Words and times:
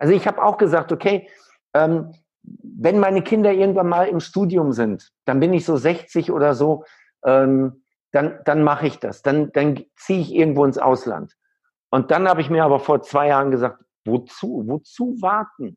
Also 0.00 0.14
ich 0.14 0.26
habe 0.26 0.42
auch 0.42 0.56
gesagt, 0.56 0.90
okay, 0.90 1.28
ähm, 1.74 2.12
wenn 2.42 2.98
meine 2.98 3.22
Kinder 3.22 3.52
irgendwann 3.52 3.88
mal 3.88 4.08
im 4.08 4.18
Studium 4.18 4.72
sind, 4.72 5.12
dann 5.26 5.38
bin 5.40 5.52
ich 5.52 5.64
so 5.64 5.76
60 5.76 6.32
oder 6.32 6.54
so, 6.54 6.84
ähm, 7.24 7.84
dann, 8.12 8.40
dann 8.44 8.64
mache 8.64 8.86
ich 8.86 8.98
das. 8.98 9.22
Dann, 9.22 9.52
dann 9.52 9.84
ziehe 9.94 10.20
ich 10.20 10.34
irgendwo 10.34 10.64
ins 10.64 10.78
Ausland. 10.78 11.36
Und 11.90 12.10
dann 12.10 12.26
habe 12.28 12.40
ich 12.40 12.50
mir 12.50 12.64
aber 12.64 12.80
vor 12.80 13.02
zwei 13.02 13.28
Jahren 13.28 13.50
gesagt, 13.50 13.84
wozu? 14.04 14.64
Wozu 14.66 15.16
warten? 15.20 15.76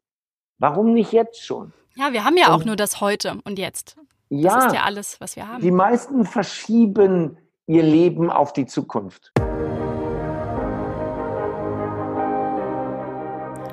Warum 0.57 0.93
nicht 0.93 1.11
jetzt 1.11 1.43
schon? 1.43 1.73
Ja, 1.95 2.13
wir 2.13 2.23
haben 2.23 2.37
ja 2.37 2.47
und, 2.47 2.53
auch 2.61 2.65
nur 2.65 2.77
das 2.77 3.01
heute 3.01 3.39
und 3.43 3.59
jetzt. 3.59 3.97
Ja, 4.29 4.55
das 4.55 4.65
ist 4.67 4.75
ja 4.75 4.83
alles, 4.83 5.19
was 5.19 5.35
wir 5.35 5.47
haben. 5.47 5.61
Die 5.61 5.71
meisten 5.71 6.25
verschieben 6.25 7.37
ihr 7.67 7.83
Leben 7.83 8.31
auf 8.31 8.53
die 8.53 8.65
Zukunft. 8.65 9.31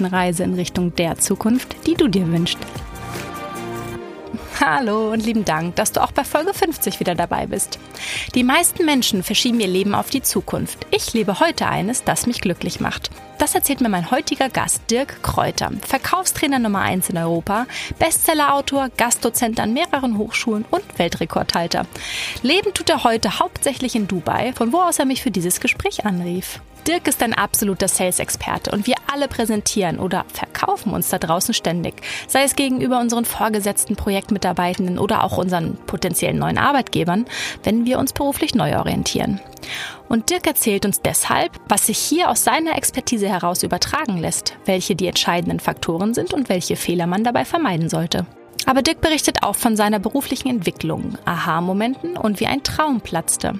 Reise 0.00 0.44
in 0.44 0.54
Richtung 0.54 0.94
der 0.94 1.18
Zukunft, 1.18 1.86
die 1.86 1.94
du 1.94 2.08
dir 2.08 2.26
wünschst. 2.30 2.58
Hallo 4.60 5.12
und 5.12 5.24
lieben 5.24 5.44
Dank, 5.44 5.76
dass 5.76 5.92
du 5.92 6.02
auch 6.02 6.12
bei 6.12 6.24
Folge 6.24 6.54
50 6.54 7.00
wieder 7.00 7.14
dabei 7.14 7.46
bist. 7.46 7.78
Die 8.34 8.44
meisten 8.44 8.84
Menschen 8.84 9.22
verschieben 9.22 9.60
ihr 9.60 9.66
Leben 9.66 9.94
auf 9.94 10.10
die 10.10 10.22
Zukunft. 10.22 10.86
Ich 10.90 11.12
lebe 11.14 11.40
heute 11.40 11.66
eines, 11.66 12.04
das 12.04 12.26
mich 12.26 12.40
glücklich 12.40 12.78
macht. 12.78 13.10
Das 13.42 13.56
erzählt 13.56 13.80
mir 13.80 13.88
mein 13.88 14.12
heutiger 14.12 14.48
Gast 14.48 14.88
Dirk 14.88 15.20
Kräuter, 15.24 15.72
Verkaufstrainer 15.84 16.60
Nummer 16.60 16.82
1 16.82 17.10
in 17.10 17.18
Europa, 17.18 17.66
Bestsellerautor, 17.98 18.88
Gastdozent 18.96 19.58
an 19.58 19.72
mehreren 19.72 20.16
Hochschulen 20.16 20.64
und 20.70 20.84
Weltrekordhalter. 20.96 21.86
Leben 22.42 22.72
tut 22.72 22.88
er 22.88 23.02
heute 23.02 23.40
hauptsächlich 23.40 23.96
in 23.96 24.06
Dubai, 24.06 24.52
von 24.54 24.72
wo 24.72 24.80
aus 24.80 25.00
er 25.00 25.06
mich 25.06 25.22
für 25.22 25.32
dieses 25.32 25.58
Gespräch 25.58 26.06
anrief. 26.06 26.60
Dirk 26.86 27.08
ist 27.08 27.20
ein 27.20 27.34
absoluter 27.34 27.88
Sales-Experte 27.88 28.70
und 28.70 28.86
wir 28.86 28.94
alle 29.12 29.26
präsentieren 29.26 29.98
oder 29.98 30.24
verkaufen 30.32 30.92
uns 30.92 31.08
da 31.08 31.18
draußen 31.18 31.52
ständig, 31.52 31.94
sei 32.28 32.44
es 32.44 32.54
gegenüber 32.54 33.00
unseren 33.00 33.24
vorgesetzten 33.24 33.96
Projektmitarbeitenden 33.96 35.00
oder 35.00 35.24
auch 35.24 35.36
unseren 35.36 35.76
potenziellen 35.86 36.38
neuen 36.38 36.58
Arbeitgebern, 36.58 37.26
wenn 37.64 37.86
wir 37.86 37.98
uns 37.98 38.12
beruflich 38.12 38.54
neu 38.54 38.78
orientieren. 38.78 39.40
Und 40.12 40.28
Dirk 40.28 40.46
erzählt 40.46 40.84
uns 40.84 41.00
deshalb, 41.00 41.58
was 41.70 41.86
sich 41.86 41.96
hier 41.96 42.28
aus 42.28 42.44
seiner 42.44 42.76
Expertise 42.76 43.30
heraus 43.30 43.62
übertragen 43.62 44.18
lässt, 44.18 44.58
welche 44.66 44.94
die 44.94 45.06
entscheidenden 45.06 45.58
Faktoren 45.58 46.12
sind 46.12 46.34
und 46.34 46.50
welche 46.50 46.76
Fehler 46.76 47.06
man 47.06 47.24
dabei 47.24 47.46
vermeiden 47.46 47.88
sollte. 47.88 48.26
Aber 48.66 48.82
Dirk 48.82 49.00
berichtet 49.00 49.42
auch 49.42 49.56
von 49.56 49.74
seiner 49.74 49.98
beruflichen 49.98 50.48
Entwicklung, 50.50 51.16
Aha-Momenten 51.24 52.18
und 52.18 52.40
wie 52.40 52.46
ein 52.46 52.62
Traum 52.62 53.00
platzte. 53.00 53.54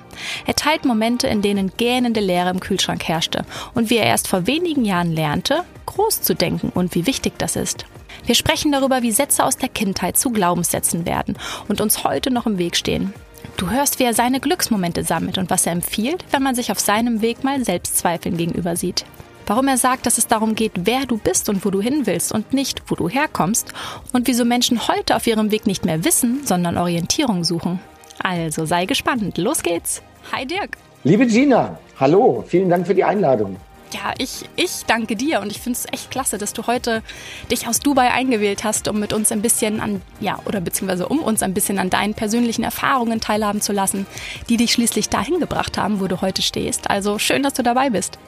Er 0.44 0.54
teilt 0.54 0.84
Momente, 0.84 1.26
in 1.26 1.40
denen 1.40 1.72
gähnende 1.78 2.20
Leere 2.20 2.50
im 2.50 2.60
Kühlschrank 2.60 3.08
herrschte 3.08 3.46
und 3.72 3.88
wie 3.88 3.96
er 3.96 4.06
erst 4.06 4.28
vor 4.28 4.46
wenigen 4.46 4.84
Jahren 4.84 5.10
lernte, 5.10 5.64
groß 5.86 6.20
zu 6.20 6.34
denken 6.34 6.68
und 6.68 6.94
wie 6.94 7.06
wichtig 7.06 7.32
das 7.38 7.56
ist. 7.56 7.86
Wir 8.26 8.34
sprechen 8.34 8.72
darüber, 8.72 9.00
wie 9.00 9.10
Sätze 9.10 9.42
aus 9.42 9.56
der 9.56 9.70
Kindheit 9.70 10.18
zu 10.18 10.28
Glaubenssätzen 10.28 11.06
werden 11.06 11.38
und 11.68 11.80
uns 11.80 12.04
heute 12.04 12.30
noch 12.30 12.44
im 12.44 12.58
Weg 12.58 12.76
stehen. 12.76 13.14
Du 13.56 13.70
hörst, 13.70 13.98
wie 13.98 14.04
er 14.04 14.14
seine 14.14 14.40
Glücksmomente 14.40 15.04
sammelt 15.04 15.38
und 15.38 15.50
was 15.50 15.66
er 15.66 15.72
empfiehlt, 15.72 16.24
wenn 16.30 16.42
man 16.42 16.54
sich 16.54 16.72
auf 16.72 16.80
seinem 16.80 17.22
Weg 17.22 17.44
mal 17.44 17.64
Selbstzweifeln 17.64 18.36
gegenüber 18.36 18.76
sieht. 18.76 19.04
Warum 19.46 19.68
er 19.68 19.76
sagt, 19.76 20.06
dass 20.06 20.18
es 20.18 20.26
darum 20.26 20.54
geht, 20.54 20.72
wer 20.84 21.04
du 21.06 21.18
bist 21.18 21.48
und 21.48 21.64
wo 21.64 21.70
du 21.70 21.80
hin 21.80 22.06
willst 22.06 22.32
und 22.32 22.52
nicht, 22.52 22.82
wo 22.86 22.94
du 22.94 23.08
herkommst. 23.08 23.72
Und 24.12 24.28
wieso 24.28 24.44
Menschen 24.44 24.88
heute 24.88 25.16
auf 25.16 25.26
ihrem 25.26 25.50
Weg 25.50 25.66
nicht 25.66 25.84
mehr 25.84 26.04
wissen, 26.04 26.40
sondern 26.44 26.78
Orientierung 26.78 27.44
suchen. 27.44 27.80
Also 28.22 28.64
sei 28.66 28.86
gespannt. 28.86 29.38
Los 29.38 29.62
geht's. 29.62 30.02
Hi 30.32 30.46
Dirk. 30.46 30.76
Liebe 31.04 31.26
Gina, 31.26 31.78
hallo. 31.98 32.44
Vielen 32.46 32.68
Dank 32.68 32.86
für 32.86 32.94
die 32.94 33.04
Einladung. 33.04 33.56
Ja, 33.92 34.14
ich, 34.16 34.48
ich 34.56 34.84
danke 34.86 35.16
dir 35.16 35.40
und 35.40 35.50
ich 35.50 35.60
finde 35.60 35.78
es 35.78 35.92
echt 35.92 36.10
klasse, 36.10 36.38
dass 36.38 36.52
du 36.52 36.66
heute 36.66 37.02
dich 37.50 37.68
aus 37.68 37.80
Dubai 37.80 38.10
eingewählt 38.10 38.64
hast, 38.64 38.88
um 38.88 38.98
mit 38.98 39.12
uns 39.12 39.30
ein 39.32 39.42
bisschen 39.42 39.80
an, 39.80 40.00
ja, 40.20 40.38
oder 40.46 40.60
beziehungsweise 40.60 41.08
um 41.08 41.18
uns 41.18 41.42
ein 41.42 41.52
bisschen 41.52 41.78
an 41.78 41.90
deinen 41.90 42.14
persönlichen 42.14 42.64
Erfahrungen 42.64 43.20
teilhaben 43.20 43.60
zu 43.60 43.72
lassen, 43.72 44.06
die 44.48 44.56
dich 44.56 44.72
schließlich 44.72 45.08
dahin 45.10 45.40
gebracht 45.40 45.76
haben, 45.76 46.00
wo 46.00 46.06
du 46.06 46.22
heute 46.22 46.40
stehst. 46.42 46.88
Also 46.88 47.18
schön, 47.18 47.42
dass 47.42 47.54
du 47.54 47.62
dabei 47.62 47.90
bist. 47.90 48.18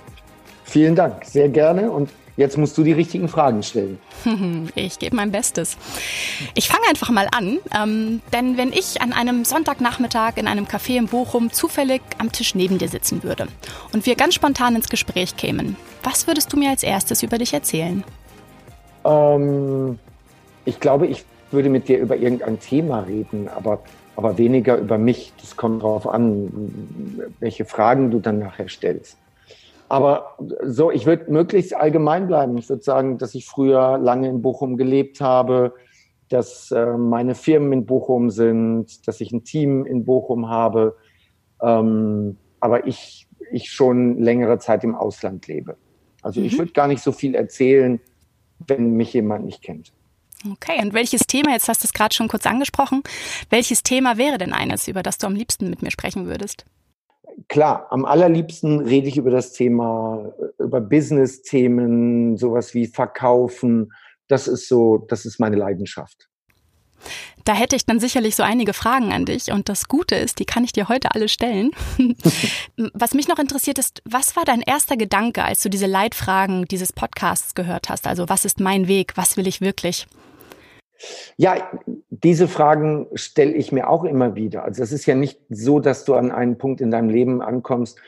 Vielen 0.65 0.95
Dank, 0.95 1.25
sehr 1.25 1.49
gerne. 1.49 1.91
Und 1.91 2.11
jetzt 2.37 2.59
musst 2.59 2.77
du 2.79 2.83
die 2.83 2.93
richtigen 2.93 3.29
Fragen 3.29 3.63
stellen. 3.63 3.99
Ich 4.77 4.99
gebe 4.99 5.17
mein 5.17 5.31
Bestes. 5.31 5.77
Ich 6.55 6.69
fange 6.69 6.85
einfach 6.89 7.11
mal 7.11 7.29
an, 7.31 7.59
ähm, 7.75 8.23
denn 8.33 8.57
wenn 8.57 8.73
ich 8.73 9.01
an 9.01 9.13
einem 9.13 9.45
Sonntagnachmittag 9.45 10.37
in 10.37 10.47
einem 10.47 10.65
Café 10.65 10.97
in 10.97 11.07
Bochum 11.07 11.53
zufällig 11.53 12.03
am 12.19 12.33
Tisch 12.33 12.55
neben 12.55 12.79
dir 12.79 12.89
sitzen 12.89 13.23
würde 13.23 13.49
und 13.93 14.07
wir 14.07 14.17
ganz 14.17 14.35
spontan 14.35 14.77
ins 14.77 14.89
Gespräch 14.89 15.37
kämen, 15.37 15.77
was 16.03 16.27
würdest 16.27 16.53
du 16.53 16.57
mir 16.57 16.71
als 16.71 16.83
erstes 16.83 17.23
über 17.23 17.39
dich 17.39 17.55
erzählen? 17.55 18.05
Ähm, 19.05 19.99
ich 20.65 20.81
glaube, 20.81 21.07
ich 21.07 21.25
würde 21.51 21.69
mit 21.69 21.89
dir 21.89 21.99
über 21.99 22.17
irgendein 22.17 22.61
Thema 22.61 23.01
reden, 23.01 23.49
aber, 23.49 23.81
aber 24.17 24.39
weniger 24.39 24.77
über 24.77 24.99
mich. 24.99 25.33
Das 25.41 25.57
kommt 25.57 25.83
darauf 25.83 26.09
an, 26.09 27.31
welche 27.41 27.65
Fragen 27.65 28.11
du 28.11 28.19
dann 28.19 28.39
nachher 28.39 28.69
stellst. 28.69 29.17
Aber 29.95 30.37
so, 30.65 30.91
ich 30.91 31.07
würde 31.07 31.31
möglichst 31.31 31.73
allgemein 31.73 32.27
bleiben. 32.27 32.59
Ich 32.59 32.69
würde 32.69 32.83
sagen, 32.83 33.17
dass 33.17 33.37
ich 33.37 33.47
früher 33.47 33.97
lange 33.97 34.29
in 34.29 34.43
Bochum 34.43 34.77
gelebt 34.77 35.21
habe, 35.21 35.73
dass 36.29 36.73
äh, 36.73 36.97
meine 36.97 37.37
Firmen 37.37 37.73
in 37.73 37.87
Bochum 37.87 38.29
sind, 38.31 39.07
dass 39.07 39.21
ich 39.21 39.31
ein 39.31 39.45
Team 39.45 39.87
in 39.87 40.05
Bochum 40.05 40.49
habe. 40.49 40.97
Ähm, 41.63 42.39
aber 42.59 42.89
ich, 42.89 43.29
ich 43.53 43.71
schon 43.71 44.19
längere 44.19 44.59
Zeit 44.59 44.83
im 44.83 44.97
Ausland 44.97 45.47
lebe. 45.47 45.77
Also 46.23 46.41
mhm. 46.41 46.47
ich 46.47 46.59
würde 46.59 46.73
gar 46.73 46.89
nicht 46.89 47.01
so 47.01 47.13
viel 47.13 47.37
erzählen, 47.37 48.01
wenn 48.67 48.95
mich 48.97 49.13
jemand 49.13 49.45
nicht 49.45 49.63
kennt. 49.63 49.93
Okay, 50.51 50.83
und 50.83 50.93
welches 50.93 51.21
Thema, 51.21 51.53
jetzt 51.53 51.69
hast 51.69 51.85
du 51.85 51.87
es 51.87 51.93
gerade 51.93 52.13
schon 52.13 52.27
kurz 52.27 52.47
angesprochen, 52.47 53.05
welches 53.49 53.85
Thema 53.85 54.19
wäre 54.19 54.39
denn 54.39 54.53
eines, 54.53 54.89
über 54.89 55.05
das 55.05 55.19
du 55.19 55.29
am 55.29 55.37
liebsten 55.37 55.71
mit 55.71 55.83
mir 55.83 55.93
sprechen 55.93 56.27
würdest? 56.27 56.65
Klar, 57.49 57.87
am 57.91 58.05
allerliebsten 58.05 58.81
rede 58.81 59.09
ich 59.09 59.17
über 59.17 59.31
das 59.31 59.53
Thema, 59.53 60.33
über 60.59 60.81
Business-Themen, 60.81 62.37
sowas 62.37 62.75
wie 62.75 62.87
Verkaufen. 62.87 63.93
Das 64.29 64.49
ist 64.49 64.69
so, 64.69 64.99
das 65.09 65.25
ist 65.25 65.39
meine 65.39 65.57
Leidenschaft. 65.57 66.29
Da 67.45 67.53
hätte 67.53 67.77
ich 67.77 67.85
dann 67.85 68.01
sicherlich 68.01 68.37
so 68.37 68.43
einige 68.43 68.73
Fragen 68.73 69.13
an 69.13 69.27
dich. 69.27 69.53
Und 69.53 69.69
das 69.69 69.89
Gute 69.89 70.15
ist, 70.15 70.39
die 70.39 70.47
kann 70.47 70.65
ich 70.65 70.73
dir 70.73 70.89
heute 70.89 71.15
alle 71.15 71.29
stellen. 71.29 71.73
was 72.95 73.13
mich 73.13 73.29
noch 73.29 73.39
interessiert 73.39 73.79
ist, 73.79 74.03
was 74.07 74.35
war 74.37 74.45
dein 74.45 74.63
erster 74.63 74.97
Gedanke, 74.97 75.45
als 75.45 75.63
du 75.63 75.69
diese 75.69 75.87
Leitfragen 75.87 76.65
dieses 76.65 76.93
Podcasts 76.93 77.55
gehört 77.55 77.91
hast? 77.91 78.07
Also 78.07 78.29
was 78.31 78.47
ist 78.47 78.61
mein 78.61 78.89
Weg? 78.89 79.17
Was 79.17 79.37
will 79.37 79.47
ich 79.47 79.61
wirklich? 79.61 80.07
Ja, 81.37 81.71
diese 82.11 82.49
Fragen 82.49 83.09
stelle 83.15 83.53
ich 83.53 83.73
mir 83.73 83.89
auch 83.89 84.05
immer 84.05 84.35
wieder. 84.35 84.65
Also 84.65 84.83
es 84.83 84.93
ist 84.93 85.07
ja 85.07 85.15
nicht 85.15 85.41
so, 85.49 85.81
dass 85.81 86.05
du 86.05 86.15
an 86.15 86.31
einen 86.31 86.59
Punkt 86.59 86.81
in 86.81 86.91
deinem 86.91 87.09
Leben 87.09 87.43
ankommst, 87.43 87.99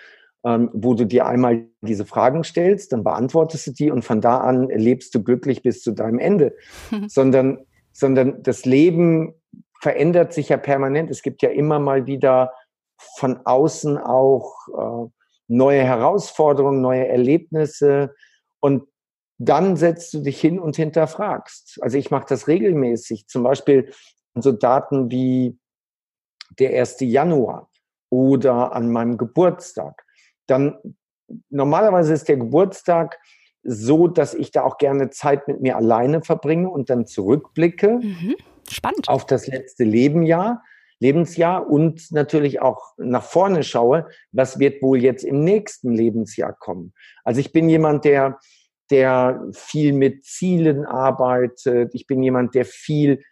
ähm, 0.45 0.71
wo 0.73 0.95
du 0.95 1.05
dir 1.05 1.27
einmal 1.27 1.67
diese 1.81 2.07
Fragen 2.07 2.45
stellst, 2.45 2.93
dann 2.93 3.03
beantwortest 3.03 3.67
du 3.67 3.71
die 3.73 3.91
und 3.91 4.05
von 4.05 4.21
da 4.21 4.39
an 4.39 4.69
lebst 4.69 5.15
du 5.15 5.23
glücklich 5.23 5.63
bis 5.63 5.83
zu 5.83 5.93
deinem 5.93 6.19
Ende, 6.19 6.55
sondern, 7.09 7.59
sondern 7.93 8.43
das 8.43 8.65
Leben 8.65 9.34
verändert 9.81 10.33
sich 10.33 10.49
ja 10.49 10.57
permanent. 10.57 11.10
Es 11.10 11.22
gibt 11.22 11.43
ja 11.43 11.51
immer 11.51 11.78
mal 11.78 12.07
wieder 12.07 12.53
von 13.16 13.41
außen 13.45 13.99
auch 13.99 14.55
äh, 14.69 15.10
neue 15.49 15.83
Herausforderungen, 15.83 16.81
neue 16.81 17.07
Erlebnisse 17.09 18.15
und 18.60 18.84
dann 19.38 19.77
setzt 19.77 20.15
du 20.15 20.21
dich 20.21 20.41
hin 20.41 20.59
und 20.59 20.77
hinterfragst. 20.77 21.78
Also 21.83 21.98
ich 21.98 22.10
mache 22.10 22.27
das 22.28 22.48
regelmäßig, 22.48 23.27
zum 23.28 23.42
Beispiel 23.42 23.92
so 24.34 24.53
Daten 24.53 25.10
wie 25.10 25.59
der 26.59 26.78
1. 26.78 26.97
Januar 27.00 27.71
oder 28.10 28.72
an 28.72 28.91
meinem 28.91 29.18
Geburtstag. 29.18 30.04
Dann 30.47 30.78
normalerweise 31.50 32.15
ist 32.15 32.28
der 32.28 32.36
Geburtstag 32.36 33.18
so, 33.62 34.06
dass 34.06 34.33
ich 34.33 34.53
da 34.53 34.62
auch 34.62 34.78
gerne 34.78 35.10
Zeit 35.10 35.48
mit 35.48 35.60
mir 35.60 35.77
alleine 35.77 36.22
verbringe 36.22 36.71
und 36.71 36.88
dann 36.88 37.06
zurückblicke 37.06 37.98
mhm. 38.00 38.36
Spannend. 38.71 39.09
auf 39.09 39.27
das 39.27 39.48
letzte 39.48 39.84
Lebenjahr, 39.84 40.62
Lebensjahr 41.00 41.68
und 41.68 42.10
natürlich 42.12 42.62
auch 42.62 42.94
nach 42.97 43.24
vorne 43.24 43.65
schaue, 43.65 44.06
was 44.33 44.59
wird 44.59 44.80
wohl 44.83 45.03
jetzt 45.03 45.24
im 45.24 45.42
nächsten 45.42 45.92
Lebensjahr 45.92 46.54
kommen. 46.54 46.94
Also 47.24 47.41
ich 47.41 47.53
bin 47.53 47.68
jemand, 47.68 48.04
der 48.04 48.38
der 48.91 49.42
viel 49.53 49.92
mit 49.92 50.24
Zielen 50.24 50.84
arbeitet. 50.84 51.94
Ich 51.94 52.06
bin 52.06 52.22
jemand, 52.22 52.54
der 52.54 52.65
viel 52.65 53.22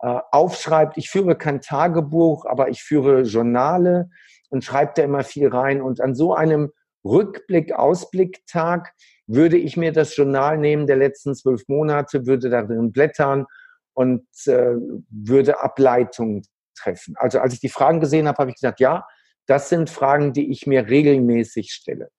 äh, 0.00 0.18
aufschreibt. 0.30 0.96
Ich 0.96 1.10
führe 1.10 1.36
kein 1.36 1.60
Tagebuch, 1.60 2.46
aber 2.46 2.68
ich 2.68 2.82
führe 2.82 3.22
Journale 3.22 4.10
und 4.50 4.64
schreibe 4.64 4.92
da 4.96 5.02
immer 5.02 5.24
viel 5.24 5.48
rein. 5.48 5.80
Und 5.80 6.00
an 6.00 6.14
so 6.14 6.34
einem 6.34 6.72
Rückblick, 7.04 7.72
Ausblicktag 7.72 8.92
würde 9.26 9.56
ich 9.56 9.76
mir 9.76 9.92
das 9.92 10.16
Journal 10.16 10.58
nehmen 10.58 10.86
der 10.86 10.96
letzten 10.96 11.34
zwölf 11.34 11.62
Monate, 11.68 12.26
würde 12.26 12.50
darin 12.50 12.92
blättern 12.92 13.46
und 13.94 14.26
äh, 14.46 14.74
würde 15.10 15.60
Ableitungen 15.60 16.42
treffen. 16.76 17.14
Also 17.18 17.40
als 17.40 17.54
ich 17.54 17.60
die 17.60 17.68
Fragen 17.68 18.00
gesehen 18.00 18.28
habe, 18.28 18.38
habe 18.38 18.50
ich 18.50 18.56
gesagt, 18.56 18.80
ja, 18.80 19.06
das 19.46 19.68
sind 19.68 19.90
Fragen, 19.90 20.32
die 20.32 20.50
ich 20.50 20.66
mir 20.66 20.88
regelmäßig 20.88 21.72
stelle. 21.72 22.10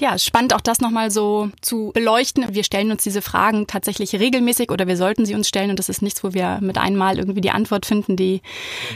Ja, 0.00 0.18
spannend 0.18 0.54
auch 0.54 0.62
das 0.62 0.80
nochmal 0.80 1.10
so 1.10 1.50
zu 1.60 1.90
beleuchten. 1.92 2.54
Wir 2.54 2.64
stellen 2.64 2.90
uns 2.90 3.02
diese 3.02 3.20
Fragen 3.20 3.66
tatsächlich 3.66 4.14
regelmäßig 4.14 4.70
oder 4.70 4.86
wir 4.86 4.96
sollten 4.96 5.26
sie 5.26 5.34
uns 5.34 5.46
stellen 5.46 5.68
und 5.68 5.78
das 5.78 5.90
ist 5.90 6.00
nichts, 6.00 6.24
wo 6.24 6.32
wir 6.32 6.58
mit 6.62 6.78
einmal 6.78 7.18
irgendwie 7.18 7.42
die 7.42 7.50
Antwort 7.50 7.84
finden, 7.84 8.16
die 8.16 8.40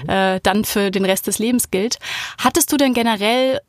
mhm. 0.04 0.08
äh, 0.08 0.40
dann 0.42 0.64
für 0.64 0.90
den 0.90 1.04
Rest 1.04 1.26
des 1.26 1.38
Lebens 1.38 1.70
gilt. 1.70 1.98
Hattest 2.38 2.72
du 2.72 2.78
denn 2.78 2.94
generell 2.94 3.60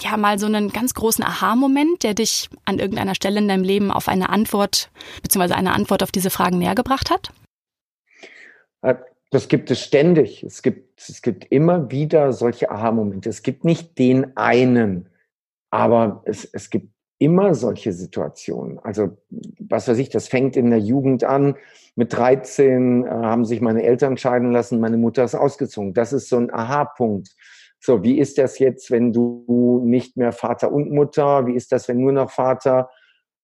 ja 0.00 0.16
mal 0.16 0.38
so 0.38 0.46
einen 0.46 0.70
ganz 0.70 0.94
großen 0.94 1.24
Aha-Moment, 1.24 2.04
der 2.04 2.14
dich 2.14 2.48
an 2.64 2.78
irgendeiner 2.78 3.16
Stelle 3.16 3.40
in 3.40 3.48
deinem 3.48 3.64
Leben 3.64 3.90
auf 3.90 4.06
eine 4.06 4.28
Antwort 4.28 4.88
beziehungsweise 5.20 5.56
eine 5.56 5.72
Antwort 5.72 6.04
auf 6.04 6.12
diese 6.12 6.30
Fragen 6.30 6.58
näher 6.58 6.76
gebracht 6.76 7.10
hat? 7.10 7.32
Äh, 8.82 8.94
das 9.30 9.48
gibt 9.48 9.68
es 9.72 9.80
ständig. 9.80 10.44
Es 10.44 10.62
gibt, 10.62 11.00
es 11.08 11.22
gibt 11.22 11.50
immer 11.50 11.90
wieder 11.90 12.32
solche 12.32 12.70
Aha-Momente. 12.70 13.28
Es 13.28 13.42
gibt 13.42 13.64
nicht 13.64 13.98
den 13.98 14.36
einen, 14.36 15.08
aber 15.74 16.22
es, 16.24 16.44
es 16.44 16.70
gibt 16.70 16.92
immer 17.18 17.56
solche 17.56 17.92
Situationen. 17.92 18.78
Also, 18.78 19.18
was 19.58 19.88
weiß 19.88 19.98
ich, 19.98 20.08
das 20.08 20.28
fängt 20.28 20.56
in 20.56 20.70
der 20.70 20.78
Jugend 20.78 21.24
an. 21.24 21.56
Mit 21.96 22.12
13 22.12 23.04
äh, 23.04 23.08
haben 23.08 23.44
sich 23.44 23.60
meine 23.60 23.82
Eltern 23.82 24.16
scheiden 24.16 24.52
lassen, 24.52 24.78
meine 24.78 24.98
Mutter 24.98 25.24
ist 25.24 25.34
ausgezogen. 25.34 25.92
Das 25.92 26.12
ist 26.12 26.28
so 26.28 26.36
ein 26.36 26.54
Aha-Punkt. 26.54 27.34
So, 27.80 28.04
wie 28.04 28.20
ist 28.20 28.38
das 28.38 28.60
jetzt, 28.60 28.92
wenn 28.92 29.12
du 29.12 29.82
nicht 29.84 30.16
mehr 30.16 30.30
Vater 30.30 30.70
und 30.70 30.92
Mutter? 30.92 31.48
Wie 31.48 31.54
ist 31.54 31.72
das, 31.72 31.88
wenn 31.88 31.98
nur 31.98 32.12
noch 32.12 32.30
Vater? 32.30 32.88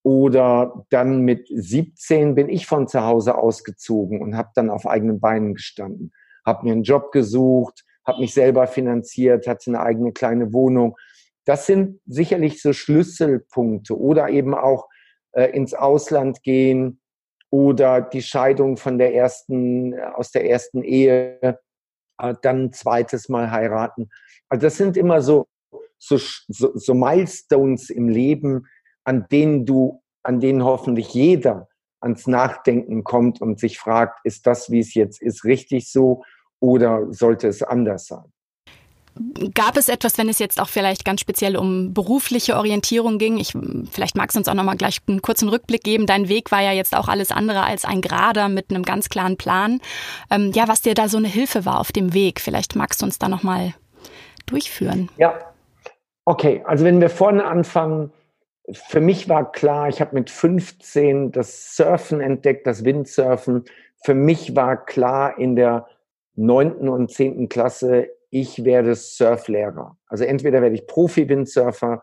Oder 0.05 0.87
dann 0.91 1.23
mit 1.23 1.49
17 1.49 2.37
bin 2.37 2.49
ich 2.49 2.67
von 2.67 2.87
zu 2.87 3.05
Hause 3.05 3.37
ausgezogen 3.37 4.23
und 4.23 4.37
habe 4.37 4.51
dann 4.55 4.71
auf 4.71 4.87
eigenen 4.87 5.19
Beinen 5.19 5.55
gestanden, 5.55 6.13
habe 6.47 6.65
mir 6.65 6.73
einen 6.73 6.85
Job 6.85 7.11
gesucht, 7.11 7.85
habe 8.07 8.21
mich 8.21 8.35
selber 8.35 8.69
finanziert, 8.69 9.49
hatte 9.49 9.71
eine 9.71 9.81
eigene 9.81 10.13
kleine 10.13 10.53
Wohnung. 10.53 10.97
Das 11.51 11.67
sind 11.67 11.99
sicherlich 12.07 12.63
so 12.63 12.73
Schlüsselpunkte 12.73 13.99
oder 13.99 14.29
eben 14.29 14.55
auch 14.55 14.89
äh, 15.33 15.51
ins 15.51 15.75
Ausland 15.75 16.45
gehen 16.45 17.01
oder 17.51 18.01
die 18.01 18.23
Scheidung 18.23 18.77
von 18.77 18.99
der 18.99 19.17
ersten 19.17 19.95
äh, 19.95 20.01
aus 20.15 20.31
der 20.31 20.49
ersten 20.49 20.85
Ehe, 20.85 21.41
äh, 21.43 22.35
dann 22.43 22.67
ein 22.67 22.73
zweites 22.73 23.29
Mal 23.29 23.51
heiraten. 23.51 24.11
Also 24.49 24.63
das 24.63 24.77
sind 24.77 24.97
immer 24.97 25.23
so 25.23 25.49
so, 25.99 26.19
so, 26.47 26.71
so 26.77 26.95
Milestones 26.95 27.91
im 27.91 28.09
Leben, 28.09 28.69
an 29.03 29.27
denen 29.33 29.67
du, 29.67 30.05
an 30.23 30.39
denen 30.39 30.63
hoffentlich 30.63 31.13
jeder 31.15 31.69
ans 32.01 32.29
Nachdenken 32.29 33.03
kommt 33.03 33.41
und 33.41 33.59
sich 33.59 33.77
fragt, 33.77 34.21
ist 34.23 34.47
das, 34.47 34.71
wie 34.71 34.79
es 34.79 34.95
jetzt 34.95 35.21
ist, 35.21 35.43
richtig 35.43 35.91
so 35.91 36.23
oder 36.61 37.13
sollte 37.13 37.49
es 37.49 37.65
anders 37.65 38.07
sein? 38.07 38.33
Gab 39.55 39.77
es 39.77 39.89
etwas, 39.89 40.19
wenn 40.19 40.29
es 40.29 40.39
jetzt 40.39 40.61
auch 40.61 40.69
vielleicht 40.69 41.05
ganz 41.05 41.21
speziell 41.21 41.57
um 41.57 41.93
berufliche 41.93 42.57
Orientierung 42.57 43.19
ging? 43.19 43.39
Ich, 43.39 43.55
vielleicht 43.91 44.17
magst 44.17 44.37
du 44.37 44.41
uns 44.41 44.49
auch 44.49 44.55
noch 44.55 44.65
mal 44.65 44.77
gleich 44.77 44.99
einen 45.09 45.21
kurzen 45.21 45.49
Rückblick 45.49 45.83
geben. 45.83 46.07
Dein 46.07 46.29
Weg 46.29 46.53
war 46.53 46.63
ja 46.63 46.73
jetzt 46.73 46.97
auch 46.97 47.09
alles 47.09 47.31
andere 47.31 47.63
als 47.63 47.85
ein 47.85 48.01
Gerader 48.01 48.49
mit 48.49 48.71
einem 48.71 48.85
ganz 48.85 49.09
klaren 49.09 49.37
Plan. 49.37 49.81
Ähm, 50.31 50.53
ja, 50.55 50.69
was 50.69 50.83
dir 50.83 50.95
da 50.95 51.09
so 51.09 51.19
eine 51.19 51.29
Hilfe 51.29 51.65
war 51.65 51.81
auf 51.81 51.93
dem 51.93 52.15
Weg. 52.15 52.41
Vielleicht 52.41 52.77
magst 52.77 53.03
du 53.03 53.07
uns 53.07 53.19
da 53.19 53.29
noch 53.29 53.43
mal 53.43 53.75
durchführen. 54.47 55.09
Ja, 55.17 55.39
okay. 56.25 56.63
Also 56.65 56.85
wenn 56.85 57.01
wir 57.01 57.11
vorne 57.11 57.45
anfangen, 57.45 58.13
für 58.73 59.01
mich 59.01 59.29
war 59.29 59.51
klar, 59.51 59.89
ich 59.89 60.01
habe 60.01 60.15
mit 60.15 60.31
15 60.31 61.33
das 61.33 61.77
Surfen 61.77 62.21
entdeckt, 62.21 62.67
das 62.67 62.85
Windsurfen. 62.85 63.65
Für 64.05 64.15
mich 64.15 64.55
war 64.55 64.85
klar 64.85 65.39
in 65.39 65.57
der 65.57 65.87
neunten 66.37 66.89
und 66.89 67.11
zehnten 67.11 67.49
Klasse, 67.49 68.09
ich 68.31 68.65
werde 68.65 68.95
Surflehrer. 68.95 69.97
Also 70.07 70.25
entweder 70.25 70.63
werde 70.63 70.75
ich 70.75 70.87
Profi-Windsurfer 70.87 72.03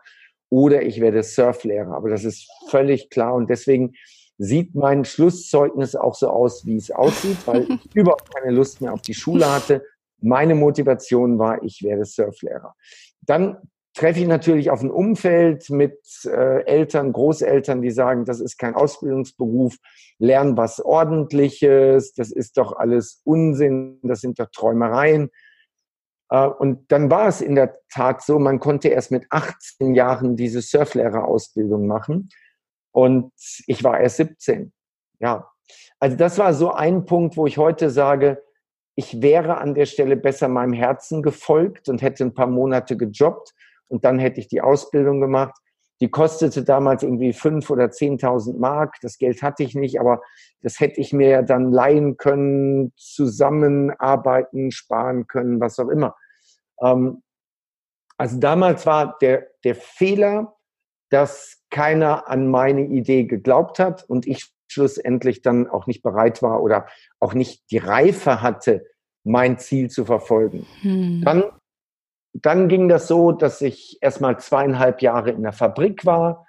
oder 0.50 0.82
ich 0.82 1.00
werde 1.00 1.22
Surflehrer. 1.22 1.94
Aber 1.94 2.10
das 2.10 2.24
ist 2.24 2.48
völlig 2.68 3.10
klar 3.10 3.34
und 3.34 3.50
deswegen 3.50 3.94
sieht 4.38 4.74
mein 4.74 5.04
Schlusszeugnis 5.04 5.96
auch 5.96 6.14
so 6.14 6.28
aus, 6.28 6.64
wie 6.64 6.76
es 6.76 6.90
aussieht, 6.90 7.38
weil 7.46 7.62
ich 7.84 7.94
überhaupt 7.94 8.32
keine 8.34 8.54
Lust 8.54 8.80
mehr 8.80 8.92
auf 8.92 9.02
die 9.02 9.14
Schule 9.14 9.50
hatte. 9.50 9.84
Meine 10.20 10.54
Motivation 10.54 11.38
war, 11.38 11.62
ich 11.62 11.82
werde 11.82 12.04
Surflehrer. 12.04 12.74
Dann 13.22 13.56
treffe 13.94 14.20
ich 14.20 14.26
natürlich 14.28 14.70
auf 14.70 14.80
ein 14.80 14.90
Umfeld 14.90 15.70
mit 15.70 15.98
äh, 16.24 16.62
Eltern, 16.64 17.12
Großeltern, 17.12 17.82
die 17.82 17.90
sagen, 17.90 18.24
das 18.24 18.40
ist 18.40 18.56
kein 18.56 18.74
Ausbildungsberuf, 18.74 19.76
lern 20.18 20.56
was 20.56 20.80
Ordentliches, 20.80 22.14
das 22.14 22.30
ist 22.30 22.58
doch 22.58 22.76
alles 22.76 23.20
Unsinn, 23.24 23.98
das 24.02 24.20
sind 24.20 24.38
doch 24.38 24.50
Träumereien. 24.52 25.30
Äh, 26.30 26.46
und 26.46 26.90
dann 26.92 27.10
war 27.10 27.28
es 27.28 27.40
in 27.40 27.54
der 27.54 27.78
Tat 27.92 28.22
so, 28.22 28.38
man 28.38 28.60
konnte 28.60 28.88
erst 28.88 29.10
mit 29.10 29.26
18 29.30 29.94
Jahren 29.94 30.36
diese 30.36 30.60
Surflehrerausbildung 30.60 31.86
machen 31.86 32.30
und 32.92 33.32
ich 33.66 33.84
war 33.84 34.00
erst 34.00 34.16
17. 34.16 34.72
Ja, 35.20 35.50
also 35.98 36.16
das 36.16 36.38
war 36.38 36.54
so 36.54 36.72
ein 36.72 37.04
Punkt, 37.04 37.36
wo 37.36 37.46
ich 37.46 37.58
heute 37.58 37.90
sage, 37.90 38.42
ich 38.94 39.22
wäre 39.22 39.58
an 39.58 39.74
der 39.74 39.86
Stelle 39.86 40.16
besser 40.16 40.48
meinem 40.48 40.72
Herzen 40.72 41.22
gefolgt 41.22 41.88
und 41.88 42.02
hätte 42.02 42.24
ein 42.24 42.34
paar 42.34 42.48
Monate 42.48 42.96
gejobbt 42.96 43.54
und 43.88 44.04
dann 44.04 44.18
hätte 44.18 44.40
ich 44.40 44.48
die 44.48 44.60
Ausbildung 44.60 45.20
gemacht. 45.20 45.54
Die 46.00 46.10
kostete 46.10 46.62
damals 46.62 47.02
irgendwie 47.02 47.32
fünf 47.32 47.70
oder 47.70 47.90
zehntausend 47.90 48.60
Mark. 48.60 48.96
Das 49.02 49.18
Geld 49.18 49.42
hatte 49.42 49.62
ich 49.62 49.74
nicht, 49.74 50.00
aber 50.00 50.22
das 50.62 50.78
hätte 50.78 51.00
ich 51.00 51.12
mir 51.12 51.42
dann 51.42 51.72
leihen 51.72 52.16
können, 52.16 52.92
zusammenarbeiten, 52.96 54.70
sparen 54.70 55.26
können, 55.26 55.60
was 55.60 55.78
auch 55.78 55.88
immer. 55.88 56.14
Ähm, 56.80 57.22
also 58.16 58.38
damals 58.38 58.86
war 58.86 59.16
der, 59.20 59.48
der 59.64 59.74
Fehler, 59.74 60.56
dass 61.10 61.62
keiner 61.70 62.28
an 62.28 62.48
meine 62.48 62.82
Idee 62.82 63.24
geglaubt 63.24 63.78
hat 63.78 64.04
und 64.04 64.26
ich 64.26 64.50
schlussendlich 64.70 65.42
dann 65.42 65.68
auch 65.68 65.86
nicht 65.86 66.02
bereit 66.02 66.42
war 66.42 66.62
oder 66.62 66.86
auch 67.20 67.34
nicht 67.34 67.70
die 67.70 67.78
Reife 67.78 68.42
hatte, 68.42 68.84
mein 69.24 69.58
Ziel 69.58 69.90
zu 69.90 70.04
verfolgen. 70.04 70.66
Hm. 70.82 71.22
Dann 71.24 71.44
dann 72.32 72.68
ging 72.68 72.88
das 72.88 73.08
so, 73.08 73.32
dass 73.32 73.60
ich 73.60 73.98
erstmal 74.00 74.38
zweieinhalb 74.38 75.02
Jahre 75.02 75.30
in 75.30 75.42
der 75.42 75.52
Fabrik 75.52 76.04
war 76.04 76.46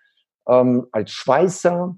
ähm, 0.47 0.87
als 0.91 1.11
Schweißer 1.11 1.95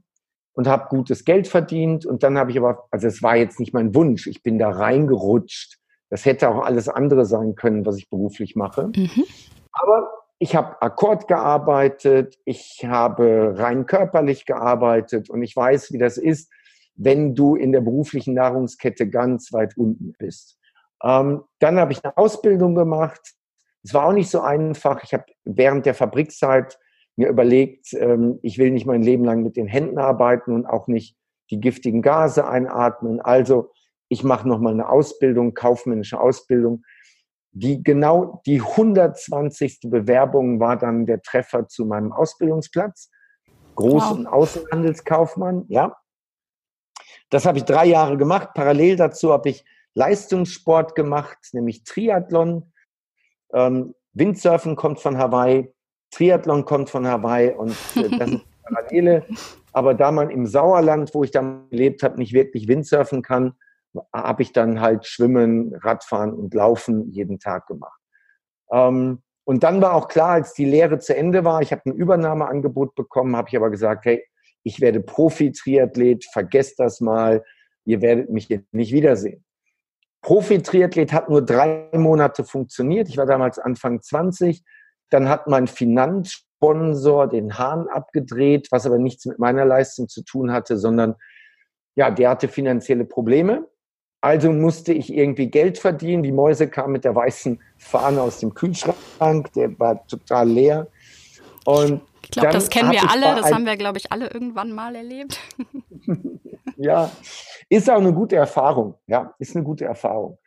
und 0.54 0.68
habe 0.68 0.90
gutes 0.90 1.26
Geld 1.26 1.48
verdient. 1.48 2.06
Und 2.06 2.24
dann 2.24 2.38
habe 2.38 2.52
ich 2.52 2.58
aber, 2.58 2.88
also 2.92 3.08
es 3.08 3.24
war 3.24 3.36
jetzt 3.36 3.60
nicht 3.60 3.74
mein 3.74 3.96
Wunsch, 3.96 4.28
ich 4.28 4.44
bin 4.44 4.60
da 4.60 4.70
reingerutscht. 4.70 5.78
Das 6.10 6.26
hätte 6.26 6.50
auch 6.50 6.66
alles 6.66 6.90
andere 6.90 7.26
sein 7.26 7.56
können, 7.56 7.86
was 7.86 7.98
ich 7.98 8.10
beruflich 8.10 8.56
mache. 8.56 8.92
Mhm. 8.96 9.24
Aber 9.72 10.10
ich 10.40 10.56
habe 10.56 10.82
Akkord 10.82 11.28
gearbeitet, 11.28 12.38
ich 12.46 12.84
habe 12.86 13.54
rein 13.58 13.86
körperlich 13.86 14.46
gearbeitet 14.46 15.30
und 15.30 15.42
ich 15.44 15.56
weiß, 15.56 15.94
wie 15.94 16.00
das 16.00 16.18
ist, 16.18 16.52
wenn 16.96 17.36
du 17.36 17.56
in 17.56 17.72
der 17.72 17.82
beruflichen 17.82 18.34
Nahrungskette 18.34 19.10
ganz 19.10 19.54
weit 19.54 19.78
unten 19.78 20.14
bist. 20.18 20.58
Ähm, 21.04 21.44
dann 21.60 21.80
habe 21.80 21.94
ich 21.94 22.04
eine 22.04 22.18
Ausbildung 22.18 22.76
gemacht 22.76 23.36
es 23.84 23.94
war 23.94 24.06
auch 24.06 24.14
nicht 24.14 24.30
so 24.30 24.42
einfach. 24.42 25.04
Ich 25.04 25.14
habe 25.14 25.26
während 25.44 25.86
der 25.86 25.96
Fabrikzeit 25.96 26.78
mir 27.16 27.30
überlegt, 27.30 27.94
ähm, 27.94 28.40
ich 28.42 28.58
will 28.58 28.72
nicht 28.72 28.86
mein 28.86 29.02
Leben 29.02 29.26
lang 29.26 29.44
mit 29.44 29.58
den 29.58 29.68
Händen 29.68 29.98
arbeiten 29.98 30.54
und 30.54 30.66
auch 30.66 30.88
nicht 30.88 31.18
die 31.50 31.60
giftigen 31.60 32.02
Gase 32.02 32.48
einatmen. 32.48 33.20
Also 33.22 33.72
ich 34.08 34.24
mache 34.24 34.48
nochmal 34.48 34.74
eine 34.74 34.90
Ausbildung, 34.90 35.54
kaufmännische 35.54 36.20
Ausbildung. 36.20 36.84
Die 37.54 37.84
genau 37.84 38.42
die 38.46 38.62
120. 38.62 39.82
Bewerbung 39.84 40.60
war 40.60 40.78
dann 40.78 41.06
der 41.06 41.22
Treffer 41.22 41.68
zu 41.68 41.86
meinem 41.86 42.14
Ausbildungsplatz. 42.14 43.10
Großen 43.76 44.26
wow. 44.26 44.34
Außenhandelskaufmann, 44.34 45.66
ja. 45.68 45.96
Das 47.30 47.46
habe 47.46 47.58
ich 47.58 47.66
drei 47.66 47.86
Jahre 47.86 48.18
gemacht. 48.18 48.50
Parallel 48.54 48.96
dazu 48.96 49.32
habe 49.32 49.50
ich 49.50 49.66
Leistungssport 49.94 50.96
gemacht, 50.96 51.38
nämlich 51.54 51.84
Triathlon. 51.84 52.72
Ähm, 53.54 53.94
Windsurfen 54.14 54.76
kommt 54.76 55.00
von 55.00 55.18
Hawaii, 55.18 55.72
Triathlon 56.12 56.66
kommt 56.66 56.90
von 56.90 57.08
Hawaii 57.08 57.54
und 57.54 57.76
äh, 57.96 58.18
das 58.18 58.32
ist 58.32 58.46
Parallele. 58.64 59.26
Aber 59.74 59.94
da 59.94 60.12
man 60.12 60.30
im 60.30 60.46
Sauerland, 60.46 61.14
wo 61.14 61.24
ich 61.24 61.32
dann 61.32 61.70
gelebt 61.70 62.04
habe, 62.04 62.18
nicht 62.18 62.34
wirklich 62.34 62.68
Windsurfen 62.68 63.22
kann, 63.22 63.54
habe 64.14 64.42
ich 64.42 64.52
dann 64.54 64.82
halt 64.82 65.06
Schwimmen, 65.06 65.76
Radfahren 65.76 66.34
und 66.34 66.54
Laufen 66.54 67.10
jeden 67.12 67.40
Tag 67.40 67.68
gemacht. 67.68 68.00
Ähm, 68.72 69.22
und 69.44 69.64
dann 69.64 69.82
war 69.82 69.96
auch 69.96 70.08
klar, 70.08 70.32
als 70.32 70.54
die 70.54 70.66
Lehre 70.66 71.00
zu 71.00 71.16
Ende 71.16 71.44
war, 71.44 71.62
ich 71.62 71.72
habe 71.72 71.82
ein 71.86 71.94
Übernahmeangebot 71.94 72.96
bekommen, 72.96 73.36
habe 73.36 73.50
ich 73.50 73.58
aber 73.58 73.70
gesagt, 73.70 74.06
hey, 74.06 74.24
ich 74.64 74.80
werde 74.80 75.02
Profi-Triathlet, 75.02 76.26
vergesst 76.32 76.80
das 76.80 77.02
mal, 77.02 77.44
ihr 77.86 78.02
werdet 78.02 78.30
mich 78.30 78.48
nicht 78.72 78.94
wiedersehen. 78.94 79.44
Profi-Triathlet 80.22 81.14
hat 81.14 81.30
nur 81.30 81.44
drei 81.44 81.90
Monate 81.94 82.44
funktioniert. 82.44 83.10
Ich 83.10 83.18
war 83.18 83.26
damals 83.26 83.60
Anfang 83.60 84.02
20. 84.02 84.64
Dann 85.10 85.28
hat 85.30 85.48
mein 85.48 85.68
Finanzsponsor 85.68 87.28
den 87.28 87.58
Hahn 87.58 87.88
abgedreht, 87.88 88.68
was 88.72 88.86
aber 88.86 88.98
nichts 88.98 89.26
mit 89.26 89.40
meiner 89.40 89.66
Leistung 89.66 90.08
zu 90.08 90.24
tun 90.24 90.52
hatte, 90.52 90.78
sondern 90.78 91.16
ja, 91.96 92.12
der 92.12 92.30
hatte 92.30 92.48
finanzielle 92.48 93.06
Probleme. 93.06 93.68
Also 94.22 94.54
musste 94.54 94.94
ich 94.94 95.12
irgendwie 95.12 95.48
Geld 95.48 95.80
verdienen. 95.80 96.22
Die 96.22 96.32
Mäuse 96.32 96.68
kamen 96.68 96.94
mit 96.94 97.04
der 97.04 97.16
weißen 97.16 97.60
Fahne 97.78 98.22
aus 98.22 98.40
dem 98.40 98.54
Kühlschrank, 98.54 99.52
der 99.54 99.78
war 99.80 100.06
total 100.08 100.48
leer. 100.48 100.88
Und 101.66 102.02
ich 102.24 102.32
glaube, 102.32 102.50
das 102.50 102.70
kennen 102.70 102.92
wir 102.92 103.10
alle, 103.10 103.36
das 103.42 103.52
haben 103.52 103.66
wir, 103.66 103.78
glaube 103.78 103.98
ich, 103.98 104.12
alle 104.12 104.30
irgendwann 104.30 104.72
mal 104.72 104.96
erlebt. 104.96 105.40
ja, 106.78 107.12
ist 107.70 107.90
auch 107.90 107.98
eine 107.98 108.14
gute 108.14 108.36
Erfahrung. 108.36 108.96
Ja, 109.08 109.34
ist 109.40 109.56
eine 109.56 109.64
gute 109.64 109.86
Erfahrung. 109.86 110.38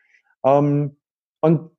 Ähm, 0.45 0.97
und, 1.41 1.71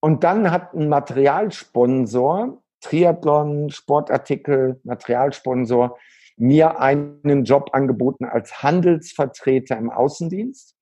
und 0.00 0.24
dann 0.24 0.50
hat 0.50 0.74
ein 0.74 0.88
Materialsponsor, 0.88 2.62
Triathlon, 2.80 3.70
Sportartikel, 3.70 4.80
Materialsponsor, 4.84 5.98
mir 6.36 6.80
einen 6.80 7.44
Job 7.44 7.70
angeboten 7.72 8.24
als 8.24 8.62
Handelsvertreter 8.62 9.76
im 9.76 9.90
Außendienst. 9.90 10.74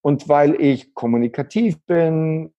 Und 0.00 0.28
weil 0.28 0.60
ich 0.60 0.94
kommunikativ 0.94 1.82
bin, 1.84 2.54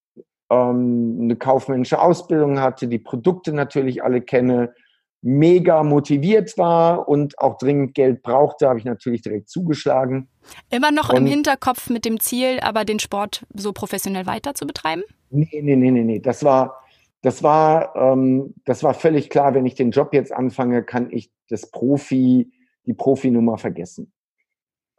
ähm, 0.50 1.18
eine 1.22 1.36
kaufmännische 1.36 2.02
Ausbildung 2.02 2.60
hatte, 2.60 2.88
die 2.88 3.00
Produkte 3.00 3.54
natürlich 3.54 4.04
alle 4.04 4.22
kenne, 4.22 4.74
mega 5.22 5.82
motiviert 5.82 6.56
war 6.58 7.08
und 7.08 7.40
auch 7.40 7.58
dringend 7.58 7.96
Geld 7.96 8.22
brauchte, 8.22 8.70
habe 8.70 8.78
ich 8.78 8.86
natürlich 8.86 9.24
direkt 9.24 9.50
zugeschlagen. 9.50 10.30
Immer 10.70 10.92
noch 10.92 11.10
und 11.10 11.18
im 11.18 11.26
Hinterkopf 11.26 11.90
mit 11.90 12.06
dem 12.06 12.20
Ziel, 12.20 12.60
aber 12.62 12.86
den 12.86 13.00
Sport 13.00 13.44
so 13.52 13.74
professionell 13.74 14.28
weiter 14.28 14.54
zu 14.54 14.68
betreiben? 14.68 15.02
Nee, 15.32 15.50
nee, 15.52 15.76
nee, 15.76 15.90
nee, 15.90 16.04
nee. 16.04 16.20
Das 16.20 16.44
war, 16.44 16.80
das 17.24 17.42
war, 17.42 17.96
ähm, 17.96 18.54
das 18.66 18.84
war 18.84 18.94
völlig 18.94 19.32
klar, 19.32 19.56
wenn 19.56 19.66
ich 19.66 19.74
den 19.74 19.90
Job 19.90 20.14
jetzt 20.14 20.32
anfange, 20.32 20.84
kann 20.84 21.10
ich 21.10 21.32
das 21.50 21.72
Profi, 21.72 22.52
die 22.86 22.94
Profinummer 22.94 23.58
vergessen. 23.58 24.14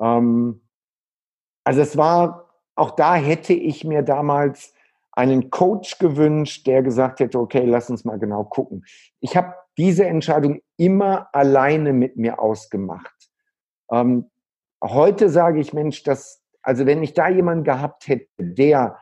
Ähm, 0.01 0.61
also 1.63 1.81
es 1.81 1.97
war, 1.97 2.51
auch 2.75 2.91
da 2.91 3.15
hätte 3.15 3.53
ich 3.53 3.85
mir 3.85 4.03
damals 4.03 4.75
einen 5.17 5.51
Coach 5.51 5.99
gewünscht, 5.99 6.67
der 6.67 6.83
gesagt 6.83 7.21
hätte, 7.21 7.41
okay, 7.41 7.65
lass 7.65 7.91
uns 7.91 8.05
mal 8.05 8.19
genau 8.19 8.45
gucken. 8.45 8.85
Ich 9.21 9.37
habe 9.37 9.55
diese 9.79 10.05
Entscheidung 10.05 10.61
immer 10.77 11.29
alleine 11.35 11.93
mit 11.93 12.17
mir 12.17 12.39
ausgemacht. 12.39 13.15
Ähm, 13.91 14.31
heute 14.85 15.31
sage 15.31 15.59
ich, 15.59 15.73
Mensch, 15.73 16.03
das, 16.03 16.43
also 16.63 16.85
wenn 16.87 17.03
ich 17.03 17.15
da 17.15 17.29
jemanden 17.29 17.65
gehabt 17.65 18.09
hätte, 18.09 18.29
der 18.39 18.99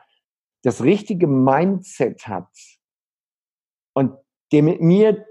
das 0.63 0.83
richtige 0.83 1.27
Mindset 1.27 2.27
hat 2.27 2.49
und 3.93 4.17
der 4.51 4.63
mit 4.63 4.81
mir 4.81 5.25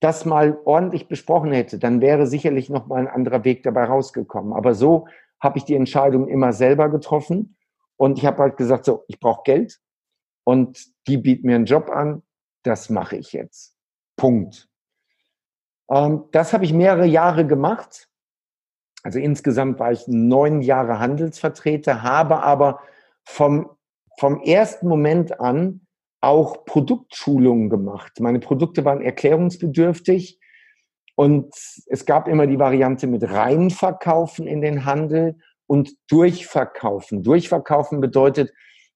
das 0.00 0.24
mal 0.24 0.58
ordentlich 0.64 1.08
besprochen 1.08 1.52
hätte, 1.52 1.78
dann 1.78 2.00
wäre 2.00 2.26
sicherlich 2.26 2.70
noch 2.70 2.86
mal 2.86 3.00
ein 3.00 3.08
anderer 3.08 3.44
Weg 3.44 3.62
dabei 3.64 3.84
rausgekommen. 3.84 4.54
Aber 4.54 4.72
so 4.72 5.06
habe 5.40 5.58
ich 5.58 5.64
die 5.64 5.74
Entscheidung 5.74 6.26
immer 6.26 6.54
selber 6.54 6.88
getroffen. 6.88 7.56
Und 7.98 8.18
ich 8.18 8.24
habe 8.24 8.38
halt 8.38 8.56
gesagt, 8.56 8.86
so, 8.86 9.04
ich 9.08 9.20
brauche 9.20 9.42
Geld 9.44 9.78
und 10.44 10.84
die 11.06 11.18
bieten 11.18 11.46
mir 11.46 11.56
einen 11.56 11.66
Job 11.66 11.90
an, 11.90 12.22
das 12.62 12.90
mache 12.90 13.16
ich 13.16 13.32
jetzt. 13.32 13.74
Punkt. 14.16 14.68
Ähm, 15.90 16.24
das 16.32 16.52
habe 16.52 16.64
ich 16.64 16.72
mehrere 16.72 17.06
Jahre 17.06 17.46
gemacht. 17.46 18.08
Also 19.02 19.18
insgesamt 19.18 19.78
war 19.78 19.92
ich 19.92 20.06
neun 20.08 20.60
Jahre 20.60 20.98
Handelsvertreter, 20.98 22.02
habe 22.02 22.42
aber 22.42 22.80
vom, 23.24 23.70
vom 24.18 24.40
ersten 24.42 24.88
Moment 24.88 25.40
an 25.40 25.86
auch 26.20 26.66
Produktschulungen 26.66 27.70
gemacht. 27.70 28.20
Meine 28.20 28.40
Produkte 28.40 28.84
waren 28.84 29.00
erklärungsbedürftig 29.00 30.38
und 31.16 31.54
es 31.86 32.04
gab 32.04 32.28
immer 32.28 32.46
die 32.46 32.58
Variante 32.58 33.06
mit 33.06 33.22
reinverkaufen 33.22 34.46
in 34.46 34.60
den 34.60 34.84
Handel 34.84 35.38
und 35.66 35.96
durchverkaufen. 36.10 37.22
Durchverkaufen 37.22 38.00
bedeutet, 38.00 38.52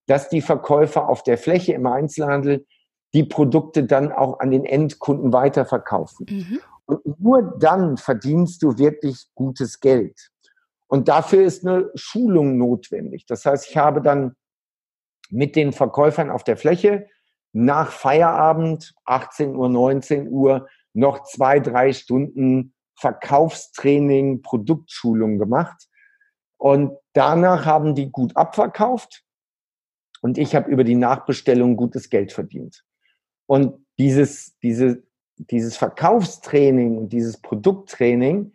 dass 0.07 0.29
die 0.29 0.43
Verkäufer 0.43 1.09
auf 1.09 1.23
der 1.23 1.39
Fläche 1.39 1.73
im 1.73 1.87
Einzelhandel 1.87 2.67
die 3.15 3.25
Produkte 3.25 3.85
dann 3.85 4.13
auch 4.13 4.41
an 4.41 4.51
den 4.51 4.65
Endkunden 4.65 5.33
weiterverkaufen. 5.33 6.27
Mhm. 6.29 6.61
Und 6.87 7.21
nur 7.21 7.57
dann 7.59 7.97
verdienst 7.97 8.63
du 8.63 8.77
wirklich 8.77 9.29
gutes 9.35 9.81
Geld. 9.81 10.31
Und 10.87 11.09
dafür 11.09 11.45
ist 11.45 11.67
eine 11.67 11.91
Schulung 11.95 12.59
notwendig. 12.59 13.25
Das 13.27 13.47
heißt, 13.47 13.69
ich 13.71 13.77
habe 13.77 14.03
dann 14.03 14.37
mit 15.31 15.57
den 15.57 15.73
Verkäufern 15.73 16.31
auf 16.31 16.45
der 16.45 16.57
Fläche 16.57 17.07
nach 17.53 17.91
Feierabend, 17.91 18.95
18 19.05 19.57
Uhr, 19.57 19.69
19 19.69 20.29
Uhr, 20.29 20.69
noch 20.93 21.23
zwei, 21.23 21.61
drei 21.61 21.93
Stunden 21.93 22.75
Verkaufstraining, 22.97 24.43
Produktschulung 24.43 25.39
gemacht. 25.39 25.89
Und 26.59 26.97
danach 27.13 27.65
haben 27.65 27.95
die 27.95 28.11
gut 28.11 28.37
abverkauft 28.37 29.25
und 30.25 30.39
ich 30.39 30.55
habe 30.55 30.71
über 30.71 30.85
die 30.85 30.95
Nachbestellung 30.95 31.77
gutes 31.77 32.09
Geld 32.09 32.33
verdient. 32.33 32.83
Und 33.45 33.85
dieses, 33.99 34.59
diese, 34.61 35.03
dieses 35.37 35.77
Verkaufstraining 35.77 36.97
und 36.97 37.13
dieses 37.13 37.43
Produkttraining 37.43 38.55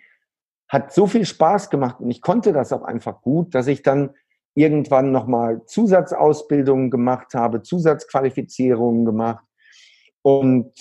hat 0.67 0.91
so 0.91 1.05
viel 1.05 1.27
Spaß 1.27 1.69
gemacht 1.69 1.99
und 1.99 2.09
ich 2.09 2.23
konnte 2.23 2.53
das 2.53 2.73
auch 2.73 2.81
einfach 2.81 3.21
gut, 3.21 3.53
dass 3.53 3.67
ich 3.67 3.83
dann 3.83 4.15
irgendwann 4.55 5.11
nochmal 5.11 5.63
Zusatzausbildungen 5.67 6.89
gemacht 6.89 7.35
habe, 7.35 7.61
Zusatzqualifizierungen 7.61 9.05
gemacht 9.05 9.45
und 10.23 10.73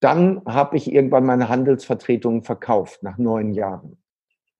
dann 0.00 0.42
habe 0.44 0.76
ich 0.76 0.92
irgendwann 0.92 1.24
meine 1.24 1.48
Handelsvertretungen 1.48 2.42
verkauft 2.42 3.02
nach 3.02 3.16
neun 3.16 3.54
Jahren. 3.54 4.02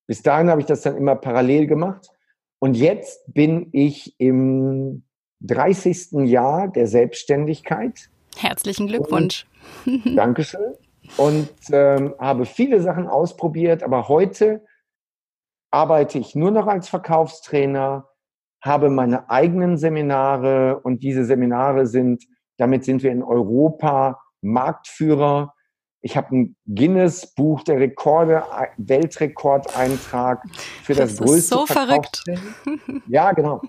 Bis 0.07 0.23
dahin 0.23 0.49
habe 0.49 0.61
ich 0.61 0.67
das 0.67 0.81
dann 0.81 0.97
immer 0.97 1.15
parallel 1.15 1.67
gemacht. 1.67 2.09
Und 2.63 2.75
jetzt 2.75 3.33
bin 3.33 3.69
ich 3.71 4.13
im 4.19 5.03
30. 5.39 6.29
Jahr 6.29 6.67
der 6.67 6.85
Selbstständigkeit. 6.85 8.11
Herzlichen 8.37 8.85
Glückwunsch. 8.85 9.47
Und, 9.85 10.05
Dankeschön. 10.15 10.75
Und 11.17 11.49
ähm, 11.71 12.13
habe 12.19 12.45
viele 12.45 12.79
Sachen 12.81 13.07
ausprobiert, 13.07 13.81
aber 13.81 14.07
heute 14.07 14.63
arbeite 15.71 16.19
ich 16.19 16.35
nur 16.35 16.51
noch 16.51 16.67
als 16.67 16.87
Verkaufstrainer, 16.87 18.07
habe 18.61 18.91
meine 18.91 19.27
eigenen 19.31 19.77
Seminare 19.77 20.79
und 20.81 21.01
diese 21.01 21.25
Seminare 21.25 21.87
sind, 21.87 22.25
damit 22.57 22.85
sind 22.85 23.01
wir 23.01 23.11
in 23.11 23.23
Europa 23.23 24.21
Marktführer. 24.41 25.55
Ich 26.03 26.17
habe 26.17 26.35
ein 26.35 26.55
Guinness 26.67 27.27
Buch 27.27 27.63
der 27.63 27.79
Rekorde, 27.79 28.43
Weltrekordeintrag 28.77 30.43
für 30.83 30.95
das, 30.95 31.15
das 31.15 31.27
größte. 31.27 31.55
so 31.55 31.65
verrückt. 31.65 32.23
Ja, 33.07 33.31
genau. 33.33 33.61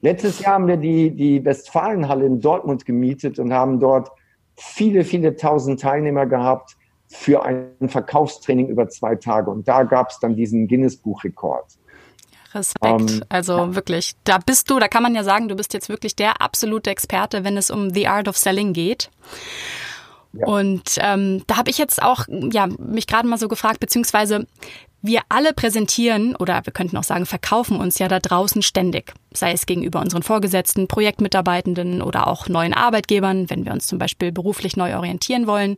Letztes 0.00 0.38
Jahr 0.40 0.54
haben 0.54 0.68
wir 0.68 0.76
die, 0.76 1.10
die 1.10 1.44
Westfalenhalle 1.44 2.24
in 2.24 2.40
Dortmund 2.40 2.84
gemietet 2.84 3.38
und 3.38 3.52
haben 3.52 3.80
dort 3.80 4.10
viele, 4.56 5.04
viele 5.04 5.36
tausend 5.36 5.80
Teilnehmer 5.80 6.26
gehabt 6.26 6.76
für 7.08 7.44
ein 7.44 7.88
Verkaufstraining 7.88 8.68
über 8.68 8.88
zwei 8.88 9.16
Tage. 9.16 9.50
Und 9.50 9.68
da 9.68 9.82
gab 9.82 10.10
es 10.10 10.18
dann 10.18 10.36
diesen 10.36 10.68
Guinness 10.68 10.96
Buchrekord. 10.96 11.66
Respekt. 12.54 12.84
Um, 12.84 13.08
ähm, 13.08 13.22
also 13.28 13.56
ja. 13.58 13.74
wirklich, 13.74 14.14
da 14.24 14.38
bist 14.38 14.70
du, 14.70 14.78
da 14.78 14.88
kann 14.88 15.02
man 15.02 15.14
ja 15.14 15.24
sagen, 15.24 15.48
du 15.48 15.56
bist 15.56 15.74
jetzt 15.74 15.88
wirklich 15.88 16.16
der 16.16 16.40
absolute 16.40 16.90
Experte, 16.90 17.44
wenn 17.44 17.56
es 17.56 17.70
um 17.70 17.90
The 17.90 18.08
Art 18.08 18.28
of 18.28 18.36
Selling 18.36 18.72
geht. 18.72 19.10
Und 20.44 20.98
ähm, 20.98 21.42
da 21.46 21.56
habe 21.56 21.70
ich 21.70 21.78
jetzt 21.78 22.02
auch 22.02 22.26
ja 22.28 22.68
mich 22.78 23.06
gerade 23.06 23.28
mal 23.28 23.38
so 23.38 23.48
gefragt, 23.48 23.80
beziehungsweise 23.80 24.46
wir 25.02 25.22
alle 25.28 25.52
präsentieren 25.52 26.34
oder 26.36 26.60
wir 26.64 26.72
könnten 26.72 26.96
auch 26.96 27.04
sagen, 27.04 27.26
verkaufen 27.26 27.78
uns 27.78 27.98
ja 27.98 28.08
da 28.08 28.18
draußen 28.18 28.62
ständig, 28.62 29.12
sei 29.32 29.52
es 29.52 29.66
gegenüber 29.66 30.00
unseren 30.00 30.22
Vorgesetzten, 30.22 30.88
Projektmitarbeitenden 30.88 32.02
oder 32.02 32.26
auch 32.26 32.48
neuen 32.48 32.74
Arbeitgebern, 32.74 33.48
wenn 33.48 33.64
wir 33.64 33.72
uns 33.72 33.86
zum 33.86 33.98
Beispiel 33.98 34.32
beruflich 34.32 34.76
neu 34.76 34.96
orientieren 34.96 35.46
wollen. 35.46 35.76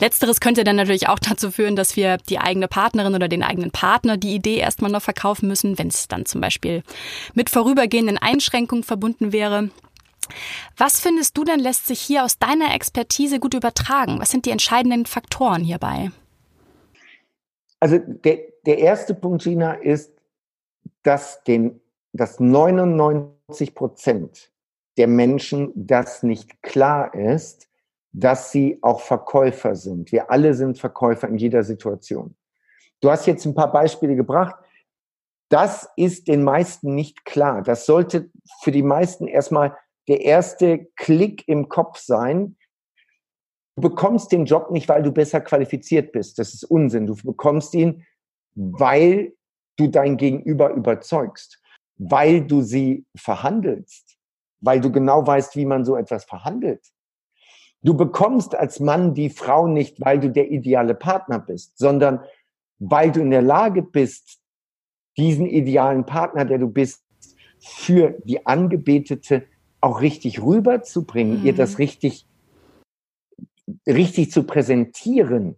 Letzteres 0.00 0.40
könnte 0.40 0.64
dann 0.64 0.76
natürlich 0.76 1.08
auch 1.08 1.18
dazu 1.18 1.50
führen, 1.50 1.76
dass 1.76 1.96
wir 1.96 2.18
die 2.28 2.38
eigene 2.38 2.68
Partnerin 2.68 3.14
oder 3.14 3.28
den 3.28 3.42
eigenen 3.42 3.70
Partner 3.70 4.16
die 4.16 4.34
Idee 4.34 4.56
erstmal 4.58 4.90
noch 4.90 5.02
verkaufen 5.02 5.48
müssen, 5.48 5.78
wenn 5.78 5.88
es 5.88 6.08
dann 6.08 6.24
zum 6.24 6.40
Beispiel 6.40 6.82
mit 7.34 7.50
vorübergehenden 7.50 8.18
Einschränkungen 8.18 8.84
verbunden 8.84 9.32
wäre. 9.32 9.70
Was 10.76 11.00
findest 11.00 11.36
du 11.36 11.44
denn 11.44 11.60
lässt 11.60 11.86
sich 11.86 12.00
hier 12.00 12.24
aus 12.24 12.38
deiner 12.38 12.74
Expertise 12.74 13.40
gut 13.40 13.54
übertragen? 13.54 14.20
Was 14.20 14.30
sind 14.30 14.46
die 14.46 14.50
entscheidenden 14.50 15.06
Faktoren 15.06 15.62
hierbei? 15.62 16.10
Also 17.80 17.98
der, 17.98 18.38
der 18.66 18.78
erste 18.78 19.14
Punkt, 19.14 19.42
Gina, 19.42 19.74
ist, 19.74 20.12
dass, 21.02 21.42
den, 21.44 21.80
dass 22.12 22.40
99 22.40 23.74
Prozent 23.74 24.50
der 24.96 25.06
Menschen 25.06 25.72
das 25.74 26.22
nicht 26.22 26.60
klar 26.62 27.14
ist, 27.14 27.68
dass 28.12 28.50
sie 28.50 28.78
auch 28.82 29.00
Verkäufer 29.00 29.76
sind. 29.76 30.10
Wir 30.10 30.30
alle 30.30 30.54
sind 30.54 30.78
Verkäufer 30.78 31.28
in 31.28 31.38
jeder 31.38 31.62
Situation. 31.62 32.34
Du 33.00 33.10
hast 33.10 33.26
jetzt 33.26 33.44
ein 33.44 33.54
paar 33.54 33.70
Beispiele 33.70 34.16
gebracht. 34.16 34.56
Das 35.50 35.88
ist 35.96 36.28
den 36.28 36.42
meisten 36.42 36.94
nicht 36.94 37.24
klar. 37.24 37.62
Das 37.62 37.86
sollte 37.86 38.30
für 38.62 38.72
die 38.72 38.82
meisten 38.82 39.28
erstmal 39.28 39.76
der 40.08 40.22
erste 40.22 40.86
Klick 40.96 41.46
im 41.46 41.68
Kopf 41.68 41.98
sein. 41.98 42.56
Du 43.76 43.82
bekommst 43.82 44.32
den 44.32 44.46
Job 44.46 44.70
nicht, 44.70 44.88
weil 44.88 45.02
du 45.02 45.12
besser 45.12 45.40
qualifiziert 45.40 46.12
bist. 46.12 46.38
Das 46.38 46.54
ist 46.54 46.64
Unsinn. 46.64 47.06
Du 47.06 47.14
bekommst 47.14 47.74
ihn, 47.74 48.04
weil 48.54 49.34
du 49.76 49.86
dein 49.86 50.16
Gegenüber 50.16 50.70
überzeugst, 50.70 51.62
weil 51.96 52.44
du 52.44 52.62
sie 52.62 53.06
verhandelst, 53.16 54.18
weil 54.60 54.80
du 54.80 54.90
genau 54.90 55.24
weißt, 55.26 55.54
wie 55.54 55.66
man 55.66 55.84
so 55.84 55.96
etwas 55.96 56.24
verhandelt. 56.24 56.84
Du 57.82 57.94
bekommst 57.94 58.56
als 58.56 58.80
Mann 58.80 59.14
die 59.14 59.30
Frau 59.30 59.68
nicht, 59.68 60.00
weil 60.00 60.18
du 60.18 60.30
der 60.30 60.50
ideale 60.50 60.96
Partner 60.96 61.38
bist, 61.38 61.78
sondern 61.78 62.24
weil 62.80 63.12
du 63.12 63.20
in 63.20 63.30
der 63.30 63.42
Lage 63.42 63.82
bist, 63.82 64.40
diesen 65.16 65.46
idealen 65.46 66.04
Partner, 66.06 66.44
der 66.44 66.58
du 66.58 66.68
bist, 66.68 67.04
für 67.60 68.18
die 68.24 68.46
Angebetete 68.46 69.46
auch 69.80 70.00
richtig 70.00 70.42
rüberzubringen, 70.42 71.40
mhm. 71.40 71.46
ihr 71.46 71.54
das 71.54 71.78
richtig, 71.78 72.26
richtig 73.86 74.30
zu 74.32 74.44
präsentieren. 74.44 75.56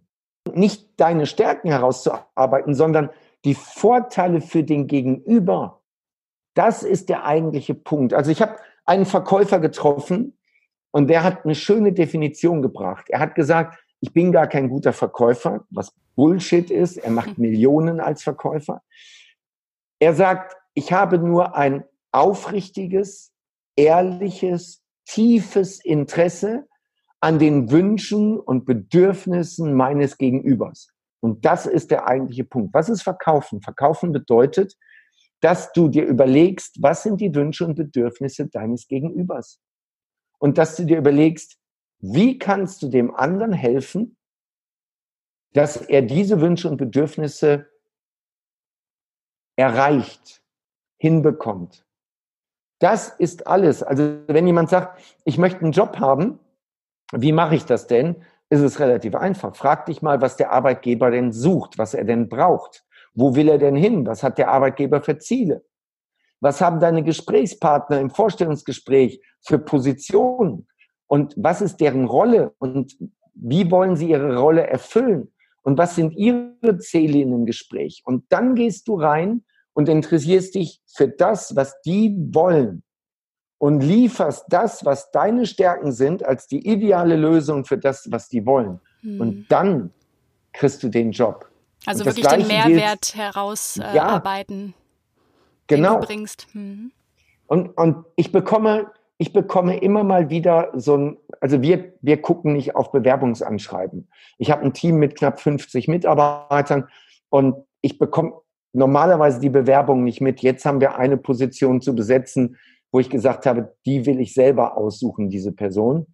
Nicht 0.53 0.89
deine 0.97 1.25
Stärken 1.25 1.69
herauszuarbeiten, 1.69 2.73
sondern 2.73 3.09
die 3.45 3.55
Vorteile 3.55 4.41
für 4.41 4.63
den 4.63 4.87
Gegenüber. 4.87 5.81
Das 6.53 6.83
ist 6.83 7.09
der 7.09 7.25
eigentliche 7.25 7.73
Punkt. 7.73 8.13
Also 8.13 8.31
ich 8.31 8.41
habe 8.41 8.57
einen 8.85 9.05
Verkäufer 9.05 9.59
getroffen 9.59 10.37
und 10.91 11.07
der 11.07 11.23
hat 11.23 11.45
eine 11.45 11.55
schöne 11.55 11.93
Definition 11.93 12.61
gebracht. 12.61 13.05
Er 13.09 13.19
hat 13.19 13.35
gesagt, 13.35 13.77
ich 14.01 14.13
bin 14.13 14.31
gar 14.31 14.47
kein 14.47 14.67
guter 14.69 14.93
Verkäufer, 14.93 15.65
was 15.69 15.93
Bullshit 16.15 16.69
ist. 16.69 16.97
Er 16.97 17.11
macht 17.11 17.37
Millionen 17.37 17.99
als 17.99 18.23
Verkäufer. 18.23 18.81
Er 19.99 20.13
sagt, 20.13 20.57
ich 20.73 20.91
habe 20.91 21.19
nur 21.19 21.55
ein 21.55 21.83
aufrichtiges, 22.11 23.30
ehrliches, 23.81 24.83
tiefes 25.05 25.83
Interesse 25.83 26.67
an 27.19 27.39
den 27.39 27.71
Wünschen 27.71 28.39
und 28.39 28.65
Bedürfnissen 28.65 29.73
meines 29.73 30.17
Gegenübers. 30.17 30.89
Und 31.19 31.45
das 31.45 31.65
ist 31.65 31.89
der 31.89 32.07
eigentliche 32.07 32.43
Punkt. 32.43 32.73
Was 32.73 32.89
ist 32.89 33.01
Verkaufen? 33.01 33.61
Verkaufen 33.61 34.11
bedeutet, 34.11 34.75
dass 35.39 35.71
du 35.73 35.87
dir 35.87 36.05
überlegst, 36.05 36.77
was 36.81 37.03
sind 37.03 37.19
die 37.19 37.33
Wünsche 37.33 37.65
und 37.65 37.75
Bedürfnisse 37.75 38.47
deines 38.47 38.87
Gegenübers? 38.87 39.59
Und 40.37 40.59
dass 40.59 40.75
du 40.75 40.85
dir 40.85 40.99
überlegst, 40.99 41.57
wie 41.99 42.37
kannst 42.37 42.81
du 42.83 42.87
dem 42.87 43.13
anderen 43.15 43.53
helfen, 43.53 44.15
dass 45.53 45.77
er 45.77 46.03
diese 46.03 46.39
Wünsche 46.39 46.69
und 46.69 46.77
Bedürfnisse 46.77 47.67
erreicht, 49.55 50.43
hinbekommt. 50.97 51.85
Das 52.81 53.09
ist 53.09 53.45
alles. 53.45 53.83
Also 53.83 54.17
wenn 54.25 54.47
jemand 54.47 54.69
sagt, 54.69 54.99
ich 55.23 55.37
möchte 55.37 55.61
einen 55.61 55.71
Job 55.71 55.99
haben, 55.99 56.39
wie 57.13 57.31
mache 57.31 57.53
ich 57.55 57.65
das 57.65 57.85
denn? 57.85 58.23
Ist 58.49 58.61
es 58.61 58.79
relativ 58.79 59.15
einfach. 59.15 59.55
Frag 59.55 59.85
dich 59.85 60.01
mal, 60.01 60.19
was 60.19 60.35
der 60.35 60.51
Arbeitgeber 60.51 61.11
denn 61.11 61.31
sucht, 61.31 61.77
was 61.77 61.93
er 61.93 62.05
denn 62.05 62.27
braucht. 62.27 62.83
Wo 63.13 63.35
will 63.35 63.49
er 63.49 63.59
denn 63.59 63.75
hin? 63.75 64.07
Was 64.07 64.23
hat 64.23 64.39
der 64.39 64.49
Arbeitgeber 64.49 65.01
für 65.01 65.19
Ziele? 65.19 65.63
Was 66.39 66.59
haben 66.59 66.79
deine 66.79 67.03
Gesprächspartner 67.03 67.99
im 67.99 68.09
Vorstellungsgespräch 68.09 69.21
für 69.41 69.59
Positionen? 69.59 70.67
Und 71.05 71.35
was 71.37 71.61
ist 71.61 71.77
deren 71.77 72.05
Rolle? 72.05 72.55
Und 72.57 72.97
wie 73.35 73.69
wollen 73.69 73.95
sie 73.95 74.09
ihre 74.09 74.37
Rolle 74.37 74.65
erfüllen? 74.65 75.31
Und 75.61 75.77
was 75.77 75.95
sind 75.95 76.13
ihre 76.13 76.79
Ziele 76.79 77.19
in 77.19 77.29
dem 77.29 77.45
Gespräch? 77.45 78.01
Und 78.05 78.25
dann 78.29 78.55
gehst 78.55 78.87
du 78.87 78.95
rein 78.95 79.43
und 79.73 79.89
interessierst 79.89 80.55
dich 80.55 80.81
für 80.85 81.07
das, 81.07 81.55
was 81.55 81.81
die 81.81 82.15
wollen 82.33 82.83
und 83.61 83.81
lieferst 83.81 84.45
das, 84.49 84.85
was 84.85 85.11
deine 85.11 85.45
Stärken 85.45 85.91
sind, 85.91 86.25
als 86.25 86.47
die 86.47 86.67
ideale 86.67 87.15
Lösung 87.15 87.63
für 87.63 87.77
das, 87.77 88.11
was 88.11 88.27
die 88.27 88.45
wollen. 88.45 88.81
Hm. 89.01 89.21
Und 89.21 89.45
dann 89.49 89.91
kriegst 90.51 90.81
du 90.81 90.89
den 90.89 91.11
Job. 91.11 91.47
Also 91.85 92.05
wirklich 92.05 92.27
den 92.27 92.47
Mehrwert 92.47 93.15
herausarbeiten, 93.15 94.67
ja, 94.67 94.73
genau. 95.67 95.93
den 95.93 96.01
du 96.01 96.07
bringst. 96.07 96.47
Hm. 96.53 96.91
Und, 97.47 97.69
und 97.77 98.05
ich 98.15 98.31
bekomme, 98.31 98.91
ich 99.17 99.31
bekomme 99.31 99.77
immer 99.77 100.03
mal 100.03 100.31
wieder 100.31 100.71
so 100.73 100.97
ein, 100.97 101.17
also 101.39 101.61
wir, 101.61 101.93
wir 102.01 102.19
gucken 102.19 102.53
nicht 102.53 102.75
auf 102.75 102.91
Bewerbungsanschreiben. 102.91 104.07
Ich 104.39 104.49
habe 104.49 104.63
ein 104.63 104.73
Team 104.73 104.95
mit 104.95 105.15
knapp 105.15 105.39
50 105.39 105.87
Mitarbeitern 105.87 106.87
und 107.29 107.63
ich 107.81 107.99
bekomme 107.99 108.33
normalerweise 108.73 109.39
die 109.39 109.49
Bewerbung 109.49 110.03
nicht 110.03 110.21
mit. 110.21 110.41
Jetzt 110.41 110.65
haben 110.65 110.81
wir 110.81 110.97
eine 110.97 111.17
Position 111.17 111.81
zu 111.81 111.95
besetzen, 111.95 112.57
wo 112.91 112.99
ich 112.99 113.09
gesagt 113.09 113.45
habe, 113.45 113.75
die 113.85 114.05
will 114.05 114.19
ich 114.19 114.33
selber 114.33 114.77
aussuchen, 114.77 115.29
diese 115.29 115.51
Person. 115.51 116.07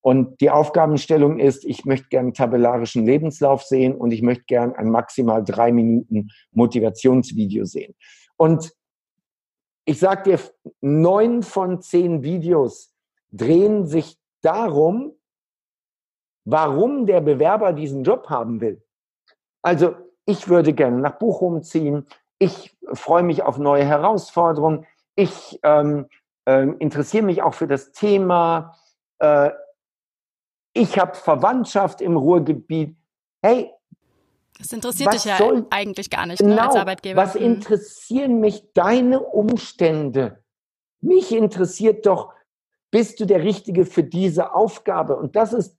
Und 0.00 0.40
die 0.40 0.50
Aufgabenstellung 0.50 1.40
ist, 1.40 1.64
ich 1.64 1.84
möchte 1.84 2.08
gern 2.08 2.26
einen 2.26 2.34
tabellarischen 2.34 3.04
Lebenslauf 3.04 3.64
sehen 3.64 3.96
und 3.96 4.12
ich 4.12 4.22
möchte 4.22 4.44
gern 4.46 4.72
ein 4.74 4.88
maximal 4.88 5.42
drei 5.42 5.72
Minuten 5.72 6.28
Motivationsvideo 6.52 7.64
sehen. 7.64 7.94
Und 8.36 8.72
ich 9.84 9.98
sage 9.98 10.30
dir, 10.30 10.40
neun 10.80 11.42
von 11.42 11.80
zehn 11.80 12.22
Videos 12.22 12.92
drehen 13.32 13.86
sich 13.86 14.16
darum, 14.42 15.12
warum 16.44 17.06
der 17.06 17.20
Bewerber 17.20 17.72
diesen 17.72 18.04
Job 18.04 18.28
haben 18.28 18.60
will. 18.60 18.82
Also 19.62 19.96
ich 20.26 20.48
würde 20.48 20.72
gerne 20.72 20.98
nach 20.98 21.18
Bochum 21.18 21.62
ziehen. 21.62 22.06
Ich 22.38 22.76
freue 22.92 23.22
mich 23.22 23.42
auf 23.42 23.58
neue 23.58 23.84
Herausforderungen. 23.84 24.86
Ich 25.14 25.58
ähm, 25.62 26.08
äh, 26.44 26.68
interessiere 26.78 27.24
mich 27.24 27.42
auch 27.42 27.54
für 27.54 27.66
das 27.66 27.92
Thema. 27.92 28.76
Äh, 29.18 29.50
ich 30.74 30.98
habe 30.98 31.14
Verwandtschaft 31.14 32.02
im 32.02 32.16
Ruhrgebiet. 32.16 32.96
Hey, 33.42 33.72
das 34.58 34.72
interessiert 34.72 35.12
dich 35.12 35.24
ja 35.24 35.36
soll, 35.36 35.66
eigentlich 35.70 36.10
gar 36.10 36.26
nicht 36.26 36.42
ne, 36.42 36.50
genau, 36.50 36.68
als 36.68 36.76
Arbeitgeber. 36.76 37.20
Was 37.20 37.34
mhm. 37.34 37.42
interessieren 37.42 38.40
mich 38.40 38.72
deine 38.72 39.20
Umstände? 39.20 40.42
Mich 41.00 41.32
interessiert 41.32 42.06
doch, 42.06 42.32
bist 42.90 43.20
du 43.20 43.26
der 43.26 43.42
Richtige 43.42 43.84
für 43.84 44.02
diese 44.02 44.54
Aufgabe? 44.54 45.16
Und 45.16 45.36
das 45.36 45.52
ist, 45.52 45.76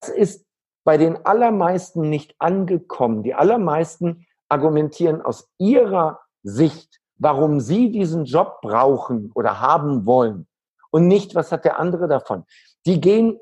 das 0.00 0.10
ist 0.10 0.46
bei 0.84 0.98
den 0.98 1.24
allermeisten 1.24 2.08
nicht 2.08 2.34
angekommen. 2.38 3.22
Die 3.22 3.34
allermeisten 3.34 4.26
argumentieren 4.48 5.22
aus 5.22 5.50
ihrer 5.58 6.20
Sicht, 6.42 7.00
warum 7.16 7.60
sie 7.60 7.90
diesen 7.90 8.26
Job 8.26 8.60
brauchen 8.60 9.32
oder 9.34 9.60
haben 9.60 10.06
wollen 10.06 10.46
und 10.90 11.08
nicht, 11.08 11.34
was 11.34 11.50
hat 11.50 11.64
der 11.64 11.80
andere 11.80 12.06
davon. 12.06 12.44
Die 12.86 13.00
gehen, 13.00 13.40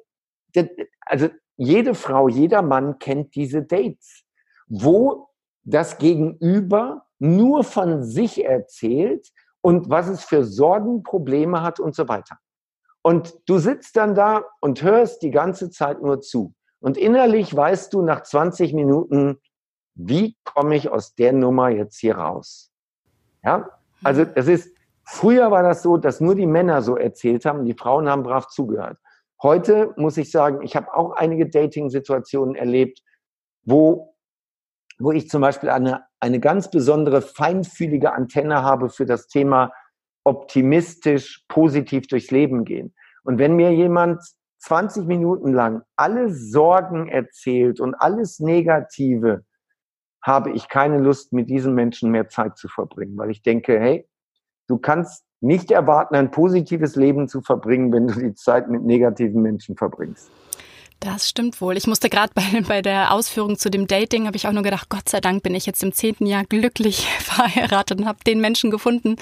also 1.05 1.29
jede 1.57 1.95
Frau, 1.95 2.29
jeder 2.29 2.63
Mann 2.63 2.99
kennt 2.99 3.35
diese 3.35 3.63
Dates, 3.63 4.25
wo 4.69 5.29
das 5.65 5.99
Gegenüber 5.99 7.07
nur 7.19 7.65
von 7.65 8.05
sich 8.05 8.45
erzählt 8.45 9.29
und 9.61 9.91
was 9.91 10.09
es 10.09 10.25
für 10.25 10.45
Sorgen, 10.45 11.03
Probleme 11.03 11.63
hat 11.63 11.79
und 11.79 11.95
so 11.95 12.09
weiter. 12.09 12.39
Und 13.03 13.35
du 13.47 13.59
sitzt 13.59 13.97
dann 13.97 14.15
da 14.15 14.45
und 14.61 14.83
hörst 14.83 15.23
die 15.23 15.31
ganze 15.31 15.71
Zeit 15.71 16.01
nur 16.01 16.21
zu. 16.21 16.55
Und 16.83 16.99
innerlich 16.99 17.55
weißt 17.55 17.95
du 17.95 18.03
nach 18.03 18.25
20 18.25 18.75
Minuten, 18.75 19.39
wie 19.95 20.37
komme 20.43 20.75
ich 20.75 20.89
aus 20.89 21.15
der 21.15 21.33
Nummer 21.33 21.69
jetzt 21.69 22.01
hier 22.01 22.17
raus? 22.17 22.73
Ja, 23.45 23.71
also 24.03 24.23
es 24.35 24.49
ist, 24.49 24.77
früher 25.05 25.53
war 25.53 25.63
das 25.63 25.83
so, 25.83 25.97
dass 25.97 26.21
nur 26.21 26.35
die 26.35 26.47
Männer 26.47 26.83
so 26.83 26.97
erzählt 26.97 27.45
haben, 27.45 27.65
die 27.65 27.75
Frauen 27.75 28.09
haben 28.09 28.25
brav 28.25 28.49
zugehört. 28.49 28.99
Heute 29.41 29.95
muss 29.97 30.17
ich 30.17 30.33
sagen, 30.33 30.63
ich 30.63 30.75
habe 30.75 30.93
auch 30.93 31.13
einige 31.13 31.49
Dating-Situationen 31.49 32.57
erlebt, 32.57 33.01
wo, 33.65 34.17
wo 34.99 35.13
ich 35.13 35.31
zum 35.31 35.41
Beispiel 35.41 35.71
eine, 35.71 36.05
eine 36.19 36.41
ganz 36.41 36.69
besondere 36.69 37.23
feinfühlige 37.23 38.13
Antenne 38.13 38.63
habe 38.63 38.91
für 38.91 39.07
das 39.07 39.29
Thema 39.29 39.73
optimistisch, 40.25 41.45
positiv 41.47 42.09
durchs 42.09 42.33
Leben 42.33 42.65
gehen. 42.65 42.93
Und 43.23 43.39
wenn 43.39 43.55
mir 43.55 43.73
jemand 43.73 44.21
20 44.63 45.07
Minuten 45.07 45.53
lang 45.53 45.83
alle 45.97 46.33
Sorgen 46.33 47.09
erzählt 47.09 47.81
und 47.81 47.95
alles 47.95 48.39
Negative, 48.39 49.45
habe 50.25 50.53
ich 50.53 50.69
keine 50.69 50.99
Lust, 50.99 51.33
mit 51.33 51.51
diesen 51.51 51.75
Menschen 51.75 52.11
mehr 52.11 52.29
Zeit 52.29 52.57
zu 52.57 52.69
verbringen, 52.69 53.17
weil 53.19 53.31
ich 53.31 53.43
denke, 53.43 53.79
hey, 53.81 54.09
du 54.69 54.79
kannst 54.79 55.25
nicht 55.41 55.73
erwarten, 55.73 56.15
ein 56.15 56.31
positives 56.31 56.95
Leben 56.95 57.27
zu 57.27 57.41
verbringen, 57.43 57.93
wenn 57.93 58.07
du 58.07 58.15
die 58.15 58.35
Zeit 58.35 58.71
mit 58.71 58.85
negativen 58.85 59.43
Menschen 59.43 59.77
verbringst. 59.77 60.31
Das 61.05 61.29
stimmt 61.29 61.61
wohl. 61.61 61.77
Ich 61.77 61.89
musste 61.89 62.09
gerade 62.09 62.33
bei, 62.33 62.61
bei 62.69 62.81
der 62.81 63.13
Ausführung 63.13 63.59
zu 63.59 63.71
dem 63.71 63.89
Dating, 63.89 64.27
habe 64.27 64.37
ich 64.37 64.47
auch 64.47 64.53
nur 64.53 64.63
gedacht, 64.63 64.89
Gott 64.89 65.09
sei 65.09 65.21
Dank 65.21 65.43
bin 65.43 65.55
ich 65.55 65.67
jetzt 65.67 65.83
im 65.83 65.93
zehnten 65.93 66.27
Jahr 66.27 66.45
glücklich 66.45 67.07
verheiratet 67.19 67.99
und 67.99 68.07
habe 68.07 68.23
den 68.25 68.41
Menschen 68.41 68.71
gefunden, 68.71 69.17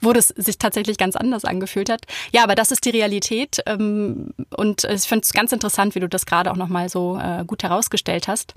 wo 0.00 0.12
das 0.12 0.28
sich 0.28 0.58
tatsächlich 0.58 0.96
ganz 0.96 1.16
anders 1.16 1.44
angefühlt 1.44 1.90
hat. 1.90 2.02
Ja, 2.32 2.44
aber 2.44 2.54
das 2.54 2.70
ist 2.70 2.84
die 2.84 2.90
Realität. 2.90 3.58
Ähm, 3.66 4.30
und 4.56 4.84
ich 4.84 5.02
finde 5.02 5.24
es 5.24 5.32
ganz 5.32 5.50
interessant, 5.52 5.94
wie 5.96 6.00
du 6.00 6.08
das 6.08 6.24
gerade 6.24 6.52
auch 6.52 6.56
nochmal 6.56 6.88
so 6.88 7.18
äh, 7.18 7.44
gut 7.44 7.64
herausgestellt 7.64 8.28
hast. 8.28 8.54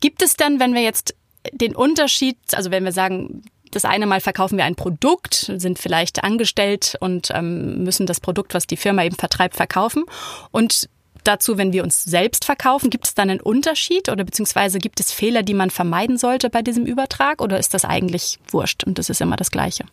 Gibt 0.00 0.22
es 0.22 0.36
denn, 0.36 0.60
wenn 0.60 0.74
wir 0.74 0.82
jetzt 0.82 1.14
den 1.50 1.74
Unterschied, 1.74 2.36
also 2.52 2.70
wenn 2.70 2.84
wir 2.84 2.92
sagen, 2.92 3.42
das 3.70 3.86
eine 3.86 4.06
Mal 4.06 4.20
verkaufen 4.20 4.58
wir 4.58 4.64
ein 4.64 4.74
Produkt, 4.74 5.50
sind 5.56 5.78
vielleicht 5.78 6.22
angestellt 6.22 6.96
und 7.00 7.30
ähm, 7.34 7.82
müssen 7.82 8.06
das 8.06 8.20
Produkt, 8.20 8.52
was 8.52 8.66
die 8.66 8.76
Firma 8.76 9.02
eben 9.02 9.16
vertreibt, 9.16 9.56
verkaufen. 9.56 10.04
Und 10.50 10.90
dazu, 11.24 11.58
wenn 11.58 11.72
wir 11.72 11.82
uns 11.82 12.02
selbst 12.04 12.44
verkaufen, 12.44 12.90
gibt 12.90 13.06
es 13.06 13.14
dann 13.14 13.30
einen 13.30 13.40
Unterschied 13.40 14.08
oder 14.08 14.24
beziehungsweise 14.24 14.78
gibt 14.78 15.00
es 15.00 15.12
Fehler, 15.12 15.42
die 15.42 15.54
man 15.54 15.70
vermeiden 15.70 16.18
sollte 16.18 16.50
bei 16.50 16.62
diesem 16.62 16.86
Übertrag 16.86 17.40
oder 17.40 17.58
ist 17.58 17.74
das 17.74 17.84
eigentlich 17.84 18.38
wurscht 18.48 18.84
und 18.84 18.98
das 18.98 19.10
ist 19.10 19.20
immer 19.20 19.36
das 19.36 19.50
Gleiche? 19.50 19.84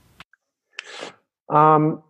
Ähm, 1.52 2.02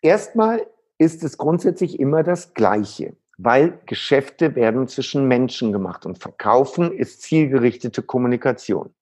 erstmal 0.00 0.66
ist 0.98 1.24
es 1.24 1.38
grundsätzlich 1.38 1.98
immer 1.98 2.22
das 2.22 2.54
Gleiche, 2.54 3.16
weil 3.36 3.80
Geschäfte 3.86 4.54
werden 4.54 4.86
zwischen 4.88 5.26
Menschen 5.26 5.72
gemacht 5.72 6.06
und 6.06 6.18
Verkaufen 6.18 6.92
ist 6.92 7.22
zielgerichtete 7.22 8.02
Kommunikation. 8.02 8.94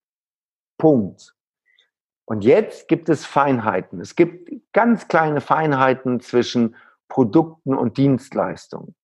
Punkt. 0.79 1.35
Und 2.25 2.45
jetzt 2.45 2.89
gibt 2.89 3.09
es 3.09 3.27
Feinheiten. 3.27 4.01
Es 4.01 4.17
gibt 4.17 4.51
ganz 4.73 5.09
kleine 5.09 5.41
Feinheiten 5.41 6.21
zwischen 6.21 6.77
Produkten 7.09 7.77
und 7.77 7.99
Dienstleistungen. 7.99 8.95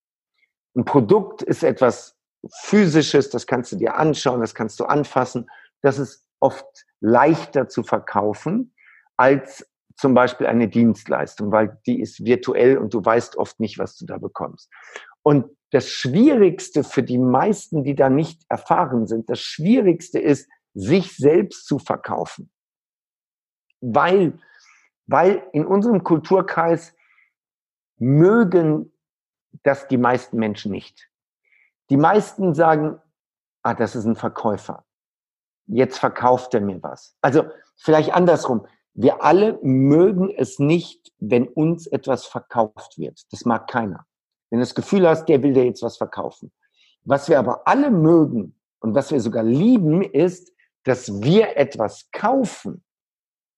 Ein 0.79 0.85
Produkt 0.85 1.43
ist 1.43 1.63
etwas 1.63 2.17
Physisches, 2.61 3.31
das 3.31 3.47
kannst 3.47 3.73
du 3.73 3.77
dir 3.77 3.97
anschauen, 3.97 4.41
das 4.41 4.55
kannst 4.55 4.79
du 4.79 4.85
anfassen. 4.85 5.51
Das 5.83 5.99
ist 5.99 6.25
oft 6.41 6.87
leichter 7.01 7.69
zu 7.69 7.83
verkaufen 7.83 8.75
als 9.17 9.69
zum 9.97 10.15
Beispiel 10.15 10.47
eine 10.47 10.69
Dienstleistung, 10.69 11.51
weil 11.51 11.81
die 11.85 12.01
ist 12.01 12.25
virtuell 12.25 12.79
und 12.79 12.95
du 12.95 13.05
weißt 13.05 13.37
oft 13.37 13.59
nicht, 13.59 13.79
was 13.79 13.97
du 13.97 14.07
da 14.07 14.17
bekommst. 14.19 14.71
Und 15.23 15.47
das 15.73 15.89
Schwierigste 15.89 16.85
für 16.85 17.03
die 17.03 17.19
meisten, 17.19 17.83
die 17.83 17.97
da 17.97 18.09
nicht 18.09 18.43
erfahren 18.49 19.09
sind, 19.09 19.29
das 19.29 19.41
Schwierigste 19.41 20.21
ist, 20.21 20.49
sich 20.75 21.17
selbst 21.17 21.67
zu 21.67 21.81
verkaufen 21.81 22.51
weil, 23.81 24.39
weil 25.07 25.43
in 25.53 25.67
unserem 25.67 26.03
Kulturkreis 26.03 26.95
mögen 27.97 28.93
das 29.63 29.89
die 29.89 29.99
meisten 29.99 30.39
Menschen 30.39 30.73
nicht. 30.73 31.09
Die 31.91 31.97
meisten 31.97 32.55
sagen, 32.55 33.01
ah, 33.63 33.75
das 33.75 33.97
ist 33.97 34.05
ein 34.05 34.17
Verkäufer. 34.17 34.85
Jetzt 35.67 35.99
verkauft 35.99 36.55
er 36.55 36.61
mir 36.61 36.83
was. 36.83 37.17
Also 37.21 37.45
vielleicht 37.77 38.13
andersrum. 38.13 38.67
Wir 38.95 39.23
alle 39.23 39.59
mögen 39.63 40.31
es 40.31 40.59
nicht, 40.59 41.13
wenn 41.19 41.47
uns 41.47 41.87
etwas 41.87 42.27
verkauft 42.27 42.99
wird. 42.99 43.21
Das 43.33 43.45
mag 43.45 43.69
keiner. 43.69 44.07
Wenn 44.51 44.59
du 44.59 44.63
das 44.63 44.75
Gefühl 44.75 45.09
hast, 45.09 45.27
der 45.27 45.43
will 45.43 45.53
dir 45.53 45.65
jetzt 45.65 45.83
was 45.83 45.97
verkaufen. 45.97 46.53
Was 47.05 47.29
wir 47.29 47.39
aber 47.39 47.67
alle 47.67 47.91
mögen 47.91 48.59
und 48.81 48.95
was 48.95 49.11
wir 49.11 49.21
sogar 49.21 49.45
lieben, 49.45 50.03
ist, 50.03 50.53
dass 50.85 51.23
wir 51.23 51.57
etwas 51.57 52.11
kaufen. 52.13 52.85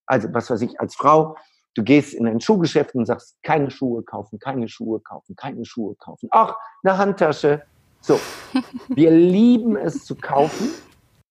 Also, 0.07 0.29
was 0.33 0.51
weiß 0.51 0.63
ich, 0.63 0.81
als 0.81 0.95
Frau, 0.97 1.37
du 1.75 1.83
gehst 1.83 2.15
in 2.15 2.27
ein 2.27 2.41
Schuhgeschäft 2.41 2.95
und 2.95 3.07
sagst, 3.07 3.37
keine 3.43 3.71
Schuhe 3.71 4.03
kaufen, 4.03 4.39
keine 4.39 4.69
Schuhe 4.69 5.01
kaufen, 5.01 5.37
keine 5.37 5.65
Schuhe 5.65 5.95
kaufen. 5.97 6.29
Ach, 6.33 6.55
eine 6.83 6.99
Handtasche. 6.99 7.63
So. 8.01 8.19
Wir 8.89 9.11
lieben 9.11 9.77
es 9.77 10.05
zu 10.05 10.15
kaufen, 10.15 10.71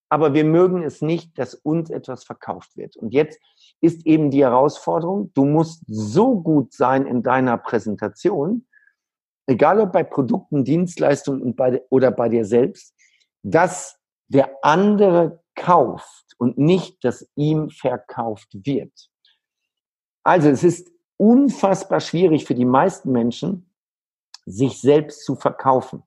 aber 0.09 0.33
wir 0.33 0.43
mögen 0.43 0.83
es 0.83 1.01
nicht, 1.01 1.37
dass 1.37 1.53
uns 1.53 1.89
etwas 1.89 2.23
verkauft 2.23 2.75
wird. 2.75 2.95
Und 2.97 3.13
jetzt 3.13 3.39
ist 3.79 4.05
eben 4.07 4.31
die 4.31 4.43
Herausforderung, 4.43 5.31
du 5.33 5.45
musst 5.45 5.83
so 5.87 6.39
gut 6.39 6.73
sein 6.73 7.05
in 7.05 7.21
deiner 7.21 7.57
Präsentation, 7.57 8.65
egal 9.45 9.79
ob 9.79 9.91
bei 9.91 10.03
Produkten, 10.03 10.63
Dienstleistungen 10.63 11.55
bei, 11.55 11.83
oder 11.89 12.11
bei 12.11 12.29
dir 12.29 12.45
selbst, 12.45 12.95
dass 13.43 13.99
der 14.27 14.49
andere 14.63 15.41
kauft 15.55 16.35
und 16.37 16.57
nicht, 16.57 17.03
dass 17.03 17.27
ihm 17.35 17.69
verkauft 17.69 18.47
wird. 18.53 19.09
Also 20.29 20.49
es 20.49 20.63
ist 20.63 20.91
unfassbar 21.17 21.99
schwierig 21.99 22.45
für 22.45 22.53
die 22.53 22.63
meisten 22.63 23.11
Menschen, 23.11 23.67
sich 24.45 24.79
selbst 24.79 25.25
zu 25.25 25.35
verkaufen. 25.35 26.03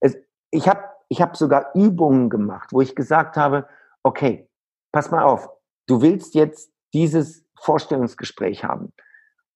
Es, 0.00 0.16
ich 0.50 0.66
habe 0.66 0.80
ich 1.08 1.20
hab 1.20 1.36
sogar 1.36 1.74
Übungen 1.74 2.30
gemacht, 2.30 2.72
wo 2.72 2.80
ich 2.80 2.96
gesagt 2.96 3.36
habe, 3.36 3.68
okay, 4.02 4.48
pass 4.92 5.10
mal 5.10 5.24
auf, 5.24 5.50
du 5.86 6.00
willst 6.00 6.34
jetzt 6.34 6.72
dieses 6.94 7.44
Vorstellungsgespräch 7.60 8.64
haben. 8.64 8.94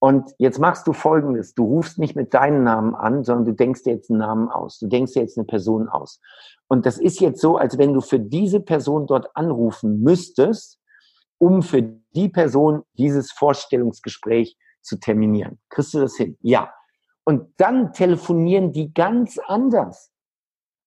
Und 0.01 0.35
jetzt 0.37 0.59
machst 0.59 0.87
du 0.87 0.93
Folgendes. 0.93 1.55
Du 1.55 1.65
rufst 1.65 1.99
nicht 1.99 2.15
mit 2.15 2.35
deinem 2.35 2.63
Namen 2.63 2.95
an, 2.95 3.25
sondern 3.25 3.47
du 3.47 3.53
denkst 3.53 3.85
dir 3.85 3.95
jetzt 3.95 4.11
einen 4.11 4.19
Namen 4.19 4.51
aus. 4.51 4.81
Du 4.81 4.87
denkst 4.87 5.15
dir 5.15 5.23
jetzt 5.23 5.39
eine 5.39 5.47
Person 5.47 5.89
aus. 5.89 6.21
Und 6.69 6.85
das 6.85 6.99
ist 6.99 7.21
jetzt 7.21 7.41
so, 7.41 7.57
als 7.57 7.79
wenn 7.79 7.95
du 7.95 8.03
für 8.03 8.21
diese 8.21 8.61
Person 8.61 9.07
dort 9.07 9.35
anrufen 9.35 10.03
müsstest, 10.03 10.80
um 11.41 11.63
für 11.63 11.83
die 11.83 12.29
Person 12.29 12.83
dieses 12.95 13.33
Vorstellungsgespräch 13.33 14.57
zu 14.83 14.99
terminieren. 14.99 15.59
Kriegst 15.69 15.95
du 15.95 16.01
das 16.01 16.17
hin? 16.17 16.37
Ja. 16.41 16.73
Und 17.25 17.53
dann 17.59 17.93
telefonieren 17.93 18.73
die 18.73 18.93
ganz 18.93 19.39
anders, 19.39 20.11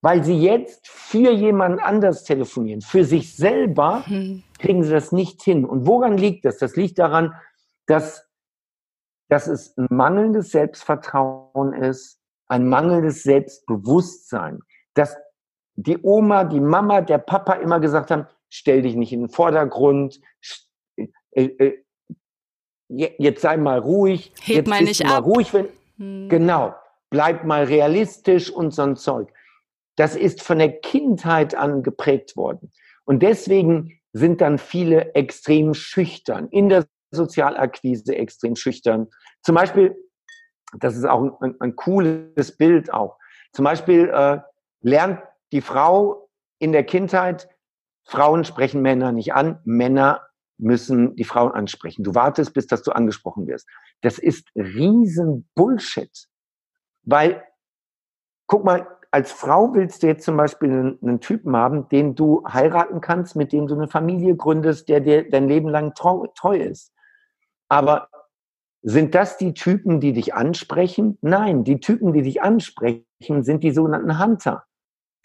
weil 0.02 0.24
sie 0.24 0.38
jetzt 0.38 0.88
für 0.88 1.32
jemand 1.32 1.82
anders 1.82 2.24
telefonieren. 2.24 2.82
Für 2.82 3.06
sich 3.06 3.36
selber 3.36 4.06
hm. 4.06 4.44
kriegen 4.60 4.84
sie 4.84 4.92
das 4.92 5.12
nicht 5.12 5.42
hin. 5.42 5.66
Und 5.66 5.88
woran 5.88 6.18
liegt 6.18 6.46
das? 6.46 6.58
Das 6.58 6.76
liegt 6.76 7.00
daran, 7.00 7.34
dass 7.86 8.28
dass 9.34 9.48
es 9.48 9.76
ein 9.78 9.88
mangelndes 9.90 10.52
Selbstvertrauen 10.52 11.74
ist, 11.74 12.20
ein 12.48 12.68
mangelndes 12.68 13.24
Selbstbewusstsein, 13.24 14.60
dass 14.94 15.18
die 15.76 15.98
Oma, 16.04 16.44
die 16.44 16.60
Mama, 16.60 17.02
der 17.02 17.18
Papa 17.18 17.54
immer 17.54 17.80
gesagt 17.80 18.12
haben, 18.12 18.28
stell 18.54 18.84
dich 18.84 18.96
nicht 18.96 19.12
in 19.12 19.22
den 19.22 19.30
Vordergrund, 19.30 20.22
äh, 20.96 21.08
äh, 21.32 21.84
jetzt 22.88 23.42
sei 23.42 23.58
mal 23.58 23.80
ruhig, 23.80 24.32
Heb 24.42 24.58
jetzt 24.58 24.68
mal 24.68 24.84
nicht 24.84 25.04
mal 25.04 25.18
ab. 25.18 25.26
ruhig, 25.26 25.54
wenn, 25.54 25.68
hm. 25.98 26.30
genau, 26.30 26.76
bleib 27.10 27.46
mal 27.46 27.64
realistisch 27.64 28.52
und 28.52 28.72
so 28.72 28.84
ein 28.84 28.96
Zeug. 28.96 29.34
Das 29.96 30.16
ist 30.16 30.44
von 30.44 30.60
der 30.60 30.72
Kindheit 30.72 31.56
an 31.56 31.82
geprägt 31.82 32.38
worden. 32.38 32.72
Und 33.06 33.24
deswegen 33.24 34.00
sind 34.12 34.40
dann 34.42 34.60
viele 34.60 35.16
extrem 35.16 35.74
schüchtern 35.74 36.48
in 36.50 36.70
der 36.70 36.86
Sozialakquise 37.10 38.16
extrem 38.16 38.56
schüchtern. 38.56 39.08
Zum 39.42 39.56
Beispiel, 39.56 39.96
das 40.80 40.96
ist 40.96 41.06
auch 41.06 41.42
ein, 41.42 41.56
ein 41.60 41.76
cooles 41.76 42.56
Bild 42.56 42.94
auch. 42.94 43.18
Zum 43.52 43.66
Beispiel 43.66 44.10
äh, 44.10 44.40
lernt 44.82 45.22
die 45.52 45.62
Frau 45.62 46.30
in 46.60 46.72
der 46.72 46.84
Kindheit, 46.84 47.50
Frauen 48.04 48.46
sprechen 48.46 48.82
Männer 48.82 49.12
nicht 49.12 49.34
an, 49.34 49.60
Männer 49.64 50.22
müssen 50.58 51.16
die 51.16 51.24
Frauen 51.24 51.52
ansprechen. 51.52 52.04
Du 52.04 52.16
wartest, 52.16 52.54
bis 52.54 52.68
dass 52.68 52.84
du 52.84 52.92
angesprochen 52.92 53.48
wirst. 53.48 53.68
Das 54.02 54.18
ist 54.20 54.48
riesen 54.56 55.50
Bullshit. 55.56 56.28
Weil, 57.04 57.44
guck 58.48 58.64
mal, 58.64 58.88
als 59.12 59.32
Frau 59.32 59.74
willst 59.74 60.02
du 60.02 60.08
jetzt 60.08 60.26
zum 60.26 60.38
Beispiel 60.38 60.72
einen, 60.72 61.00
einen, 61.02 61.20
Typen 61.20 61.56
haben, 61.56 61.88
den 61.90 62.16
du 62.16 62.44
heiraten 62.48 63.02
kannst, 63.02 63.36
mit 63.36 63.52
dem 63.52 63.68
du 63.68 63.76
eine 63.76 63.88
Familie 63.88 64.36
gründest, 64.36 64.90
der 64.90 65.02
dir 65.02 65.30
dein 65.30 65.48
Leben 65.48 65.70
lang 65.70 65.94
treu, 65.94 66.28
treu 66.36 66.58
ist. 66.58 66.92
Aber 67.68 68.10
sind 68.82 69.16
das 69.16 69.38
die 69.38 69.54
Typen, 69.54 70.00
die 70.00 70.14
dich 70.14 70.34
ansprechen? 70.34 71.18
Nein, 71.22 71.64
die 71.64 71.80
Typen, 71.80 72.12
die 72.14 72.22
dich 72.22 72.42
ansprechen, 72.42 73.06
sind 73.44 73.64
die 73.64 73.72
sogenannten 73.72 74.20
Hunter. 74.20 74.66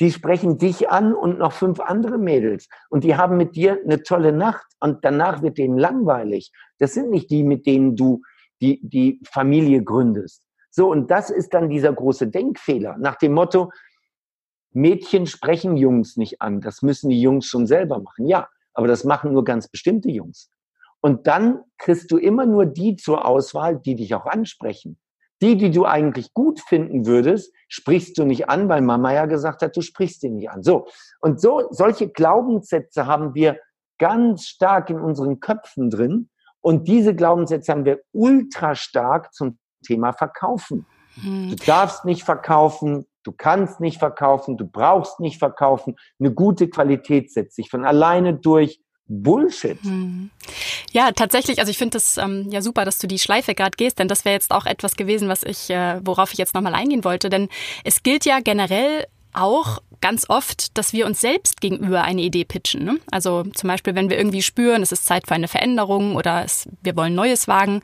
Die 0.01 0.13
sprechen 0.13 0.59
dich 0.59 0.91
an 0.91 1.13
und 1.15 1.39
noch 1.39 1.53
fünf 1.53 1.81
andere 1.81 2.19
Mädels. 2.19 2.69
Und 2.89 3.05
die 3.05 3.17
haben 3.17 3.37
mit 3.37 3.57
dir 3.57 3.81
eine 3.85 4.03
tolle 4.03 4.33
Nacht 4.33 4.67
und 4.81 5.05
danach 5.05 5.43
wird 5.43 5.59
denen 5.59 5.77
langweilig. 5.77 6.53
Das 6.79 6.95
sind 6.95 7.11
nicht 7.11 7.31
die, 7.31 7.43
mit 7.43 7.67
denen 7.67 7.97
du 7.97 8.23
die, 8.61 8.81
die 8.83 9.21
Familie 9.29 9.83
gründest. 9.83 10.45
So, 10.71 10.91
und 10.91 11.11
das 11.11 11.31
ist 11.31 11.55
dann 11.55 11.69
dieser 11.69 11.93
große 11.93 12.29
Denkfehler 12.29 12.97
nach 12.99 13.17
dem 13.17 13.33
Motto, 13.33 13.71
Mädchen 14.73 15.27
sprechen 15.27 15.77
Jungs 15.77 16.17
nicht 16.17 16.41
an. 16.41 16.61
Das 16.61 16.83
müssen 16.83 17.09
die 17.09 17.21
Jungs 17.21 17.47
schon 17.47 17.67
selber 17.67 18.01
machen. 18.01 18.27
Ja, 18.27 18.49
aber 18.75 18.87
das 18.87 19.05
machen 19.05 19.33
nur 19.33 19.45
ganz 19.45 19.69
bestimmte 19.69 20.11
Jungs. 20.11 20.51
Und 21.01 21.27
dann 21.27 21.63
kriegst 21.79 22.11
du 22.11 22.17
immer 22.17 22.47
nur 22.47 22.67
die 22.67 22.97
zur 22.97 23.27
Auswahl, 23.27 23.79
die 23.79 23.97
dich 23.97 24.15
auch 24.15 24.27
ansprechen. 24.27 24.99
Die, 25.41 25.57
die 25.57 25.71
du 25.71 25.85
eigentlich 25.85 26.35
gut 26.35 26.61
finden 26.61 27.07
würdest, 27.07 27.53
sprichst 27.69 28.19
du 28.19 28.25
nicht 28.25 28.49
an, 28.49 28.69
weil 28.69 28.81
Mama 28.81 29.13
ja 29.13 29.27
gesagt 29.27 29.63
hat, 29.63 29.77
du 29.77 29.81
sprichst 29.81 30.21
sie 30.21 30.31
nicht 30.31 30.51
an. 30.51 30.63
So. 30.63 30.87
Und 31.21 31.41
so, 31.41 31.69
solche 31.71 32.09
Glaubenssätze 32.09 33.07
haben 33.07 33.35
wir 33.35 33.59
ganz 33.99 34.47
stark 34.47 34.91
in 34.91 35.01
unseren 35.01 35.41
Köpfen 35.41 35.91
drin. 35.91 36.29
Und 36.61 36.89
diese 36.89 37.15
Glaubenssätze 37.15 37.73
haben 37.73 37.85
wir 37.85 38.01
ultra 38.13 38.75
stark 38.75 39.33
zum 39.33 39.59
Thema 39.85 40.13
Verkaufen. 40.13 40.87
Hm. 41.15 41.51
Du 41.51 41.57
darfst 41.65 42.05
nicht 42.05 42.25
verkaufen, 42.25 43.07
Du 43.29 43.35
kannst 43.37 43.79
nicht 43.79 43.99
verkaufen, 43.99 44.57
du 44.57 44.67
brauchst 44.67 45.21
nicht 45.21 45.39
verkaufen. 45.39 45.97
Eine 46.19 46.33
gute 46.33 46.67
Qualität 46.71 47.31
setzt 47.31 47.57
sich 47.57 47.69
von 47.69 47.85
alleine 47.85 48.33
durch. 48.33 48.81
Bullshit. 49.09 49.83
Hm. 49.83 50.31
Ja, 50.93 51.13
tatsächlich. 51.13 51.59
Also 51.59 51.71
ich 51.71 51.79
finde 51.79 51.99
es 51.99 52.19
ähm, 52.19 52.49
ja 52.51 52.61
super, 52.61 52.85
dass 52.85 52.99
du 52.99 53.07
die 53.07 53.19
Schleife 53.19 53.55
gerade 53.55 53.77
gehst, 53.77 53.99
denn 53.99 54.09
das 54.09 54.25
wäre 54.25 54.35
jetzt 54.35 54.53
auch 54.53 54.67
etwas 54.67 54.97
gewesen, 54.97 55.29
was 55.29 55.43
ich, 55.43 55.71
äh, 55.71 56.01
worauf 56.05 56.33
ich 56.33 56.39
jetzt 56.39 56.55
nochmal 56.55 56.75
eingehen 56.75 57.05
wollte. 57.05 57.31
Denn 57.31 57.49
es 57.85 58.03
gilt 58.03 58.27
ja 58.27 58.41
generell 58.41 59.07
auch 59.33 59.81
ganz 60.01 60.27
oft, 60.29 60.77
dass 60.77 60.93
wir 60.93 61.07
uns 61.07 61.21
selbst 61.21 61.61
gegenüber 61.61 62.03
eine 62.03 62.23
Idee 62.23 62.45
pitchen. 62.45 62.85
Ne? 62.85 62.99
Also 63.11 63.45
zum 63.45 63.69
Beispiel, 63.69 63.95
wenn 63.95 64.11
wir 64.11 64.19
irgendwie 64.19 64.43
spüren, 64.43 64.83
es 64.83 64.93
ist 64.93 65.07
Zeit 65.07 65.27
für 65.27 65.35
eine 65.35 65.49
Veränderung 65.49 66.17
oder 66.17 66.45
es, 66.45 66.69
wir 66.83 66.97
wollen 66.97 67.15
Neues 67.15 67.49
wagen. 67.49 67.83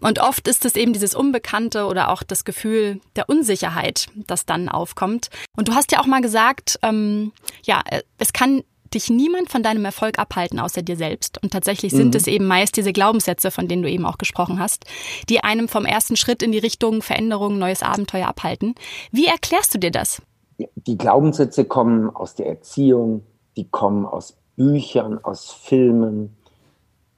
Und 0.00 0.20
oft 0.20 0.46
ist 0.46 0.64
es 0.64 0.76
eben 0.76 0.92
dieses 0.92 1.14
Unbekannte 1.14 1.86
oder 1.86 2.10
auch 2.10 2.22
das 2.22 2.44
Gefühl 2.44 3.00
der 3.16 3.28
Unsicherheit, 3.28 4.06
das 4.14 4.46
dann 4.46 4.68
aufkommt. 4.68 5.30
Und 5.56 5.68
du 5.68 5.74
hast 5.74 5.92
ja 5.92 6.00
auch 6.00 6.06
mal 6.06 6.20
gesagt, 6.20 6.78
ähm, 6.82 7.32
ja, 7.64 7.82
es 8.18 8.32
kann 8.32 8.62
dich 8.94 9.10
niemand 9.10 9.50
von 9.50 9.62
deinem 9.62 9.84
Erfolg 9.84 10.18
abhalten, 10.18 10.58
außer 10.58 10.82
dir 10.82 10.96
selbst. 10.96 11.42
Und 11.42 11.52
tatsächlich 11.52 11.92
sind 11.92 12.14
mhm. 12.14 12.16
es 12.16 12.26
eben 12.26 12.46
meist 12.46 12.76
diese 12.76 12.92
Glaubenssätze, 12.92 13.50
von 13.50 13.68
denen 13.68 13.82
du 13.82 13.90
eben 13.90 14.06
auch 14.06 14.18
gesprochen 14.18 14.60
hast, 14.60 14.84
die 15.28 15.44
einem 15.44 15.68
vom 15.68 15.84
ersten 15.84 16.16
Schritt 16.16 16.42
in 16.42 16.52
die 16.52 16.58
Richtung 16.58 17.02
Veränderung, 17.02 17.58
neues 17.58 17.82
Abenteuer 17.82 18.28
abhalten. 18.28 18.74
Wie 19.10 19.26
erklärst 19.26 19.74
du 19.74 19.78
dir 19.78 19.90
das? 19.90 20.22
die 20.58 20.98
Glaubenssätze 20.98 21.64
kommen 21.64 22.10
aus 22.14 22.34
der 22.34 22.46
Erziehung, 22.46 23.22
die 23.56 23.68
kommen 23.68 24.06
aus 24.06 24.36
Büchern, 24.56 25.22
aus 25.22 25.52
Filmen. 25.52 26.36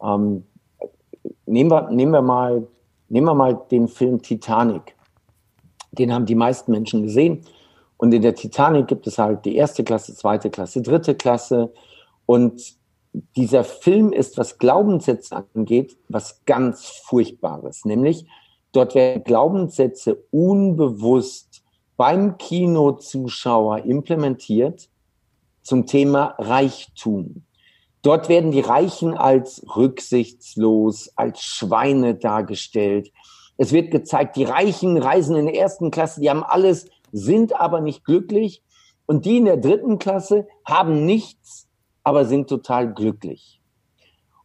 Ähm, 0.03 0.45
nehmen, 1.47 1.71
wir, 1.71 1.91
nehmen, 1.91 2.13
wir 2.13 2.23
mal, 2.23 2.67
nehmen 3.09 3.27
wir 3.27 3.35
mal 3.35 3.61
den 3.71 3.89
Film 3.89 4.21
Titanic. 4.21 4.95
Den 5.93 6.13
haben 6.13 6.27
die 6.27 6.35
meisten 6.35 6.71
Menschen 6.71 7.03
gesehen. 7.03 7.45
Und 8.01 8.15
in 8.15 8.23
der 8.23 8.35
Titanic 8.35 8.89
gibt 8.89 9.07
es 9.07 9.19
halt 9.19 9.45
die 9.45 9.57
erste 9.57 9.85
Klasse, 9.85 10.15
zweite 10.15 10.49
Klasse, 10.49 10.81
dritte 10.81 11.15
Klasse. 11.15 11.71
Und 12.25 12.63
dieser 13.37 13.63
Film 13.63 14.11
ist, 14.11 14.39
was 14.39 14.57
Glaubenssätze 14.57 15.45
angeht, 15.55 15.99
was 16.09 16.43
ganz 16.47 16.87
Furchtbares. 17.05 17.85
Nämlich, 17.85 18.25
dort 18.73 18.95
werden 18.95 19.23
Glaubenssätze 19.23 20.17
unbewusst 20.31 21.63
beim 21.99 22.39
Kinozuschauer 22.39 23.85
implementiert 23.85 24.89
zum 25.61 25.85
Thema 25.85 26.37
Reichtum. 26.39 27.45
Dort 28.01 28.31
werden 28.31 28.51
die 28.51 28.61
Reichen 28.61 29.13
als 29.13 29.63
rücksichtslos, 29.77 31.13
als 31.17 31.43
Schweine 31.43 32.15
dargestellt. 32.15 33.13
Es 33.59 33.73
wird 33.73 33.91
gezeigt, 33.91 34.37
die 34.37 34.45
Reichen 34.45 34.97
reisen 34.97 35.37
in 35.37 35.45
der 35.45 35.55
ersten 35.55 35.91
Klasse, 35.91 36.23
die 36.23 36.31
haben 36.31 36.43
alles, 36.43 36.87
sind 37.13 37.59
aber 37.59 37.81
nicht 37.81 38.05
glücklich. 38.05 38.63
Und 39.07 39.25
die 39.25 39.39
in 39.39 39.45
der 39.45 39.57
dritten 39.57 39.99
Klasse 39.99 40.47
haben 40.65 41.05
nichts, 41.05 41.69
aber 42.05 42.25
sind 42.25 42.49
total 42.49 42.95
glücklich. 42.95 43.61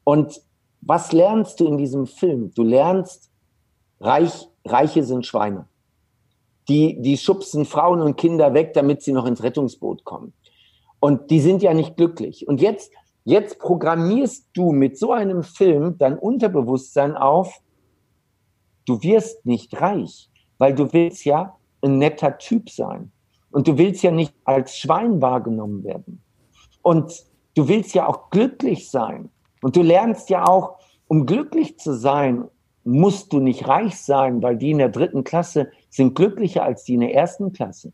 Und 0.03 0.41
was 0.81 1.11
lernst 1.11 1.59
du 1.59 1.67
in 1.67 1.77
diesem 1.77 2.07
Film? 2.07 2.51
Du 2.53 2.63
lernst, 2.63 3.31
Reich, 3.99 4.47
Reiche 4.65 5.03
sind 5.03 5.25
Schweine 5.25 5.67
die, 6.67 7.01
die 7.01 7.17
schubsen 7.17 7.65
Frauen 7.65 8.01
und 8.01 8.17
Kinder 8.17 8.53
weg, 8.53 8.73
damit 8.73 9.01
sie 9.01 9.11
noch 9.11 9.25
ins 9.25 9.43
Rettungsboot 9.43 10.03
kommen. 10.03 10.33
Und 10.99 11.29
die 11.29 11.39
sind 11.39 11.61
ja 11.61 11.73
nicht 11.73 11.97
glücklich. 11.97 12.47
Und 12.47 12.61
jetzt, 12.61 12.91
jetzt 13.23 13.59
programmierst 13.59 14.47
du 14.53 14.71
mit 14.71 14.97
so 14.97 15.11
einem 15.11 15.43
Film 15.43 15.97
dein 15.97 16.17
Unterbewusstsein 16.17 17.15
auf, 17.15 17.61
du 18.85 19.01
wirst 19.03 19.45
nicht 19.45 19.79
reich, 19.79 20.29
weil 20.57 20.73
du 20.73 20.91
willst 20.93 21.25
ja 21.25 21.55
ein 21.85 21.97
netter 21.97 22.37
Typ 22.37 22.69
sein. 22.69 23.11
Und 23.51 23.67
du 23.67 23.77
willst 23.77 24.03
ja 24.03 24.11
nicht 24.11 24.33
als 24.43 24.77
Schwein 24.77 25.21
wahrgenommen 25.21 25.83
werden. 25.83 26.21
Und 26.81 27.25
du 27.55 27.67
willst 27.67 27.95
ja 27.95 28.07
auch 28.07 28.29
glücklich 28.29 28.89
sein. 28.89 29.29
Und 29.61 29.75
du 29.75 29.81
lernst 29.81 30.29
ja 30.29 30.45
auch, 30.45 30.77
um 31.07 31.25
glücklich 31.25 31.79
zu 31.79 31.93
sein, 31.93 32.45
musst 32.83 33.33
du 33.33 33.39
nicht 33.39 33.67
reich 33.67 33.97
sein, 33.97 34.43
weil 34.43 34.57
die 34.57 34.71
in 34.71 34.77
der 34.77 34.89
dritten 34.89 35.23
Klasse 35.23 35.71
sind 35.89 36.15
glücklicher 36.15 36.63
als 36.63 36.83
die 36.83 36.95
in 36.95 36.99
der 36.99 37.13
ersten 37.13 37.51
Klasse. 37.51 37.93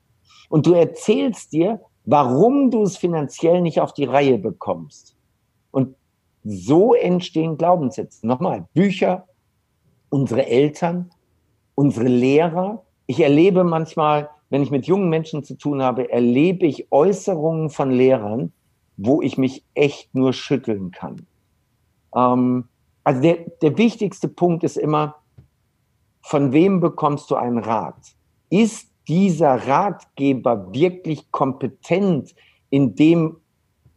Und 0.50 0.66
du 0.66 0.74
erzählst 0.74 1.54
dir, 1.54 1.80
warum 2.06 2.72
du 2.72 2.84
es 2.84 2.98
finanziell 2.98 3.62
nicht 3.62 3.80
auf 3.80 3.94
die 3.94 4.04
Reihe 4.04 4.38
bekommst. 4.38 5.16
Und 5.72 5.96
so 6.44 6.94
entstehen 6.94 7.58
Glaubenssätze. 7.58 8.26
Nochmal, 8.28 8.68
Bücher, 8.74 9.28
unsere 10.10 10.46
Eltern, 10.48 11.12
unsere 11.76 12.08
Lehrer. 12.08 12.84
Ich 13.12 13.20
erlebe 13.20 13.66
manchmal, 13.66 14.30
wenn 14.52 14.64
ich 14.64 14.72
mit 14.72 14.86
jungen 14.86 15.10
Menschen 15.10 15.44
zu 15.44 15.58
tun 15.58 15.84
habe, 15.84 16.10
erlebe 16.10 16.66
ich 16.66 16.94
Äußerungen 16.94 17.70
von 17.70 17.92
Lehrern, 17.92 18.54
wo 18.96 19.22
ich 19.22 19.38
mich 19.38 19.66
echt 19.74 20.16
nur 20.16 20.32
schütteln 20.32 20.92
kann. 20.92 21.28
Ähm, 22.16 22.70
also 23.04 23.22
der, 23.22 23.40
der 23.62 23.78
wichtigste 23.78 24.30
Punkt 24.30 24.64
ist 24.64 24.78
immer, 24.78 25.18
von 26.22 26.54
wem 26.54 26.80
bekommst 26.80 27.30
du 27.30 27.36
einen 27.36 27.58
Rat? 27.58 27.98
Ist 28.50 28.88
dieser 29.10 29.68
Ratgeber 29.68 30.74
wirklich 30.74 31.30
kompetent 31.32 32.34
in 32.70 32.96
dem, 32.96 33.36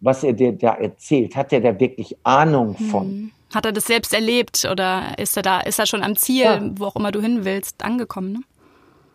was 0.00 0.24
er 0.24 0.33
dir 0.33 0.50
da 0.55 0.74
erzählt? 0.74 1.37
Hat 1.37 1.53
er 1.53 1.61
da 1.61 1.79
wirklich 1.79 2.16
Ahnung 2.24 2.77
hm. 2.77 2.87
von? 2.88 3.31
Hat 3.55 3.64
er 3.64 3.70
das 3.70 3.85
selbst 3.85 4.12
erlebt 4.12 4.66
oder 4.68 5.16
ist 5.20 5.37
er 5.37 5.44
da, 5.44 5.61
ist 5.61 5.79
er 5.79 5.87
schon 5.87 6.03
am 6.03 6.16
Ziel, 6.16 6.42
ja. 6.42 6.61
wo 6.74 6.87
auch 6.87 6.96
immer 6.96 7.12
du 7.12 7.20
hin 7.20 7.44
willst, 7.44 7.85
angekommen? 7.85 8.33
Ne? 8.33 8.40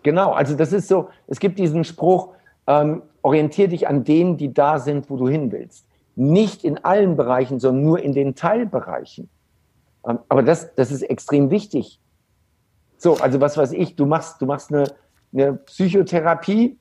Genau, 0.03 0.31
also 0.31 0.55
das 0.55 0.73
ist 0.73 0.88
so, 0.88 1.09
es 1.27 1.39
gibt 1.39 1.59
diesen 1.59 1.83
Spruch, 1.83 2.29
ähm, 2.67 3.01
orientier 3.21 3.67
dich 3.67 3.88
an 3.88 4.03
denen, 4.03 4.38
die 4.38 4.53
da 4.53 4.79
sind, 4.79 5.09
wo 5.09 5.17
du 5.17 5.27
hin 5.27 5.51
willst. 5.51 5.85
Nicht 6.15 6.63
in 6.63 6.83
allen 6.83 7.15
Bereichen, 7.15 7.59
sondern 7.59 7.83
nur 7.83 7.99
in 7.99 8.13
den 8.13 8.35
Teilbereichen. 8.35 9.29
Ähm, 10.07 10.19
aber 10.29 10.43
das, 10.43 10.73
das 10.75 10.91
ist 10.91 11.01
extrem 11.01 11.49
wichtig. 11.49 11.99
So, 12.97 13.15
also 13.15 13.41
was 13.41 13.57
weiß 13.57 13.71
ich, 13.73 13.95
du 13.95 14.05
machst, 14.05 14.41
du 14.41 14.45
machst 14.45 14.73
eine, 14.73 14.85
eine 15.33 15.53
Psychotherapie, 15.53 16.77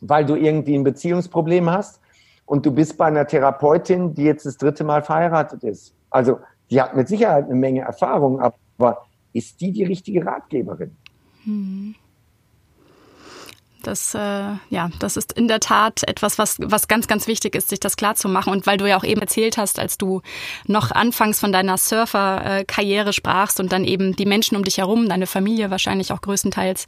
weil 0.00 0.24
du 0.24 0.34
irgendwie 0.34 0.74
ein 0.74 0.84
Beziehungsproblem 0.84 1.70
hast 1.70 2.00
und 2.46 2.66
du 2.66 2.70
bist 2.70 2.96
bei 2.96 3.06
einer 3.06 3.26
Therapeutin, 3.26 4.14
die 4.14 4.24
jetzt 4.24 4.44
das 4.44 4.56
dritte 4.56 4.84
Mal 4.84 5.02
verheiratet 5.02 5.64
ist. 5.64 5.94
Also 6.10 6.40
die 6.70 6.80
hat 6.80 6.94
mit 6.94 7.08
Sicherheit 7.08 7.46
eine 7.46 7.54
Menge 7.54 7.82
Erfahrung, 7.82 8.40
aber 8.40 9.06
ist 9.32 9.60
die 9.60 9.72
die 9.72 9.84
richtige 9.84 10.24
Ratgeberin? 10.24 10.96
Hm. 11.44 11.94
Das, 13.86 14.14
äh, 14.14 14.18
ja, 14.18 14.90
das 14.98 15.16
ist 15.16 15.32
in 15.32 15.46
der 15.46 15.60
Tat 15.60 16.02
etwas, 16.08 16.38
was, 16.38 16.56
was 16.60 16.88
ganz, 16.88 17.06
ganz 17.06 17.26
wichtig 17.26 17.54
ist, 17.54 17.68
sich 17.68 17.80
das 17.80 17.96
klar 17.96 18.14
zu 18.14 18.28
machen. 18.28 18.52
Und 18.52 18.66
weil 18.66 18.78
du 18.78 18.88
ja 18.88 18.96
auch 18.96 19.04
eben 19.04 19.20
erzählt 19.20 19.56
hast, 19.56 19.78
als 19.78 19.98
du 19.98 20.22
noch 20.66 20.90
anfangs 20.90 21.38
von 21.38 21.52
deiner 21.52 21.76
Surfer-Karriere 21.76 23.12
sprachst 23.12 23.60
und 23.60 23.72
dann 23.72 23.84
eben 23.84 24.16
die 24.16 24.26
Menschen 24.26 24.56
um 24.56 24.64
dich 24.64 24.78
herum, 24.78 25.08
deine 25.08 25.26
Familie 25.26 25.70
wahrscheinlich 25.70 26.12
auch 26.12 26.20
größtenteils, 26.20 26.86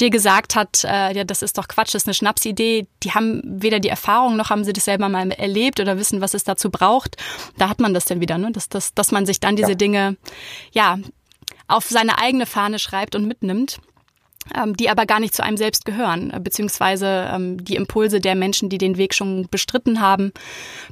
dir 0.00 0.10
gesagt 0.10 0.54
hat, 0.54 0.84
äh, 0.84 1.14
ja, 1.14 1.24
das 1.24 1.42
ist 1.42 1.58
doch 1.58 1.68
Quatsch, 1.68 1.94
das 1.94 2.02
ist 2.02 2.08
eine 2.08 2.14
Schnapsidee. 2.14 2.86
Die 3.02 3.12
haben 3.12 3.42
weder 3.44 3.80
die 3.80 3.88
Erfahrung 3.88 4.36
noch 4.36 4.50
haben 4.50 4.64
sie 4.64 4.72
das 4.72 4.84
selber 4.84 5.08
mal 5.08 5.30
erlebt 5.32 5.80
oder 5.80 5.98
wissen, 5.98 6.20
was 6.20 6.34
es 6.34 6.44
dazu 6.44 6.70
braucht. 6.70 7.16
Da 7.58 7.68
hat 7.68 7.80
man 7.80 7.92
das 7.92 8.04
dann 8.04 8.20
wieder, 8.20 8.38
ne? 8.38 8.52
dass, 8.52 8.68
dass, 8.68 8.94
dass 8.94 9.12
man 9.12 9.26
sich 9.26 9.40
dann 9.40 9.56
diese 9.56 9.72
ja. 9.72 9.76
Dinge, 9.76 10.16
ja, 10.72 10.98
auf 11.66 11.84
seine 11.84 12.18
eigene 12.18 12.46
Fahne 12.46 12.78
schreibt 12.78 13.14
und 13.14 13.26
mitnimmt 13.26 13.78
die 14.76 14.90
aber 14.90 15.06
gar 15.06 15.20
nicht 15.20 15.34
zu 15.34 15.42
einem 15.42 15.56
selbst 15.56 15.84
gehören, 15.84 16.30
äh, 16.30 16.40
beziehungsweise 16.40 17.28
ähm, 17.32 17.62
die 17.64 17.76
Impulse 17.76 18.20
der 18.20 18.34
Menschen, 18.34 18.68
die 18.68 18.78
den 18.78 18.96
Weg 18.96 19.14
schon 19.14 19.48
bestritten 19.50 20.00
haben, 20.00 20.32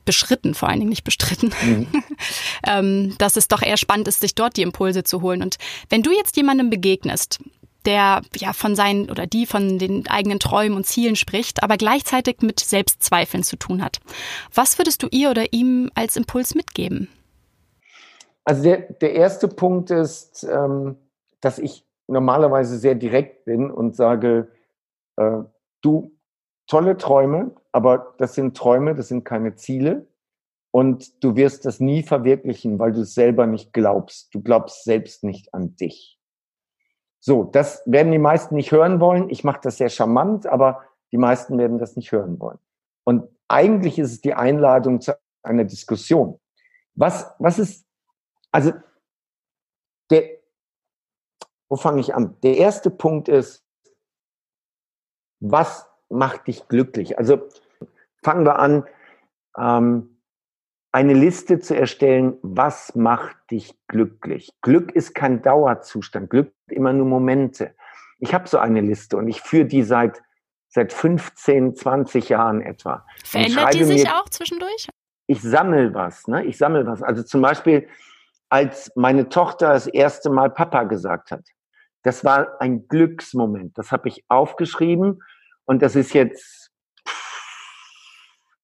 beschritten 0.05 0.55
vor 0.55 0.69
allen 0.69 0.81
Dingen 0.81 0.91
nicht 0.91 1.05
bestritten, 1.05 1.53
mhm. 1.63 1.87
ähm, 2.67 3.15
dass 3.19 3.37
es 3.37 3.49
doch 3.49 3.63
eher 3.63 3.77
spannend 3.77 4.09
ist, 4.09 4.21
sich 4.21 4.35
dort 4.35 4.57
die 4.57 4.63
Impulse 4.63 5.05
zu 5.05 5.23
holen. 5.23 5.43
Und 5.43 5.57
wenn 5.89 6.03
du 6.03 6.13
jetzt 6.13 6.37
jemandem 6.37 6.71
begegnest, 6.71 7.41
der 7.87 8.23
ja 8.35 8.53
von 8.53 8.75
seinen 8.75 9.11
oder 9.11 9.27
die 9.27 9.47
von 9.47 9.79
den 9.79 10.09
eigenen 10.09 10.41
Träumen 10.41 10.77
und 10.77 10.85
Zielen 10.85 11.17
spricht, 11.17 11.63
aber 11.63 11.77
gleichzeitig 11.77 12.39
mit 12.41 12.61
Selbstzweifeln 12.61 13.45
zu 13.45 13.57
tun 13.57 13.83
hat. 13.83 14.01
Was 14.53 14.77
würdest 14.79 15.03
du 15.03 15.09
ihr 15.11 15.31
oder 15.31 15.53
ihm 15.53 15.91
als 15.95 16.17
Impuls 16.17 16.55
mitgeben? 16.57 17.09
Also 18.45 18.63
der, 18.65 18.93
der 18.93 19.15
erste 19.15 19.49
Punkt 19.49 19.91
ist, 19.91 20.45
ähm, 20.45 20.97
dass 21.41 21.59
ich 21.59 21.86
normalerweise 22.09 22.79
sehr 22.79 22.95
direkt 22.95 23.45
bin 23.45 23.71
und 23.71 23.97
sage, 23.97 24.49
äh, 25.17 25.43
du, 25.81 26.17
tolle 26.67 26.97
Träume, 26.97 27.55
aber 27.73 28.15
das 28.19 28.35
sind 28.35 28.57
Träume, 28.57 28.95
das 28.95 29.09
sind 29.09 29.25
keine 29.25 29.55
Ziele. 29.55 30.07
Und 30.71 31.25
du 31.25 31.37
wirst 31.37 31.65
das 31.65 31.81
nie 31.81 32.03
verwirklichen, 32.03 32.79
weil 32.79 32.93
du 32.93 33.01
es 33.01 33.15
selber 33.15 33.47
nicht 33.47 33.73
glaubst. 33.73 34.35
Du 34.35 34.43
glaubst 34.43 34.85
selbst 34.85 35.25
nicht 35.25 35.55
an 35.55 35.75
dich. 35.77 36.21
So, 37.21 37.45
das 37.45 37.83
werden 37.87 38.13
die 38.13 38.19
meisten 38.19 38.57
nicht 38.57 38.73
hören 38.73 39.01
wollen. 39.01 39.31
Ich 39.31 39.43
mache 39.43 39.61
das 39.63 39.79
sehr 39.79 39.89
charmant, 39.89 40.47
aber 40.47 40.83
die 41.13 41.19
meisten 41.19 41.57
werden 41.59 41.79
das 41.79 41.97
nicht 41.97 42.13
hören 42.13 42.39
wollen. 42.39 42.59
Und 43.05 43.29
eigentlich 43.49 43.99
ist 43.99 44.13
es 44.13 44.21
die 44.21 44.35
Einladung 44.35 45.01
zu 45.01 45.17
einer 45.43 45.65
Diskussion. 45.65 46.39
Was, 46.95 47.33
was 47.39 47.59
ist, 47.59 47.87
also 48.51 48.73
der, 50.11 50.36
wo 51.69 51.77
fange 51.77 52.01
ich 52.01 52.15
an? 52.15 52.37
Der 52.43 52.57
erste 52.57 52.91
Punkt 52.91 53.29
ist, 53.29 53.65
was 55.41 55.89
macht 56.09 56.47
dich 56.47 56.69
glücklich? 56.69 57.19
Also 57.19 57.49
fangen 58.23 58.45
wir 58.45 58.59
an, 58.59 58.85
ähm, 59.57 60.21
eine 60.93 61.13
Liste 61.13 61.59
zu 61.59 61.77
erstellen, 61.77 62.39
was 62.43 62.95
macht 62.95 63.37
dich 63.51 63.75
glücklich? 63.89 64.53
Glück 64.63 64.93
ist 64.93 65.15
kein 65.15 65.43
Dauerzustand, 65.43 66.31
Glück 66.31 66.53
ist 66.67 66.77
immer 66.77 66.93
nur 66.93 67.07
Momente. 67.07 67.75
Ich 68.19 68.33
habe 68.33 68.49
so 68.49 68.59
eine 68.59 68.81
Liste 68.81 69.17
und 69.19 69.29
ich 69.29 69.43
führe 69.43 69.67
die 69.67 69.83
seit 69.83 70.23
seit 70.77 70.93
15, 70.93 71.75
20 71.75 72.29
Jahren 72.29 72.61
etwa. 72.61 73.07
Verändert 73.25 73.75
die 73.75 73.85
sich 73.85 74.05
mir, 74.05 74.21
auch 74.21 74.29
zwischendurch? 74.29 74.89
Ich 75.27 75.41
sammle 75.41 75.95
was, 75.95 76.29
ne? 76.29 76.45
Ich 76.45 76.59
sammle 76.59 76.87
was. 76.87 77.03
Also 77.03 77.23
zum 77.23 77.41
Beispiel, 77.41 77.89
als 78.51 78.93
meine 78.95 79.29
Tochter 79.29 79.73
das 79.73 79.87
erste 79.87 80.31
Mal 80.31 80.51
Papa 80.51 80.85
gesagt 80.85 81.31
hat, 81.31 81.49
das 82.07 82.25
war 82.25 82.61
ein 82.61 82.87
Glücksmoment. 82.87 83.77
Das 83.77 83.91
habe 83.91 84.07
ich 84.09 84.25
aufgeschrieben 84.29 85.25
und 85.65 85.83
das 85.83 85.97
ist 85.97 86.15
jetzt 86.15 86.71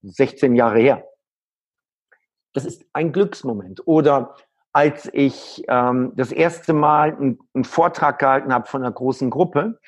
16 0.03 0.55
Jahre 0.55 0.79
her. 0.79 1.05
Das 2.53 2.65
ist 2.65 2.85
ein 2.93 3.13
Glücksmoment. 3.13 3.85
Oder 3.85 4.37
als 4.73 5.11
ich 5.13 5.65
ähm, 5.67 6.13
das 6.15 6.31
erste 6.31 6.73
Mal 6.73 7.17
einen, 7.17 7.41
einen 7.53 7.65
Vortrag 7.65 8.21
gehalten 8.21 8.55
habe 8.55 8.69
von 8.69 8.85
einer 8.85 8.93
großen 8.93 9.29
Gruppe, 9.29 9.81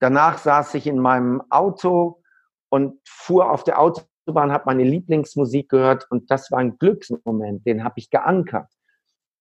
danach 0.00 0.38
saß 0.38 0.74
ich 0.74 0.88
in 0.88 0.98
meinem 0.98 1.42
Auto 1.48 2.24
und 2.70 2.98
fuhr 3.06 3.52
auf 3.52 3.62
der 3.62 3.78
Autobahn, 3.78 4.50
habe 4.50 4.64
meine 4.66 4.82
Lieblingsmusik 4.82 5.68
gehört 5.68 6.10
und 6.10 6.28
das 6.32 6.50
war 6.50 6.58
ein 6.58 6.76
Glücksmoment, 6.76 7.64
den 7.66 7.84
habe 7.84 7.94
ich 7.98 8.10
geankert. 8.10 8.68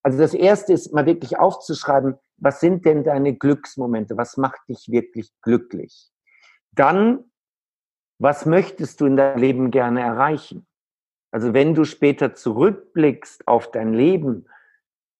Also 0.03 0.19
das 0.19 0.35
erste 0.35 0.71
ist 0.71 0.93
mal 0.93 1.07
wirklich 1.07 1.39
aufzuschreiben, 1.39 2.19
was 2.37 2.59
sind 2.59 2.85
denn 2.85 3.03
deine 3.03 3.35
Glücksmomente? 3.35 4.17
Was 4.17 4.37
macht 4.37 4.67
dich 4.67 4.89
wirklich 4.89 5.31
glücklich? 5.41 6.11
Dann, 6.71 7.31
was 8.19 8.45
möchtest 8.45 9.01
du 9.01 9.05
in 9.05 9.17
deinem 9.17 9.39
Leben 9.39 9.71
gerne 9.71 10.01
erreichen? 10.01 10.67
Also 11.31 11.53
wenn 11.53 11.73
du 11.73 11.83
später 11.83 12.33
zurückblickst 12.33 13.47
auf 13.47 13.71
dein 13.71 13.93
Leben, 13.93 14.47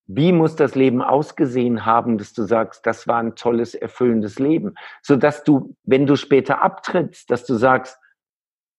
wie 0.08 0.32
muss 0.32 0.56
das 0.56 0.76
Leben 0.76 1.02
ausgesehen 1.02 1.86
haben, 1.86 2.18
dass 2.18 2.34
du 2.34 2.44
sagst, 2.44 2.86
das 2.86 3.08
war 3.08 3.18
ein 3.18 3.36
tolles, 3.36 3.74
erfüllendes 3.74 4.38
Leben, 4.40 4.76
so 5.02 5.16
dass 5.16 5.44
du, 5.44 5.76
wenn 5.84 6.06
du 6.06 6.16
später 6.16 6.62
abtrittst, 6.62 7.30
dass 7.32 7.46
du 7.46 7.56
sagst, 7.56 8.00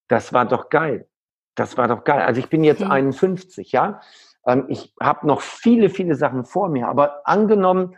das 0.08 0.32
war 0.32 0.46
doch 0.46 0.68
geil, 0.68 1.08
das 1.56 1.76
war 1.76 1.88
doch 1.88 2.04
geil. 2.04 2.22
Also 2.22 2.38
ich 2.38 2.48
bin 2.48 2.62
jetzt 2.62 2.82
mhm. 2.82 2.92
51, 2.92 3.72
ja, 3.72 4.00
ähm, 4.46 4.66
ich 4.68 4.94
habe 5.00 5.26
noch 5.26 5.40
viele, 5.40 5.90
viele 5.90 6.14
Sachen 6.14 6.44
vor 6.44 6.68
mir, 6.68 6.88
aber 6.88 7.26
angenommen, 7.26 7.96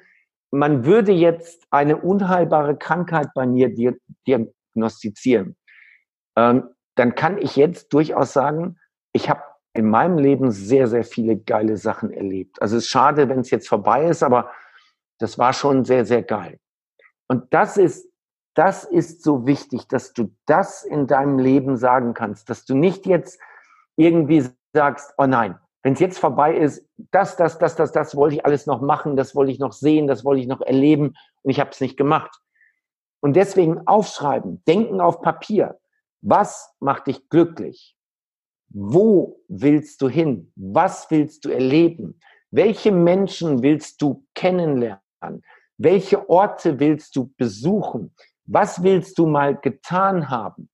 man 0.50 0.84
würde 0.84 1.12
jetzt 1.12 1.66
eine 1.70 1.96
unheilbare 1.98 2.76
Krankheit 2.76 3.28
bei 3.34 3.46
mir 3.46 3.74
diagnostizieren, 4.26 5.56
ähm, 6.36 6.68
dann 6.96 7.14
kann 7.14 7.38
ich 7.38 7.56
jetzt 7.56 7.92
durchaus 7.92 8.32
sagen, 8.32 8.78
ich 9.12 9.28
habe 9.30 9.42
in 9.74 9.88
meinem 9.88 10.18
Leben 10.18 10.50
sehr, 10.50 10.88
sehr 10.88 11.04
viele 11.04 11.36
geile 11.36 11.76
Sachen 11.76 12.10
erlebt. 12.10 12.60
Also 12.60 12.76
es 12.76 12.84
ist 12.84 12.90
schade, 12.90 13.28
wenn 13.28 13.40
es 13.40 13.50
jetzt 13.50 13.68
vorbei 13.68 14.06
ist, 14.06 14.22
aber 14.22 14.50
das 15.18 15.38
war 15.38 15.52
schon 15.52 15.84
sehr, 15.84 16.04
sehr 16.04 16.22
geil. 16.22 16.58
Und 17.28 17.52
das 17.52 17.76
ist, 17.76 18.08
das 18.54 18.84
ist 18.84 19.22
so 19.22 19.46
wichtig, 19.46 19.86
dass 19.86 20.12
du 20.12 20.34
das 20.46 20.82
in 20.82 21.06
deinem 21.06 21.38
Leben 21.38 21.76
sagen 21.76 22.14
kannst, 22.14 22.50
dass 22.50 22.64
du 22.64 22.74
nicht 22.74 23.06
jetzt 23.06 23.38
irgendwie 23.96 24.48
sagst, 24.72 25.14
oh 25.18 25.26
nein, 25.26 25.58
wenn 25.82 25.92
es 25.92 26.00
jetzt 26.00 26.18
vorbei 26.18 26.56
ist, 26.56 26.86
das, 27.10 27.36
das, 27.36 27.58
das, 27.58 27.76
das, 27.76 27.92
das 27.92 28.16
wollte 28.16 28.36
ich 28.36 28.44
alles 28.44 28.66
noch 28.66 28.80
machen, 28.80 29.16
das 29.16 29.34
wollte 29.34 29.52
ich 29.52 29.58
noch 29.58 29.72
sehen, 29.72 30.06
das 30.06 30.24
wollte 30.24 30.40
ich 30.40 30.48
noch 30.48 30.60
erleben 30.60 31.14
und 31.42 31.50
ich 31.50 31.60
habe 31.60 31.70
es 31.70 31.80
nicht 31.80 31.96
gemacht. 31.96 32.40
Und 33.20 33.34
deswegen 33.34 33.86
aufschreiben, 33.86 34.62
denken 34.66 35.00
auf 35.00 35.22
Papier. 35.22 35.78
Was 36.20 36.74
macht 36.80 37.06
dich 37.06 37.28
glücklich? 37.28 37.96
Wo 38.70 39.40
willst 39.48 40.02
du 40.02 40.08
hin? 40.08 40.52
Was 40.56 41.10
willst 41.10 41.44
du 41.44 41.50
erleben? 41.50 42.20
Welche 42.50 42.92
Menschen 42.92 43.62
willst 43.62 44.02
du 44.02 44.26
kennenlernen? 44.34 45.00
Welche 45.76 46.28
Orte 46.28 46.78
willst 46.80 47.14
du 47.16 47.32
besuchen? 47.36 48.14
Was 48.46 48.82
willst 48.82 49.18
du 49.18 49.26
mal 49.26 49.56
getan 49.56 50.28
haben? 50.28 50.70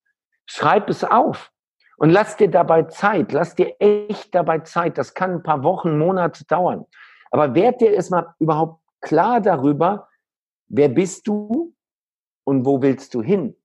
Schreib 0.47 0.89
es 0.89 1.05
auf 1.05 1.51
und 1.97 2.11
lass 2.11 2.37
dir 2.37 2.51
dabei 2.51 2.85
Zeit. 2.85 3.33
Lass 3.33 3.55
dir 3.55 3.75
echt 3.79 4.35
dabei 4.35 4.61
Zeit. 4.61 4.99
Das 4.99 5.15
kann 5.15 5.33
ein 5.33 5.43
paar 5.43 5.63
Wochen, 5.63 5.99
Monate 5.99 6.45
dauern. 6.47 6.85
Aber 7.31 7.55
werd 7.55 7.81
dir 7.81 7.93
erstmal 7.93 8.35
überhaupt 8.39 8.81
klar 9.01 9.41
darüber, 9.41 10.09
wer 10.69 10.89
bist 10.89 11.27
du 11.27 11.75
und 12.45 12.65
wo 12.65 12.83
willst 12.83 13.15
du 13.15 13.23
hin? 13.23 13.57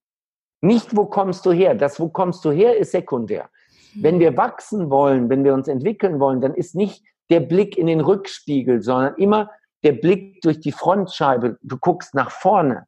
Nicht, 0.62 0.96
wo 0.96 1.06
kommst 1.06 1.46
du 1.46 1.52
her? 1.52 1.74
Das, 1.76 2.00
wo 2.00 2.10
kommst 2.10 2.44
du 2.44 2.52
her, 2.52 2.78
ist 2.78 2.92
sekundär. 2.92 3.50
Wenn 3.96 4.20
wir 4.20 4.36
wachsen 4.38 4.90
wollen, 4.90 5.30
wenn 5.30 5.44
wir 5.44 5.54
uns 5.54 5.68
entwickeln 5.68 6.20
wollen, 6.20 6.42
dann 6.42 6.54
ist 6.54 6.76
nicht 6.76 7.04
der 7.30 7.40
Blick 7.40 7.78
in 7.78 7.88
den 7.88 8.02
Rückspiegel, 8.02 8.82
sondern 8.82 9.16
immer 9.16 9.52
der 9.84 9.94
Blick 9.94 10.42
durch 10.42 10.60
die 10.60 10.72
Frontscheibe. 10.72 11.58
Du 11.62 11.78
guckst 11.78 12.14
nach 12.14 12.32
vorne. 12.32 12.88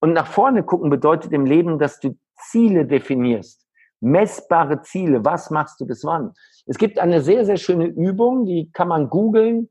Und 0.00 0.12
nach 0.12 0.26
vorne 0.26 0.62
gucken 0.62 0.90
bedeutet 0.90 1.32
im 1.32 1.44
Leben, 1.44 1.78
dass 1.78 2.00
du 2.00 2.16
Ziele 2.36 2.86
definierst. 2.86 3.63
Messbare 4.04 4.82
Ziele. 4.82 5.24
Was 5.24 5.50
machst 5.50 5.80
du 5.80 5.86
bis 5.86 6.04
wann? 6.04 6.32
Es 6.66 6.78
gibt 6.78 6.98
eine 6.98 7.22
sehr, 7.22 7.44
sehr 7.44 7.56
schöne 7.56 7.86
Übung, 7.86 8.44
die 8.44 8.70
kann 8.72 8.88
man 8.88 9.08
googeln. 9.08 9.70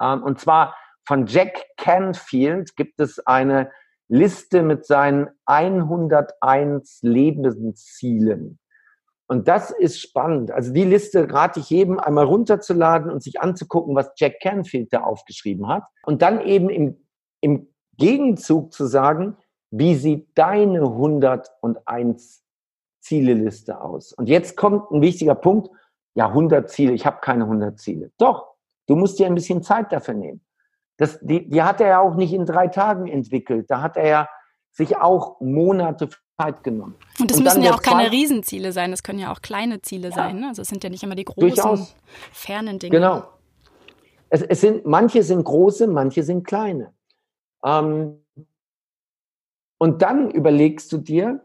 Ähm, 0.00 0.22
und 0.22 0.40
zwar 0.40 0.74
von 1.04 1.26
Jack 1.26 1.64
Canfield 1.76 2.76
gibt 2.76 3.00
es 3.00 3.18
eine 3.26 3.70
Liste 4.08 4.62
mit 4.62 4.86
seinen 4.86 5.28
101 5.46 7.00
Lebenszielen. 7.02 8.58
Und 9.26 9.48
das 9.48 9.70
ist 9.70 10.00
spannend. 10.00 10.50
Also 10.50 10.72
die 10.72 10.84
Liste 10.84 11.32
rate 11.32 11.60
ich 11.60 11.70
jedem 11.70 11.98
einmal 11.98 12.26
runterzuladen 12.26 13.10
und 13.10 13.22
sich 13.22 13.40
anzugucken, 13.40 13.96
was 13.96 14.12
Jack 14.16 14.40
Canfield 14.40 14.92
da 14.92 15.02
aufgeschrieben 15.02 15.68
hat. 15.68 15.84
Und 16.04 16.22
dann 16.22 16.42
eben 16.42 16.68
im, 16.68 17.06
im 17.40 17.72
Gegenzug 17.96 18.72
zu 18.72 18.86
sagen, 18.86 19.36
wie 19.70 19.94
sieht 19.94 20.28
deine 20.36 20.82
101 20.82 22.41
Zieleliste 23.02 23.80
aus? 23.80 24.12
Und 24.12 24.28
jetzt 24.28 24.56
kommt 24.56 24.90
ein 24.90 25.02
wichtiger 25.02 25.34
Punkt. 25.34 25.70
Ja, 26.14 26.28
100 26.28 26.70
Ziele. 26.70 26.92
Ich 26.92 27.04
habe 27.06 27.18
keine 27.20 27.44
100 27.44 27.78
Ziele. 27.78 28.10
Doch, 28.18 28.46
du 28.86 28.96
musst 28.96 29.18
dir 29.18 29.26
ein 29.26 29.34
bisschen 29.34 29.62
Zeit 29.62 29.92
dafür 29.92 30.14
nehmen. 30.14 30.40
Das, 30.96 31.18
die, 31.20 31.48
die 31.48 31.62
hat 31.62 31.80
er 31.80 31.88
ja 31.88 32.00
auch 32.00 32.14
nicht 32.14 32.32
in 32.32 32.46
drei 32.46 32.68
Tagen 32.68 33.06
entwickelt. 33.06 33.70
Da 33.70 33.82
hat 33.82 33.96
er 33.96 34.06
ja 34.06 34.28
sich 34.70 34.96
auch 34.96 35.40
Monate 35.40 36.08
Zeit 36.40 36.62
genommen. 36.64 36.96
Und 37.18 37.30
das 37.30 37.38
und 37.38 37.44
müssen 37.44 37.62
ja 37.62 37.74
auch 37.74 37.82
keine 37.82 38.10
Riesenziele 38.10 38.72
sein, 38.72 38.90
das 38.90 39.02
können 39.02 39.18
ja 39.18 39.32
auch 39.32 39.42
kleine 39.42 39.82
Ziele 39.82 40.08
ja. 40.08 40.14
sein. 40.14 40.40
Ne? 40.40 40.48
Also 40.48 40.62
es 40.62 40.68
sind 40.68 40.82
ja 40.82 40.90
nicht 40.90 41.02
immer 41.02 41.14
die 41.14 41.24
großen, 41.24 41.40
Durchaus. 41.40 41.94
fernen 42.32 42.78
Dinge. 42.78 42.96
Genau. 42.96 43.24
Es, 44.28 44.42
es, 44.42 44.60
sind, 44.60 44.86
manche 44.86 45.22
sind 45.22 45.44
große, 45.44 45.86
manche 45.86 46.22
sind 46.22 46.46
kleine. 46.46 46.94
Ähm, 47.64 48.24
und 49.78 50.02
dann 50.02 50.30
überlegst 50.30 50.90
du 50.92 50.98
dir, 50.98 51.44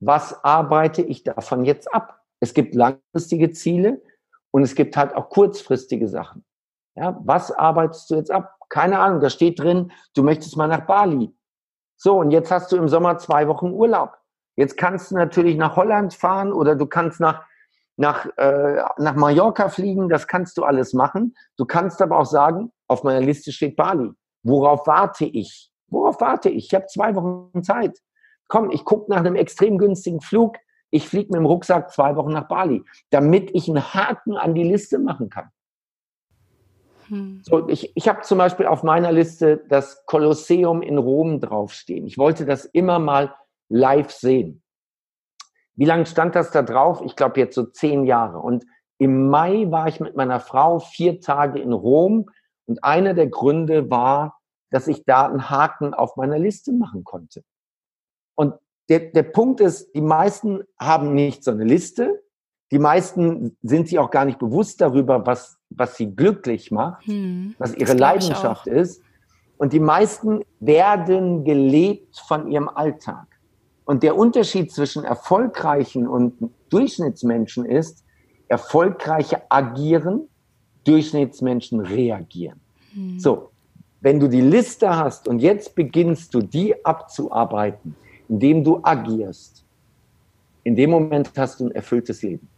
was 0.00 0.44
arbeite 0.44 1.02
ich 1.02 1.24
davon 1.24 1.64
jetzt 1.64 1.92
ab? 1.92 2.22
Es 2.40 2.54
gibt 2.54 2.74
langfristige 2.74 3.50
Ziele 3.52 4.02
und 4.50 4.62
es 4.62 4.74
gibt 4.74 4.96
halt 4.96 5.14
auch 5.14 5.30
kurzfristige 5.30 6.08
Sachen. 6.08 6.44
Ja, 6.94 7.20
was 7.24 7.52
arbeitest 7.52 8.10
du 8.10 8.14
jetzt 8.16 8.30
ab? 8.30 8.56
Keine 8.68 8.98
Ahnung, 8.98 9.20
da 9.20 9.30
steht 9.30 9.60
drin, 9.60 9.92
du 10.14 10.22
möchtest 10.22 10.56
mal 10.56 10.66
nach 10.66 10.86
Bali. 10.86 11.34
So, 11.96 12.18
und 12.18 12.30
jetzt 12.30 12.50
hast 12.50 12.72
du 12.72 12.76
im 12.76 12.88
Sommer 12.88 13.18
zwei 13.18 13.48
Wochen 13.48 13.70
Urlaub. 13.70 14.16
Jetzt 14.56 14.76
kannst 14.76 15.10
du 15.10 15.16
natürlich 15.16 15.56
nach 15.56 15.76
Holland 15.76 16.14
fahren 16.14 16.52
oder 16.52 16.74
du 16.74 16.86
kannst 16.86 17.20
nach, 17.20 17.44
nach, 17.96 18.26
äh, 18.36 18.82
nach 18.98 19.14
Mallorca 19.14 19.68
fliegen. 19.68 20.08
Das 20.08 20.26
kannst 20.26 20.56
du 20.56 20.64
alles 20.64 20.94
machen. 20.94 21.34
Du 21.56 21.64
kannst 21.64 22.00
aber 22.02 22.18
auch 22.18 22.26
sagen, 22.26 22.72
auf 22.88 23.02
meiner 23.02 23.20
Liste 23.20 23.52
steht 23.52 23.76
Bali. 23.76 24.10
Worauf 24.42 24.86
warte 24.86 25.26
ich? 25.26 25.70
Worauf 25.88 26.20
warte 26.20 26.48
ich? 26.48 26.66
Ich 26.66 26.74
habe 26.74 26.86
zwei 26.86 27.14
Wochen 27.14 27.62
Zeit. 27.62 27.98
Komm, 28.48 28.70
ich 28.70 28.84
gucke 28.84 29.10
nach 29.10 29.18
einem 29.18 29.36
extrem 29.36 29.78
günstigen 29.78 30.20
Flug. 30.20 30.56
Ich 30.90 31.08
fliege 31.08 31.28
mit 31.32 31.40
dem 31.40 31.46
Rucksack 31.46 31.90
zwei 31.92 32.16
Wochen 32.16 32.32
nach 32.32 32.48
Bali, 32.48 32.82
damit 33.10 33.50
ich 33.54 33.68
einen 33.68 33.92
Haken 33.92 34.36
an 34.36 34.54
die 34.54 34.62
Liste 34.62 34.98
machen 34.98 35.30
kann. 35.30 35.50
Hm. 37.08 37.40
So, 37.44 37.68
ich 37.68 37.92
ich 37.96 38.08
habe 38.08 38.22
zum 38.22 38.38
Beispiel 38.38 38.66
auf 38.66 38.82
meiner 38.82 39.12
Liste 39.12 39.64
das 39.68 40.04
Kolosseum 40.06 40.82
in 40.82 40.98
Rom 40.98 41.40
draufstehen. 41.40 42.06
Ich 42.06 42.18
wollte 42.18 42.46
das 42.46 42.64
immer 42.64 42.98
mal 42.98 43.34
live 43.68 44.10
sehen. 44.10 44.62
Wie 45.74 45.84
lange 45.84 46.06
stand 46.06 46.34
das 46.34 46.50
da 46.50 46.62
drauf? 46.62 47.02
Ich 47.04 47.16
glaube 47.16 47.38
jetzt 47.38 47.54
so 47.54 47.64
zehn 47.64 48.04
Jahre. 48.04 48.38
Und 48.38 48.64
im 48.98 49.28
Mai 49.28 49.66
war 49.70 49.88
ich 49.88 50.00
mit 50.00 50.16
meiner 50.16 50.40
Frau 50.40 50.78
vier 50.78 51.20
Tage 51.20 51.60
in 51.60 51.72
Rom. 51.72 52.30
Und 52.64 52.82
einer 52.82 53.14
der 53.14 53.28
Gründe 53.28 53.90
war, 53.90 54.40
dass 54.70 54.88
ich 54.88 55.04
da 55.04 55.26
einen 55.26 55.50
Haken 55.50 55.94
auf 55.94 56.16
meiner 56.16 56.38
Liste 56.38 56.72
machen 56.72 57.04
konnte. 57.04 57.42
Und 58.36 58.54
der, 58.88 59.00
der 59.00 59.24
Punkt 59.24 59.60
ist, 59.60 59.92
die 59.94 60.00
meisten 60.00 60.62
haben 60.78 61.14
nicht 61.14 61.42
so 61.42 61.50
eine 61.50 61.64
Liste, 61.64 62.22
die 62.72 62.78
meisten 62.78 63.56
sind 63.62 63.88
sich 63.88 63.98
auch 63.98 64.10
gar 64.10 64.24
nicht 64.24 64.38
bewusst 64.38 64.80
darüber, 64.80 65.24
was, 65.26 65.58
was 65.70 65.96
sie 65.96 66.14
glücklich 66.14 66.70
macht, 66.70 67.06
hm, 67.06 67.54
was 67.58 67.74
ihre 67.74 67.94
Leidenschaft 67.94 68.66
ist. 68.66 69.02
Und 69.56 69.72
die 69.72 69.80
meisten 69.80 70.42
werden 70.58 71.44
gelebt 71.44 72.18
von 72.26 72.50
ihrem 72.50 72.68
Alltag. 72.68 73.26
Und 73.84 74.02
der 74.02 74.16
Unterschied 74.16 74.72
zwischen 74.72 75.04
erfolgreichen 75.04 76.08
und 76.08 76.50
Durchschnittsmenschen 76.70 77.64
ist, 77.64 78.04
erfolgreiche 78.48 79.42
agieren, 79.48 80.28
Durchschnittsmenschen 80.84 81.80
reagieren. 81.80 82.60
Hm. 82.92 83.18
So, 83.18 83.50
wenn 84.00 84.18
du 84.18 84.28
die 84.28 84.40
Liste 84.40 84.94
hast 84.96 85.28
und 85.28 85.38
jetzt 85.38 85.74
beginnst 85.74 86.34
du 86.34 86.40
die 86.40 86.84
abzuarbeiten, 86.84 87.96
indem 88.28 88.64
du 88.64 88.80
agierst, 88.82 89.64
in 90.64 90.74
dem 90.74 90.90
Moment 90.90 91.30
hast 91.36 91.60
du 91.60 91.66
ein 91.66 91.70
erfülltes 91.72 92.22
Leben. 92.22 92.48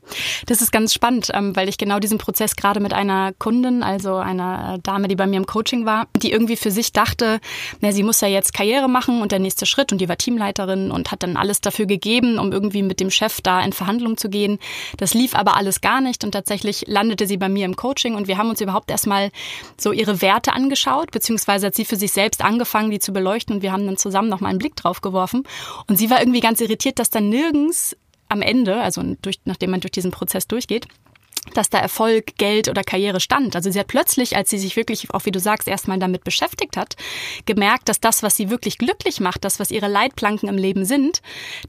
Das 0.46 0.62
ist 0.62 0.72
ganz 0.72 0.94
spannend, 0.94 1.30
ähm, 1.34 1.54
weil 1.56 1.68
ich 1.68 1.78
genau 1.78 1.98
diesen 1.98 2.18
Prozess 2.18 2.56
gerade 2.56 2.80
mit 2.80 2.92
einer 2.92 3.32
Kundin, 3.38 3.82
also 3.82 4.16
einer 4.16 4.78
Dame, 4.82 5.08
die 5.08 5.16
bei 5.16 5.26
mir 5.26 5.36
im 5.36 5.46
Coaching 5.46 5.86
war, 5.86 6.06
die 6.16 6.32
irgendwie 6.32 6.56
für 6.56 6.70
sich 6.70 6.92
dachte, 6.92 7.40
na, 7.80 7.92
sie 7.92 8.02
muss 8.02 8.20
ja 8.20 8.28
jetzt 8.28 8.54
Karriere 8.54 8.88
machen 8.88 9.22
und 9.22 9.32
der 9.32 9.38
nächste 9.38 9.66
Schritt 9.66 9.92
und 9.92 10.00
die 10.00 10.08
war 10.08 10.16
Teamleiterin 10.16 10.90
und 10.90 11.10
hat 11.10 11.22
dann 11.22 11.36
alles 11.36 11.60
dafür 11.60 11.86
gegeben, 11.86 12.38
um 12.38 12.52
irgendwie 12.52 12.82
mit 12.82 13.00
dem 13.00 13.10
Chef 13.10 13.40
da 13.40 13.60
in 13.60 13.72
Verhandlungen 13.72 14.16
zu 14.16 14.28
gehen. 14.28 14.58
Das 14.96 15.14
lief 15.14 15.34
aber 15.34 15.56
alles 15.56 15.80
gar 15.80 16.00
nicht 16.00 16.24
und 16.24 16.32
tatsächlich 16.32 16.84
landete 16.86 17.26
sie 17.26 17.36
bei 17.36 17.48
mir 17.48 17.64
im 17.64 17.76
Coaching 17.76 18.14
und 18.14 18.28
wir 18.28 18.38
haben 18.38 18.50
uns 18.50 18.60
überhaupt 18.60 18.90
erstmal 18.90 19.30
so 19.76 19.92
ihre 19.92 20.22
Werte 20.22 20.52
angeschaut, 20.52 21.10
beziehungsweise 21.10 21.66
hat 21.66 21.74
sie 21.74 21.84
für 21.84 21.96
sich 21.96 22.12
selbst 22.12 22.44
angefangen, 22.44 22.90
die 22.90 22.98
zu 22.98 23.12
beleuchten 23.12 23.56
und 23.56 23.62
wir 23.62 23.72
haben 23.72 23.86
dann 23.86 23.96
zusammen 23.96 24.28
noch 24.28 24.40
mal 24.40 24.48
einen 24.48 24.58
Blick 24.58 24.76
drauf 24.76 25.00
geworfen 25.00 25.44
und 25.86 25.96
sie 25.96 26.10
war 26.10 26.20
irgendwie 26.20 26.40
ganz 26.40 26.60
irritiert, 26.60 26.98
dass 26.98 27.10
dann 27.10 27.28
nirgends 27.28 27.96
am 28.28 28.42
Ende, 28.42 28.80
also 28.80 29.02
durch, 29.22 29.40
nachdem 29.44 29.70
man 29.70 29.80
durch 29.80 29.92
diesen 29.92 30.10
Prozess 30.10 30.46
durchgeht, 30.46 30.86
dass 31.56 31.70
da 31.70 31.78
Erfolg, 31.78 32.36
Geld 32.36 32.68
oder 32.68 32.82
Karriere 32.82 33.20
stand. 33.20 33.56
Also 33.56 33.70
sie 33.70 33.78
hat 33.78 33.88
plötzlich, 33.88 34.36
als 34.36 34.50
sie 34.50 34.58
sich 34.58 34.76
wirklich, 34.76 35.12
auch 35.12 35.24
wie 35.26 35.30
du 35.30 35.40
sagst, 35.40 35.68
erstmal 35.68 35.98
damit 35.98 36.24
beschäftigt 36.24 36.76
hat, 36.76 36.96
gemerkt, 37.46 37.88
dass 37.88 38.00
das, 38.00 38.22
was 38.22 38.36
sie 38.36 38.50
wirklich 38.50 38.78
glücklich 38.78 39.20
macht, 39.20 39.44
das, 39.44 39.60
was 39.60 39.70
ihre 39.70 39.88
Leitplanken 39.88 40.48
im 40.48 40.56
Leben 40.56 40.84
sind, 40.84 41.20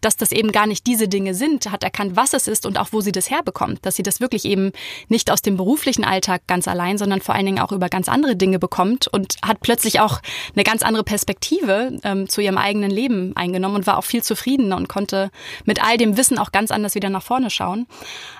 dass 0.01 0.17
das 0.17 0.31
eben 0.31 0.51
gar 0.51 0.67
nicht 0.67 0.87
diese 0.87 1.07
Dinge 1.07 1.33
sind, 1.33 1.71
hat 1.71 1.83
erkannt, 1.83 2.15
was 2.15 2.33
es 2.33 2.47
ist 2.47 2.65
und 2.65 2.77
auch 2.77 2.89
wo 2.91 3.01
sie 3.01 3.11
das 3.11 3.29
herbekommt. 3.29 3.85
Dass 3.85 3.95
sie 3.95 4.03
das 4.03 4.19
wirklich 4.19 4.45
eben 4.45 4.71
nicht 5.07 5.31
aus 5.31 5.41
dem 5.41 5.57
beruflichen 5.57 6.03
Alltag 6.03 6.41
ganz 6.47 6.67
allein, 6.67 6.97
sondern 6.97 7.21
vor 7.21 7.35
allen 7.35 7.45
Dingen 7.45 7.59
auch 7.59 7.71
über 7.71 7.89
ganz 7.89 8.09
andere 8.09 8.35
Dinge 8.35 8.59
bekommt 8.59 9.07
und 9.07 9.35
hat 9.41 9.61
plötzlich 9.61 9.99
auch 9.99 10.21
eine 10.55 10.63
ganz 10.63 10.83
andere 10.83 11.03
Perspektive 11.03 11.99
ähm, 12.03 12.27
zu 12.29 12.41
ihrem 12.41 12.57
eigenen 12.57 12.91
Leben 12.91 13.35
eingenommen 13.35 13.75
und 13.75 13.87
war 13.87 13.97
auch 13.97 14.03
viel 14.03 14.23
zufriedener 14.23 14.77
und 14.77 14.89
konnte 14.89 15.31
mit 15.65 15.83
all 15.83 15.97
dem 15.97 16.17
Wissen 16.17 16.37
auch 16.37 16.51
ganz 16.51 16.71
anders 16.71 16.95
wieder 16.95 17.09
nach 17.09 17.23
vorne 17.23 17.49
schauen. 17.49 17.87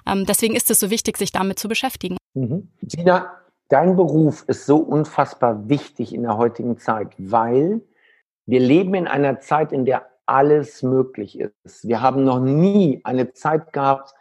Ähm, 0.08 0.26
deswegen 0.26 0.56
ist 0.56 0.70
es 0.72 0.80
so 0.80 0.90
wichtig, 0.90 1.18
sich 1.18 1.29
damit 1.32 1.60
zu 1.60 1.68
beschäftigen. 1.68 2.18
Mhm. 2.34 2.70
Sina, 2.82 3.32
dein 3.70 3.96
Beruf 3.96 4.44
ist 4.48 4.66
so 4.66 4.78
unfassbar 4.78 5.70
wichtig 5.70 6.14
in 6.14 6.24
der 6.24 6.38
heutigen 6.38 6.78
Zeit, 6.78 7.14
weil 7.18 7.82
wir 8.46 8.60
leben 8.60 8.96
in 8.96 9.08
einer 9.08 9.40
Zeit, 9.40 9.72
in 9.72 9.86
der 9.86 10.08
alles 10.26 10.84
möglich 10.84 11.40
ist. 11.40 11.88
Wir 11.88 12.02
haben 12.02 12.24
noch 12.24 12.40
nie 12.40 13.02
eine 13.04 13.34
Zeit 13.34 13.74
gehabt 13.74 14.14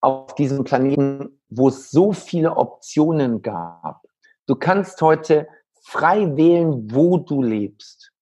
auf 0.00 0.34
diesem 0.34 0.64
Planeten, 0.64 1.40
wo 1.48 1.68
es 1.68 1.90
so 1.90 2.12
viele 2.12 2.56
Optionen 2.56 3.42
gab. 3.42 4.02
Du 4.46 4.56
kannst 4.56 5.00
heute 5.00 5.48
frei 5.82 6.36
wählen, 6.36 6.90
wo 6.90 7.18
du 7.18 7.42
lebst. 7.42 8.12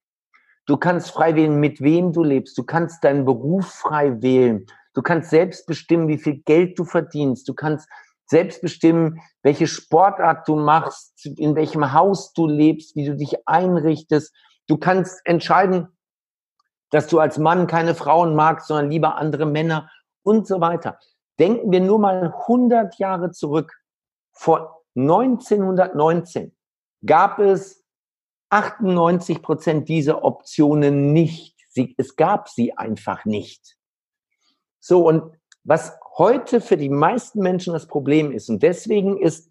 Du 0.66 0.76
kannst 0.76 1.10
frei 1.10 1.34
wählen, 1.34 1.58
mit 1.58 1.80
wem 1.80 2.12
du 2.12 2.22
lebst. 2.22 2.56
Du 2.56 2.62
kannst 2.62 3.02
deinen 3.02 3.24
Beruf 3.24 3.66
frei 3.66 4.22
wählen. 4.22 4.66
Du 4.94 5.02
kannst 5.02 5.30
selbst 5.30 5.66
bestimmen, 5.66 6.08
wie 6.08 6.18
viel 6.18 6.38
Geld 6.42 6.78
du 6.78 6.84
verdienst. 6.84 7.48
Du 7.48 7.54
kannst 7.54 7.88
selbst 8.26 8.62
bestimmen, 8.62 9.20
welche 9.42 9.66
Sportart 9.66 10.48
du 10.48 10.56
machst, 10.56 11.26
in 11.26 11.54
welchem 11.54 11.92
Haus 11.92 12.32
du 12.32 12.46
lebst, 12.46 12.96
wie 12.96 13.04
du 13.04 13.16
dich 13.16 13.46
einrichtest. 13.46 14.34
Du 14.68 14.76
kannst 14.76 15.20
entscheiden, 15.24 15.88
dass 16.90 17.08
du 17.08 17.18
als 17.18 17.38
Mann 17.38 17.66
keine 17.66 17.94
Frauen 17.94 18.34
magst, 18.34 18.68
sondern 18.68 18.90
lieber 18.90 19.16
andere 19.16 19.46
Männer 19.46 19.90
und 20.22 20.46
so 20.46 20.60
weiter. 20.60 20.98
Denken 21.38 21.72
wir 21.72 21.80
nur 21.80 21.98
mal 21.98 22.34
100 22.42 22.98
Jahre 22.98 23.30
zurück. 23.30 23.72
Vor 24.32 24.82
1919 24.94 26.54
gab 27.04 27.38
es 27.38 27.84
98 28.50 29.42
Prozent 29.42 29.88
dieser 29.88 30.24
Optionen 30.24 31.12
nicht. 31.12 31.56
Sie, 31.70 31.94
es 31.96 32.16
gab 32.16 32.48
sie 32.48 32.76
einfach 32.76 33.24
nicht. 33.24 33.78
So, 34.84 35.06
und 35.06 35.22
was 35.62 35.96
heute 36.18 36.60
für 36.60 36.76
die 36.76 36.88
meisten 36.88 37.38
Menschen 37.38 37.72
das 37.72 37.86
Problem 37.86 38.32
ist, 38.32 38.50
und 38.50 38.64
deswegen 38.64 39.16
ist 39.16 39.48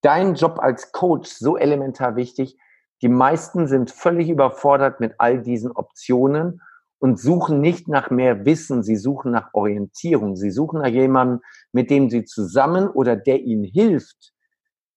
dein 0.00 0.34
Job 0.34 0.58
als 0.58 0.90
Coach 0.90 1.30
so 1.30 1.56
elementar 1.56 2.16
wichtig, 2.16 2.58
die 3.00 3.08
meisten 3.08 3.68
sind 3.68 3.92
völlig 3.92 4.28
überfordert 4.28 4.98
mit 4.98 5.14
all 5.18 5.40
diesen 5.40 5.70
Optionen 5.70 6.60
und 6.98 7.20
suchen 7.20 7.60
nicht 7.60 7.86
nach 7.86 8.10
mehr 8.10 8.44
Wissen, 8.44 8.82
sie 8.82 8.96
suchen 8.96 9.30
nach 9.30 9.54
Orientierung, 9.54 10.34
sie 10.34 10.50
suchen 10.50 10.80
nach 10.80 10.88
jemandem, 10.88 11.42
mit 11.70 11.88
dem 11.88 12.10
sie 12.10 12.24
zusammen 12.24 12.88
oder 12.88 13.14
der 13.14 13.40
ihnen 13.40 13.64
hilft, 13.64 14.32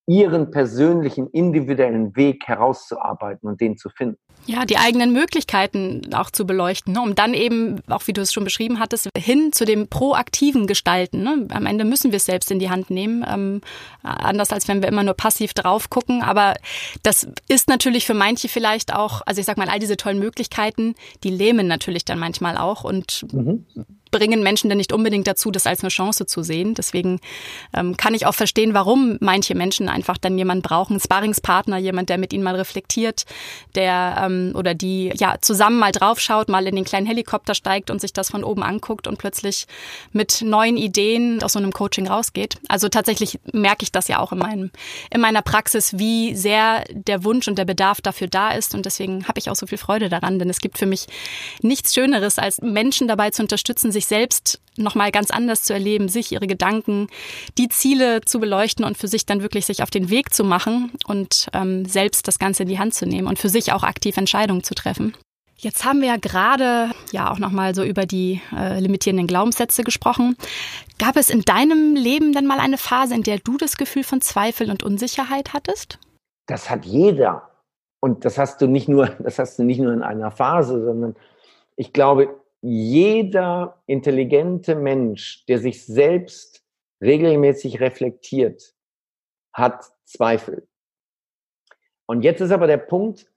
ihren 0.08 0.52
persönlichen, 0.52 1.28
individuellen 1.32 2.16
Weg 2.16 2.48
herauszuarbeiten 2.48 3.50
und 3.50 3.60
den 3.60 3.78
zu 3.78 3.90
finden. 3.90 4.18
Ja, 4.48 4.66
die 4.66 4.78
eigenen 4.78 5.12
Möglichkeiten 5.12 6.14
auch 6.14 6.30
zu 6.30 6.46
beleuchten, 6.46 6.94
ne? 6.94 7.02
um 7.02 7.16
dann 7.16 7.34
eben, 7.34 7.82
auch 7.88 8.06
wie 8.06 8.14
du 8.14 8.22
es 8.22 8.32
schon 8.32 8.44
beschrieben 8.44 8.80
hattest, 8.80 9.10
hin 9.18 9.52
zu 9.52 9.66
dem 9.66 9.88
proaktiven 9.88 10.68
Gestalten. 10.68 11.24
Ne? 11.24 11.48
Am 11.50 11.66
Ende 11.66 11.84
müssen 11.84 12.12
wir 12.12 12.18
es 12.18 12.26
selbst 12.26 12.52
in 12.52 12.60
die 12.60 12.70
Hand 12.70 12.92
nehmen, 12.92 13.26
ähm, 13.28 13.62
anders 14.04 14.52
als 14.52 14.68
wenn 14.68 14.84
wir 14.84 14.90
immer 14.90 15.02
nur 15.02 15.16
passiv 15.16 15.56
drauf 15.56 15.90
gucken. 15.90 16.22
Aber 16.22 16.54
das 17.02 17.28
ist 17.48 17.68
natürlich 17.70 18.06
für 18.06 18.14
manche 18.14 18.48
vielleicht 18.48 18.94
auch, 18.94 19.24
also 19.26 19.40
ich 19.40 19.48
sag 19.48 19.58
mal, 19.58 19.70
all 19.70 19.80
diese 19.80 19.98
tollen 19.98 20.20
Möglichkeiten, 20.20 20.94
die 21.24 21.32
lähmen 21.32 21.66
natürlich 21.66 22.06
dann 22.06 22.20
manchmal 22.20 22.58
auch 22.58 22.84
und 22.84 23.26
mhm 23.34 23.66
bringen 24.16 24.44
Menschen 24.44 24.70
denn 24.70 24.78
nicht 24.78 24.94
unbedingt 24.94 25.28
dazu, 25.28 25.52
das 25.52 25.68
als 25.68 25.82
eine 25.82 25.90
Chance 25.90 26.26
zu 26.26 26.42
sehen. 26.42 26.74
Deswegen 26.74 27.20
ähm, 27.76 27.98
kann 27.98 28.14
ich 28.14 28.26
auch 28.26 28.34
verstehen, 28.34 28.74
warum 28.74 29.18
manche 29.20 29.56
Menschen 29.56 29.90
einfach 29.90 30.18
dann 30.18 30.38
jemanden 30.38 30.62
brauchen, 30.62 30.94
einen 30.94 31.02
Sparringspartner, 31.02 31.78
jemand, 31.78 32.08
der 32.08 32.18
mit 32.18 32.32
ihnen 32.32 32.44
mal 32.44 32.56
reflektiert, 32.56 33.26
der 33.76 34.24
ähm, 34.24 34.54
oder 34.56 34.74
die 34.74 35.12
ja 35.16 35.36
zusammen 35.42 35.80
mal 35.80 35.92
draufschaut, 35.92 36.48
mal 36.48 36.66
in 36.66 36.78
den 36.78 36.86
kleinen 36.86 37.06
Helikopter 37.06 37.56
steigt 37.56 37.92
und 37.92 38.00
sich 38.00 38.14
das 38.14 38.30
von 38.30 38.46
oben 38.46 38.64
anguckt 38.64 39.06
und 39.06 39.18
plötzlich 39.18 39.68
mit 40.14 40.42
neuen 40.42 40.78
Ideen 40.78 41.44
aus 41.44 41.54
so 41.54 41.60
einem 41.60 41.74
Coaching 41.74 42.08
rausgeht. 42.08 42.56
Also 42.70 42.88
tatsächlich 42.88 43.40
merke 43.52 43.84
ich 43.84 43.92
das 43.92 44.08
ja 44.08 44.20
auch 44.20 44.32
in 44.32 44.38
meinem 44.38 44.72
in 45.12 45.20
meiner 45.20 45.42
Praxis, 45.42 45.98
wie 45.98 46.36
sehr 46.36 46.86
der 46.90 47.26
Wunsch 47.26 47.50
und 47.50 47.58
der 47.58 47.66
Bedarf 47.66 48.00
dafür 48.00 48.28
da 48.28 48.52
ist 48.52 48.76
und 48.76 48.86
deswegen 48.86 49.28
habe 49.28 49.40
ich 49.40 49.50
auch 49.50 49.56
so 49.58 49.68
viel 49.68 49.78
Freude 49.78 50.08
daran, 50.08 50.40
denn 50.40 50.50
es 50.50 50.62
gibt 50.62 50.78
für 50.78 50.86
mich 50.86 51.08
nichts 51.62 51.94
Schöneres, 51.94 52.40
als 52.40 52.62
Menschen 52.62 53.10
dabei 53.10 53.32
zu 53.32 53.42
unterstützen, 53.42 53.92
sich 53.92 54.05
sich 54.06 54.08
selbst 54.08 54.62
nochmal 54.78 55.12
ganz 55.12 55.32
anders 55.32 55.64
zu 55.64 55.74
erleben, 55.74 56.10
sich 56.10 56.32
ihre 56.32 56.48
Gedanken, 56.48 57.08
die 57.58 57.70
Ziele 57.70 58.22
zu 58.22 58.40
beleuchten 58.40 58.86
und 58.86 58.98
für 58.98 59.08
sich 59.08 59.26
dann 59.26 59.42
wirklich 59.42 59.66
sich 59.66 59.82
auf 59.82 59.90
den 59.90 60.10
Weg 60.10 60.34
zu 60.34 60.44
machen 60.44 60.92
und 61.08 61.48
ähm, 61.54 61.86
selbst 61.86 62.28
das 62.28 62.40
Ganze 62.40 62.64
in 62.64 62.70
die 62.70 62.80
Hand 62.80 62.94
zu 62.94 63.06
nehmen 63.06 63.28
und 63.28 63.40
für 63.40 63.50
sich 63.50 63.72
auch 63.72 63.84
aktiv 63.84 64.18
Entscheidungen 64.18 64.64
zu 64.64 64.76
treffen. 64.76 65.16
Jetzt 65.58 65.86
haben 65.86 66.02
wir 66.02 66.10
ja 66.10 66.18
gerade 66.18 66.92
ja 67.12 67.32
auch 67.32 67.40
nochmal 67.40 67.74
so 67.74 67.84
über 67.84 68.06
die 68.06 68.42
äh, 68.54 68.80
limitierenden 68.80 69.26
Glaubenssätze 69.26 69.84
gesprochen. 69.84 70.36
Gab 71.00 71.16
es 71.16 71.30
in 71.30 71.42
deinem 71.42 71.96
Leben 71.96 72.34
denn 72.34 72.46
mal 72.46 72.60
eine 72.60 72.78
Phase, 72.78 73.16
in 73.16 73.24
der 73.24 73.40
du 73.40 73.58
das 73.58 73.78
Gefühl 73.78 74.04
von 74.04 74.20
Zweifel 74.20 74.70
und 74.70 74.84
Unsicherheit 74.84 75.54
hattest? 75.54 75.98
Das 76.48 76.70
hat 76.70 76.86
jeder. 76.86 77.50
Und 78.02 78.26
das 78.26 78.38
hast 78.38 78.62
du 78.62 78.68
nicht 78.68 78.90
nur, 78.90 79.08
das 79.20 79.40
hast 79.40 79.58
du 79.58 79.64
nicht 79.64 79.80
nur 79.80 79.94
in 79.94 80.04
einer 80.04 80.30
Phase, 80.30 80.84
sondern 80.84 81.16
ich 81.78 81.94
glaube, 81.94 82.30
jeder 82.68 83.84
intelligente 83.86 84.74
Mensch, 84.74 85.46
der 85.46 85.60
sich 85.60 85.86
selbst 85.86 86.66
regelmäßig 87.00 87.80
reflektiert, 87.80 88.74
hat 89.54 89.86
Zweifel. 90.04 90.68
Und 92.08 92.24
jetzt 92.24 92.42
ist 92.42 92.50
aber 92.50 92.66
der 92.66 92.78
Punkt, 92.78 93.32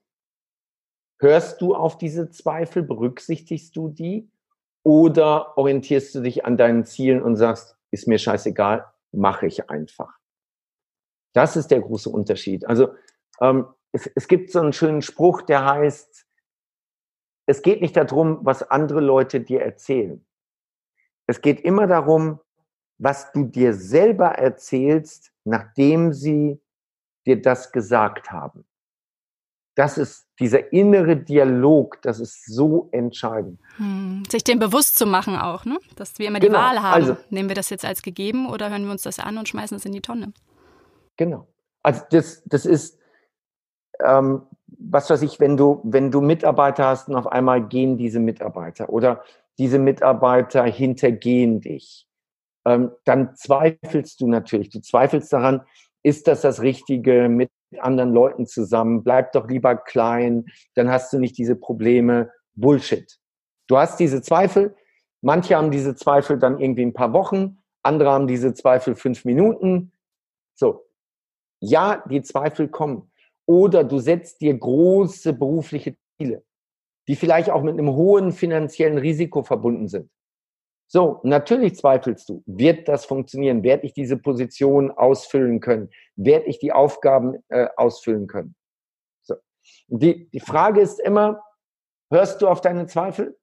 hörst 1.19 1.61
du 1.61 1.75
auf 1.75 1.99
diese 1.99 2.31
Zweifel, 2.31 2.81
berücksichtigst 2.81 3.75
du 3.75 3.89
die 3.89 4.31
oder 4.83 5.55
orientierst 5.59 6.15
du 6.15 6.21
dich 6.21 6.45
an 6.45 6.57
deinen 6.57 6.85
Zielen 6.85 7.21
und 7.21 7.35
sagst, 7.35 7.77
ist 7.91 8.07
mir 8.07 8.17
scheißegal, 8.17 8.91
mache 9.11 9.45
ich 9.45 9.69
einfach. 9.69 10.17
Das 11.33 11.55
ist 11.55 11.67
der 11.67 11.81
große 11.81 12.09
Unterschied. 12.09 12.65
Also 12.65 12.95
ähm, 13.41 13.67
es, 13.91 14.09
es 14.15 14.27
gibt 14.27 14.51
so 14.51 14.59
einen 14.59 14.73
schönen 14.73 15.03
Spruch, 15.03 15.43
der 15.43 15.65
heißt, 15.65 16.25
es 17.49 17.63
geht 17.63 17.81
nicht 17.81 17.97
darum, 17.97 18.37
was 18.43 18.61
andere 18.61 18.99
Leute 18.99 19.41
dir 19.41 19.61
erzählen. 19.61 20.23
Es 21.25 21.41
geht 21.41 21.61
immer 21.61 21.87
darum, 21.87 22.39
was 22.99 23.31
du 23.31 23.45
dir 23.45 23.73
selber 23.73 24.27
erzählst, 24.27 25.31
nachdem 25.45 26.13
sie 26.13 26.61
dir 27.25 27.41
das 27.41 27.71
gesagt 27.71 28.31
haben. 28.31 28.65
Das 29.75 29.97
ist 29.97 30.27
dieser 30.39 30.71
innere 30.71 31.17
Dialog, 31.17 31.99
das 32.03 32.19
ist 32.19 32.45
so 32.45 32.89
entscheidend. 32.91 33.59
Hm, 33.77 34.25
sich 34.29 34.43
dem 34.43 34.59
bewusst 34.59 34.99
zu 34.99 35.07
machen 35.07 35.35
auch, 35.35 35.65
ne? 35.65 35.79
dass 35.95 36.19
wir 36.19 36.27
immer 36.27 36.39
genau. 36.39 36.53
die 36.53 36.63
Wahl 36.63 36.83
haben. 36.83 36.93
Also, 36.93 37.17
Nehmen 37.31 37.49
wir 37.49 37.55
das 37.55 37.71
jetzt 37.71 37.85
als 37.85 38.03
gegeben 38.03 38.47
oder 38.47 38.69
hören 38.69 38.83
wir 38.83 38.91
uns 38.91 39.01
das 39.01 39.17
an 39.17 39.39
und 39.39 39.49
schmeißen 39.49 39.75
es 39.75 39.85
in 39.85 39.93
die 39.93 40.01
Tonne? 40.01 40.33
Genau. 41.17 41.47
Also 41.81 42.03
das, 42.11 42.43
das 42.45 42.67
ist, 42.67 42.99
ähm, 44.05 44.43
was 44.77 45.09
weiß 45.09 45.21
ich, 45.21 45.39
wenn 45.39 45.57
du, 45.57 45.81
wenn 45.83 46.11
du 46.11 46.21
Mitarbeiter 46.21 46.85
hast 46.85 47.09
und 47.09 47.15
auf 47.15 47.27
einmal 47.27 47.67
gehen 47.67 47.97
diese 47.97 48.19
Mitarbeiter 48.19 48.89
oder 48.89 49.23
diese 49.57 49.79
Mitarbeiter 49.79 50.63
hintergehen 50.63 51.61
dich, 51.61 52.07
ähm, 52.65 52.91
dann 53.05 53.35
zweifelst 53.35 54.21
du 54.21 54.27
natürlich. 54.27 54.69
Du 54.69 54.79
zweifelst 54.79 55.31
daran, 55.33 55.61
ist 56.03 56.27
das 56.27 56.41
das 56.41 56.61
Richtige 56.61 57.29
mit 57.29 57.49
anderen 57.77 58.13
Leuten 58.13 58.45
zusammen? 58.47 59.03
Bleib 59.03 59.33
doch 59.33 59.47
lieber 59.47 59.75
klein, 59.75 60.45
dann 60.75 60.89
hast 60.89 61.11
du 61.13 61.19
nicht 61.19 61.37
diese 61.37 61.55
Probleme. 61.55 62.31
Bullshit. 62.55 63.19
Du 63.67 63.77
hast 63.77 63.99
diese 63.99 64.21
Zweifel. 64.21 64.75
Manche 65.21 65.55
haben 65.55 65.71
diese 65.71 65.95
Zweifel 65.95 66.39
dann 66.39 66.59
irgendwie 66.59 66.85
ein 66.85 66.93
paar 66.93 67.13
Wochen, 67.13 67.59
andere 67.83 68.11
haben 68.11 68.27
diese 68.27 68.53
Zweifel 68.53 68.95
fünf 68.95 69.25
Minuten. 69.25 69.91
So. 70.55 70.85
Ja, 71.61 72.03
die 72.09 72.21
Zweifel 72.21 72.69
kommen. 72.69 73.08
Oder 73.49 73.83
du 73.83 73.97
setzt 73.97 74.41
dir 74.41 74.55
große 74.55 75.33
berufliche 75.33 75.97
Ziele, 76.19 76.43
die 77.07 77.15
vielleicht 77.15 77.49
auch 77.49 77.63
mit 77.63 77.79
einem 77.79 77.95
hohen 77.95 78.31
finanziellen 78.31 78.99
Risiko 78.99 79.41
verbunden 79.41 79.87
sind. 79.87 80.11
So, 80.87 81.19
natürlich 81.23 81.75
zweifelst 81.75 82.29
du, 82.29 82.43
wird 82.45 82.87
das 82.87 83.05
funktionieren? 83.05 83.63
Werde 83.63 83.87
ich 83.87 83.93
diese 83.93 84.17
Position 84.17 84.91
ausfüllen 84.91 85.61
können? 85.61 85.89
Werde 86.15 86.45
ich 86.45 86.59
die 86.59 86.71
Aufgaben 86.71 87.43
äh, 87.47 87.69
ausfüllen 87.75 88.27
können? 88.27 88.53
So. 89.23 89.33
Die, 89.87 90.29
die 90.29 90.39
Frage 90.39 90.81
ist 90.81 90.99
immer, 90.99 91.41
hörst 92.11 92.43
du 92.43 92.47
auf 92.47 92.61
deine 92.61 92.85
Zweifel? 92.85 93.35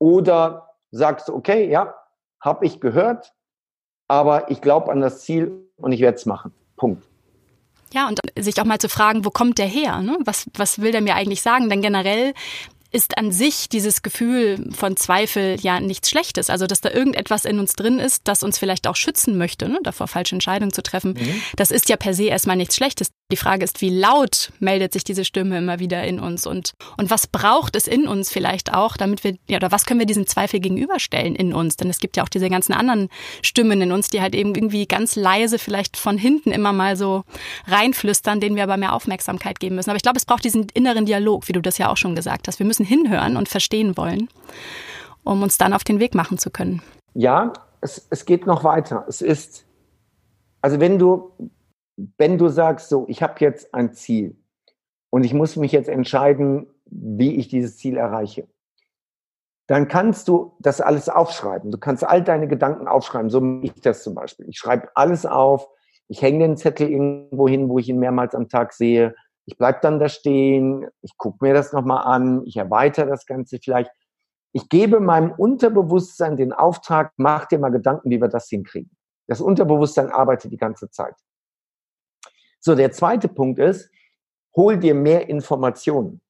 Oder 0.00 0.68
sagst 0.90 1.28
du, 1.28 1.34
okay, 1.36 1.70
ja, 1.70 1.94
habe 2.42 2.66
ich 2.66 2.80
gehört, 2.80 3.32
aber 4.08 4.50
ich 4.50 4.60
glaube 4.60 4.90
an 4.90 5.00
das 5.00 5.20
Ziel 5.20 5.70
und 5.76 5.92
ich 5.92 6.00
werde 6.00 6.16
es 6.16 6.26
machen. 6.26 6.52
Punkt. 6.76 7.08
Ja, 7.94 8.08
und 8.08 8.20
sich 8.38 8.60
auch 8.60 8.64
mal 8.64 8.78
zu 8.78 8.88
fragen, 8.88 9.24
wo 9.24 9.30
kommt 9.30 9.58
der 9.58 9.66
her? 9.66 10.00
Ne? 10.02 10.18
Was, 10.24 10.46
was 10.54 10.80
will 10.80 10.92
der 10.92 11.00
mir 11.00 11.14
eigentlich 11.14 11.42
sagen? 11.42 11.68
Denn 11.70 11.80
generell 11.80 12.34
ist 12.90 13.18
an 13.18 13.32
sich 13.32 13.68
dieses 13.68 14.02
Gefühl 14.02 14.70
von 14.72 14.96
Zweifel 14.96 15.56
ja 15.60 15.80
nichts 15.80 16.08
Schlechtes. 16.08 16.48
Also, 16.48 16.66
dass 16.66 16.80
da 16.80 16.90
irgendetwas 16.90 17.44
in 17.44 17.58
uns 17.58 17.74
drin 17.74 17.98
ist, 17.98 18.22
das 18.24 18.42
uns 18.42 18.58
vielleicht 18.58 18.86
auch 18.86 18.96
schützen 18.96 19.36
möchte, 19.36 19.68
ne, 19.68 19.78
davor 19.82 20.08
falsche 20.08 20.36
Entscheidungen 20.36 20.72
zu 20.72 20.82
treffen. 20.82 21.12
Mhm. 21.12 21.42
Das 21.56 21.70
ist 21.70 21.88
ja 21.88 21.96
per 21.96 22.14
se 22.14 22.24
erstmal 22.24 22.56
nichts 22.56 22.76
Schlechtes. 22.76 23.08
Die 23.30 23.36
Frage 23.36 23.62
ist, 23.62 23.82
wie 23.82 23.90
laut 23.90 24.52
meldet 24.58 24.94
sich 24.94 25.04
diese 25.04 25.24
Stimme 25.24 25.58
immer 25.58 25.80
wieder 25.80 26.02
in 26.04 26.18
uns 26.18 26.46
und, 26.46 26.72
und 26.96 27.10
was 27.10 27.26
braucht 27.26 27.76
es 27.76 27.86
in 27.86 28.08
uns 28.08 28.30
vielleicht 28.30 28.72
auch, 28.72 28.96
damit 28.96 29.22
wir, 29.22 29.36
ja, 29.48 29.58
oder 29.58 29.70
was 29.70 29.84
können 29.84 30.00
wir 30.00 30.06
diesem 30.06 30.26
Zweifel 30.26 30.60
gegenüberstellen 30.60 31.34
in 31.34 31.52
uns? 31.52 31.76
Denn 31.76 31.90
es 31.90 31.98
gibt 31.98 32.16
ja 32.16 32.22
auch 32.22 32.30
diese 32.30 32.48
ganzen 32.48 32.72
anderen 32.72 33.10
Stimmen 33.42 33.82
in 33.82 33.92
uns, 33.92 34.08
die 34.08 34.22
halt 34.22 34.34
eben 34.34 34.54
irgendwie 34.54 34.86
ganz 34.86 35.14
leise 35.14 35.58
vielleicht 35.58 35.98
von 35.98 36.16
hinten 36.16 36.52
immer 36.52 36.72
mal 36.72 36.96
so 36.96 37.24
reinflüstern, 37.66 38.40
denen 38.40 38.56
wir 38.56 38.62
aber 38.62 38.78
mehr 38.78 38.94
Aufmerksamkeit 38.94 39.60
geben 39.60 39.76
müssen. 39.76 39.90
Aber 39.90 39.98
ich 39.98 40.02
glaube, 40.02 40.16
es 40.16 40.24
braucht 40.24 40.44
diesen 40.44 40.66
inneren 40.72 41.04
Dialog, 41.04 41.48
wie 41.48 41.52
du 41.52 41.60
das 41.60 41.76
ja 41.76 41.90
auch 41.90 41.98
schon 41.98 42.14
gesagt 42.14 42.48
hast. 42.48 42.58
Wir 42.58 42.66
müssen 42.66 42.77
hinhören 42.84 43.36
und 43.36 43.48
verstehen 43.48 43.96
wollen, 43.96 44.28
um 45.24 45.42
uns 45.42 45.58
dann 45.58 45.72
auf 45.72 45.84
den 45.84 46.00
Weg 46.00 46.14
machen 46.14 46.38
zu 46.38 46.50
können. 46.50 46.82
Ja, 47.14 47.52
es, 47.80 48.06
es 48.10 48.24
geht 48.24 48.46
noch 48.46 48.64
weiter. 48.64 49.04
Es 49.08 49.22
ist, 49.22 49.64
also 50.60 50.80
wenn 50.80 50.98
du 50.98 51.32
wenn 52.16 52.38
du 52.38 52.48
sagst, 52.48 52.88
so, 52.88 53.06
ich 53.08 53.22
habe 53.22 53.34
jetzt 53.40 53.74
ein 53.74 53.92
Ziel 53.92 54.36
und 55.10 55.24
ich 55.24 55.34
muss 55.34 55.56
mich 55.56 55.72
jetzt 55.72 55.88
entscheiden, 55.88 56.66
wie 56.86 57.36
ich 57.36 57.48
dieses 57.48 57.76
Ziel 57.76 57.96
erreiche, 57.96 58.46
dann 59.66 59.88
kannst 59.88 60.28
du 60.28 60.54
das 60.60 60.80
alles 60.80 61.08
aufschreiben. 61.08 61.70
Du 61.70 61.78
kannst 61.78 62.04
all 62.04 62.22
deine 62.22 62.48
Gedanken 62.48 62.88
aufschreiben, 62.88 63.30
so 63.30 63.40
mache 63.40 63.66
ich 63.66 63.82
das 63.82 64.02
zum 64.02 64.14
Beispiel. 64.14 64.48
Ich 64.48 64.58
schreibe 64.58 64.88
alles 64.94 65.26
auf, 65.26 65.68
ich 66.06 66.22
hänge 66.22 66.38
den 66.38 66.56
Zettel 66.56 66.88
irgendwo 66.88 67.48
hin, 67.48 67.68
wo 67.68 67.78
ich 67.78 67.88
ihn 67.88 67.98
mehrmals 67.98 68.34
am 68.34 68.48
Tag 68.48 68.72
sehe. 68.72 69.14
Ich 69.48 69.56
bleib 69.56 69.80
dann 69.80 69.98
da 69.98 70.10
stehen, 70.10 70.86
ich 71.00 71.16
gucke 71.16 71.38
mir 71.40 71.54
das 71.54 71.72
nochmal 71.72 72.04
an, 72.04 72.42
ich 72.44 72.58
erweitere 72.58 73.06
das 73.06 73.24
Ganze 73.24 73.58
vielleicht. 73.58 73.90
Ich 74.52 74.68
gebe 74.68 75.00
meinem 75.00 75.32
Unterbewusstsein 75.32 76.36
den 76.36 76.52
Auftrag, 76.52 77.14
mach 77.16 77.46
dir 77.46 77.58
mal 77.58 77.70
Gedanken, 77.70 78.10
wie 78.10 78.20
wir 78.20 78.28
das 78.28 78.50
hinkriegen. 78.50 78.94
Das 79.26 79.40
Unterbewusstsein 79.40 80.10
arbeitet 80.10 80.52
die 80.52 80.58
ganze 80.58 80.90
Zeit. 80.90 81.14
So, 82.60 82.74
der 82.74 82.92
zweite 82.92 83.26
Punkt 83.28 83.58
ist, 83.58 83.90
hol 84.54 84.76
dir 84.76 84.94
mehr 84.94 85.30
Informationen. 85.30 86.20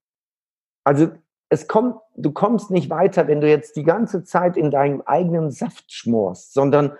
Also 0.84 1.08
es 1.48 1.66
kommt, 1.66 1.96
du 2.14 2.30
kommst 2.30 2.70
nicht 2.70 2.88
weiter, 2.88 3.26
wenn 3.26 3.40
du 3.40 3.48
jetzt 3.48 3.74
die 3.74 3.82
ganze 3.82 4.22
Zeit 4.22 4.56
in 4.56 4.70
deinem 4.70 5.00
eigenen 5.00 5.50
Saft 5.50 5.92
schmorst, 5.92 6.54
sondern 6.54 6.96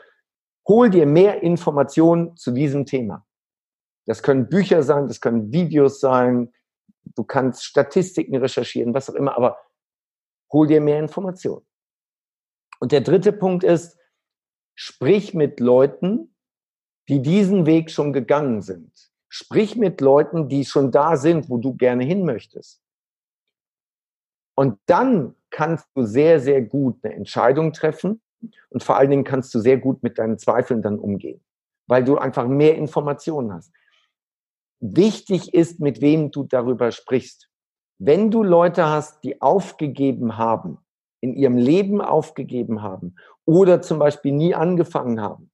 hol 0.66 0.91
dir 0.91 1.07
mehr 1.07 1.45
Informationen 1.45 2.37
zu 2.37 2.51
diesem 2.51 2.87
Thema. 2.87 3.25
Das 4.09 4.23
können 4.23 4.49
Bücher 4.49 4.83
sein, 4.83 5.07
das 5.07 5.21
können 5.21 5.53
Videos 5.53 6.01
sein, 6.01 6.51
du 7.15 7.25
kannst 7.25 7.63
Statistiken 7.63 8.37
recherchieren, 8.37 8.95
was 8.95 9.11
auch 9.11 9.15
immer, 9.15 9.37
aber 9.37 9.59
hol 10.51 10.67
dir 10.67 10.81
mehr 10.81 10.99
Informationen. 10.99 11.67
Und 12.81 12.93
der 12.93 13.03
dritte 13.03 13.35
Punkt 13.35 13.65
ist, 13.65 13.99
sprich 14.75 15.35
mit 15.35 15.61
Leuten, 15.61 16.35
die 17.11 17.21
diesen 17.21 17.67
Weg 17.67 17.91
schon 17.91 18.15
gegangen 18.15 18.63
sind. 18.63 19.11
Sprich 19.29 19.77
mit 19.77 20.01
Leuten, 20.01 20.49
die 20.49 20.65
schon 20.65 20.91
da 20.91 21.19
sind, 21.19 21.51
wo 21.51 21.59
du 21.59 21.75
gerne 21.75 22.05
hin 22.05 22.25
möchtest. 22.25 22.81
Und 24.55 24.81
dann 24.87 25.35
kannst 25.51 25.87
du 25.95 26.07
sehr, 26.07 26.41
sehr 26.41 26.63
gut 26.63 27.05
eine 27.05 27.15
Entscheidung 27.15 27.75
treffen 27.75 28.23
und 28.71 28.83
vor 28.83 28.97
allen 28.97 29.11
Dingen 29.11 29.25
kannst 29.25 29.55
du 29.55 29.59
sehr 29.59 29.77
gut 29.77 30.03
mit 30.03 30.19
deinen 30.19 30.39
Zweifeln 30.39 30.81
dann 30.81 30.99
umgehen, 30.99 31.43
weil 31.87 32.05
du 32.05 32.17
einfach 32.17 32.49
mehr 32.49 32.75
Informationen 32.77 33.53
hast. 33.53 33.71
Wichtig 34.81 35.55
ist, 35.55 35.81
mit 35.81 36.01
wem 36.01 36.31
du 36.31 36.45
darüber 36.45 36.93
sprichst. 36.93 37.49
Wenn 37.99 38.31
du 38.31 38.43
Leute 38.43 38.87
hast, 38.87 39.24
die 39.24 39.41
aufgegeben 39.41 40.37
haben, 40.37 40.79
in 41.20 41.35
ihrem 41.35 41.57
Leben 41.57 42.01
aufgegeben 42.01 42.83
haben 42.83 43.16
oder 43.45 43.83
zum 43.83 43.99
Beispiel 43.99 44.33
nie 44.33 44.55
angefangen 44.55 45.20
haben, 45.20 45.51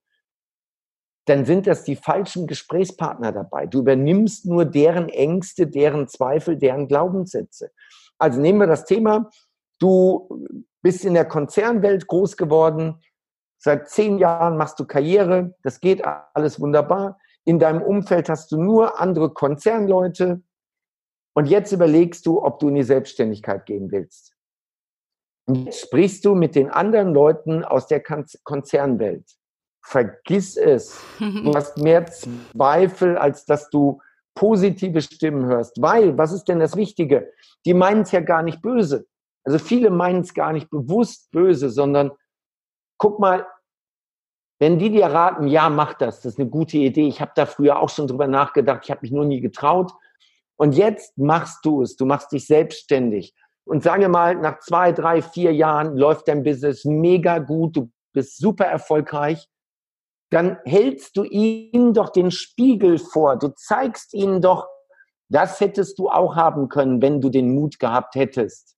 dann 1.26 1.46
sind 1.46 1.66
das 1.66 1.84
die 1.84 1.96
falschen 1.96 2.46
Gesprächspartner 2.46 3.32
dabei. 3.32 3.66
Du 3.66 3.78
übernimmst 3.78 4.44
nur 4.44 4.66
deren 4.66 5.08
Ängste, 5.08 5.66
deren 5.66 6.06
Zweifel, 6.06 6.56
deren 6.58 6.86
Glaubenssätze. 6.86 7.70
Also 8.18 8.40
nehmen 8.40 8.60
wir 8.60 8.66
das 8.66 8.84
Thema, 8.84 9.30
du 9.78 10.46
bist 10.82 11.04
in 11.04 11.14
der 11.14 11.24
Konzernwelt 11.24 12.06
groß 12.06 12.36
geworden, 12.36 13.00
seit 13.58 13.88
zehn 13.88 14.18
Jahren 14.18 14.58
machst 14.58 14.78
du 14.78 14.84
Karriere, 14.84 15.54
das 15.62 15.80
geht 15.80 16.04
alles 16.34 16.60
wunderbar. 16.60 17.18
In 17.44 17.58
deinem 17.58 17.82
Umfeld 17.82 18.28
hast 18.28 18.52
du 18.52 18.56
nur 18.56 19.00
andere 19.00 19.30
Konzernleute 19.30 20.42
und 21.34 21.46
jetzt 21.46 21.72
überlegst 21.72 22.26
du, 22.26 22.42
ob 22.42 22.58
du 22.58 22.68
in 22.68 22.76
die 22.76 22.82
Selbstständigkeit 22.82 23.66
gehen 23.66 23.90
willst. 23.90 24.34
Und 25.46 25.66
jetzt 25.66 25.80
sprichst 25.80 26.24
du 26.24 26.34
mit 26.34 26.54
den 26.54 26.70
anderen 26.70 27.12
Leuten 27.12 27.64
aus 27.64 27.86
der 27.86 28.02
Konzernwelt 28.02 29.36
vergiss 29.84 30.56
es. 30.56 31.00
Du 31.18 31.52
hast 31.54 31.78
mehr 31.78 32.06
Zweifel, 32.06 33.16
als 33.16 33.44
dass 33.44 33.70
du 33.70 34.00
positive 34.34 35.00
Stimmen 35.00 35.46
hörst. 35.46 35.80
Weil, 35.80 36.18
was 36.18 36.32
ist 36.32 36.44
denn 36.44 36.58
das 36.58 36.74
Wichtige? 36.74 37.30
Die 37.66 37.74
meinen 37.74 38.02
es 38.02 38.10
ja 38.10 38.20
gar 38.20 38.42
nicht 38.42 38.62
böse. 38.62 39.06
Also 39.44 39.58
viele 39.58 39.90
meinen 39.90 40.22
es 40.22 40.34
gar 40.34 40.52
nicht 40.52 40.70
bewusst 40.70 41.30
böse, 41.30 41.68
sondern 41.68 42.10
guck 42.98 43.20
mal, 43.20 43.46
wenn 44.58 44.78
die 44.78 44.90
dir 44.90 45.06
raten, 45.06 45.48
ja, 45.48 45.68
mach 45.68 45.94
das, 45.94 46.20
das 46.22 46.34
ist 46.34 46.38
eine 46.38 46.48
gute 46.48 46.78
Idee. 46.78 47.08
Ich 47.08 47.20
habe 47.20 47.32
da 47.34 47.46
früher 47.46 47.80
auch 47.80 47.88
schon 47.88 48.06
drüber 48.06 48.26
nachgedacht, 48.26 48.82
ich 48.84 48.90
habe 48.90 49.00
mich 49.02 49.10
nur 49.10 49.24
nie 49.24 49.40
getraut. 49.40 49.92
Und 50.56 50.76
jetzt 50.76 51.18
machst 51.18 51.64
du 51.64 51.82
es, 51.82 51.96
du 51.96 52.06
machst 52.06 52.32
dich 52.32 52.46
selbstständig. 52.46 53.34
Und 53.64 53.82
sage 53.82 54.08
mal, 54.08 54.36
nach 54.36 54.60
zwei, 54.60 54.92
drei, 54.92 55.22
vier 55.22 55.52
Jahren 55.52 55.96
läuft 55.96 56.28
dein 56.28 56.42
Business 56.44 56.84
mega 56.84 57.38
gut, 57.38 57.76
du 57.76 57.90
bist 58.12 58.38
super 58.38 58.66
erfolgreich 58.66 59.48
dann 60.34 60.58
hältst 60.64 61.16
du 61.16 61.22
ihnen 61.22 61.94
doch 61.94 62.10
den 62.10 62.32
Spiegel 62.32 62.98
vor. 62.98 63.36
Du 63.38 63.48
zeigst 63.54 64.14
ihnen 64.14 64.40
doch, 64.40 64.66
das 65.28 65.60
hättest 65.60 65.96
du 66.00 66.08
auch 66.08 66.34
haben 66.34 66.68
können, 66.68 67.00
wenn 67.00 67.20
du 67.20 67.30
den 67.30 67.54
Mut 67.54 67.78
gehabt 67.78 68.16
hättest. 68.16 68.76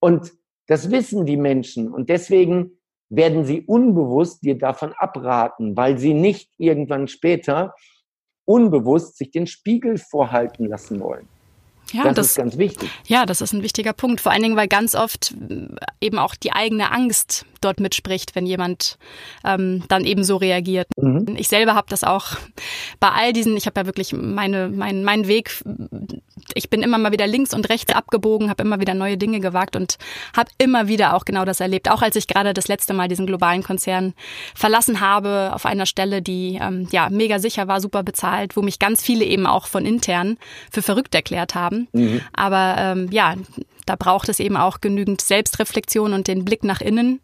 Und 0.00 0.32
das 0.66 0.90
wissen 0.90 1.24
die 1.24 1.36
Menschen. 1.36 1.88
Und 1.92 2.08
deswegen 2.08 2.80
werden 3.14 3.44
sie 3.44 3.60
unbewusst 3.60 4.42
dir 4.42 4.56
davon 4.56 4.94
abraten, 4.96 5.76
weil 5.76 5.98
sie 5.98 6.14
nicht 6.14 6.50
irgendwann 6.56 7.08
später 7.08 7.74
unbewusst 8.44 9.18
sich 9.18 9.30
den 9.30 9.46
Spiegel 9.46 9.98
vorhalten 9.98 10.66
lassen 10.66 10.98
wollen. 11.00 11.28
Ja, 11.92 12.04
das, 12.04 12.14
das, 12.14 12.26
ist 12.28 12.36
ganz 12.36 12.58
wichtig. 12.58 12.90
Ja, 13.06 13.26
das 13.26 13.40
ist 13.40 13.52
ein 13.52 13.62
wichtiger 13.62 13.92
Punkt. 13.92 14.20
Vor 14.20 14.32
allen 14.32 14.42
Dingen, 14.42 14.56
weil 14.56 14.68
ganz 14.68 14.94
oft 14.94 15.34
eben 16.00 16.18
auch 16.18 16.34
die 16.34 16.52
eigene 16.52 16.90
Angst 16.90 17.44
dort 17.60 17.80
mitspricht, 17.80 18.34
wenn 18.34 18.46
jemand 18.46 18.98
ähm, 19.44 19.84
dann 19.88 20.04
eben 20.04 20.24
so 20.24 20.36
reagiert. 20.36 20.88
Mhm. 20.96 21.36
Ich 21.36 21.48
selber 21.48 21.74
habe 21.74 21.86
das 21.90 22.02
auch 22.02 22.30
bei 22.98 23.10
all 23.10 23.32
diesen, 23.32 23.56
ich 23.56 23.66
habe 23.66 23.78
ja 23.80 23.86
wirklich 23.86 24.12
meine, 24.12 24.68
mein, 24.68 25.04
meinen 25.04 25.28
Weg, 25.28 25.62
ich 26.54 26.70
bin 26.70 26.82
immer 26.82 26.98
mal 26.98 27.12
wieder 27.12 27.26
links 27.26 27.54
und 27.54 27.68
rechts 27.68 27.92
abgebogen, 27.92 28.50
habe 28.50 28.62
immer 28.62 28.80
wieder 28.80 28.94
neue 28.94 29.16
Dinge 29.16 29.38
gewagt 29.38 29.76
und 29.76 29.98
habe 30.36 30.50
immer 30.58 30.88
wieder 30.88 31.14
auch 31.14 31.24
genau 31.24 31.44
das 31.44 31.60
erlebt. 31.60 31.88
Auch 31.88 32.02
als 32.02 32.16
ich 32.16 32.26
gerade 32.26 32.52
das 32.52 32.68
letzte 32.68 32.94
Mal 32.94 33.08
diesen 33.08 33.26
globalen 33.26 33.62
Konzern 33.62 34.14
verlassen 34.54 35.00
habe, 35.00 35.52
auf 35.54 35.66
einer 35.66 35.86
Stelle, 35.86 36.20
die 36.22 36.58
ähm, 36.60 36.88
ja 36.90 37.10
mega 37.10 37.38
sicher 37.38 37.68
war, 37.68 37.80
super 37.80 38.02
bezahlt, 38.02 38.56
wo 38.56 38.62
mich 38.62 38.78
ganz 38.78 39.02
viele 39.02 39.24
eben 39.24 39.46
auch 39.46 39.66
von 39.66 39.86
intern 39.86 40.36
für 40.72 40.82
verrückt 40.82 41.14
erklärt 41.14 41.54
haben 41.54 41.71
haben. 41.72 41.88
Mhm. 41.92 42.20
Aber 42.32 42.76
ähm, 42.78 43.08
ja, 43.10 43.34
da 43.86 43.96
braucht 43.96 44.28
es 44.28 44.40
eben 44.40 44.56
auch 44.56 44.80
genügend 44.80 45.20
Selbstreflexion 45.20 46.12
und 46.12 46.28
den 46.28 46.44
Blick 46.44 46.64
nach 46.64 46.80
innen 46.80 47.20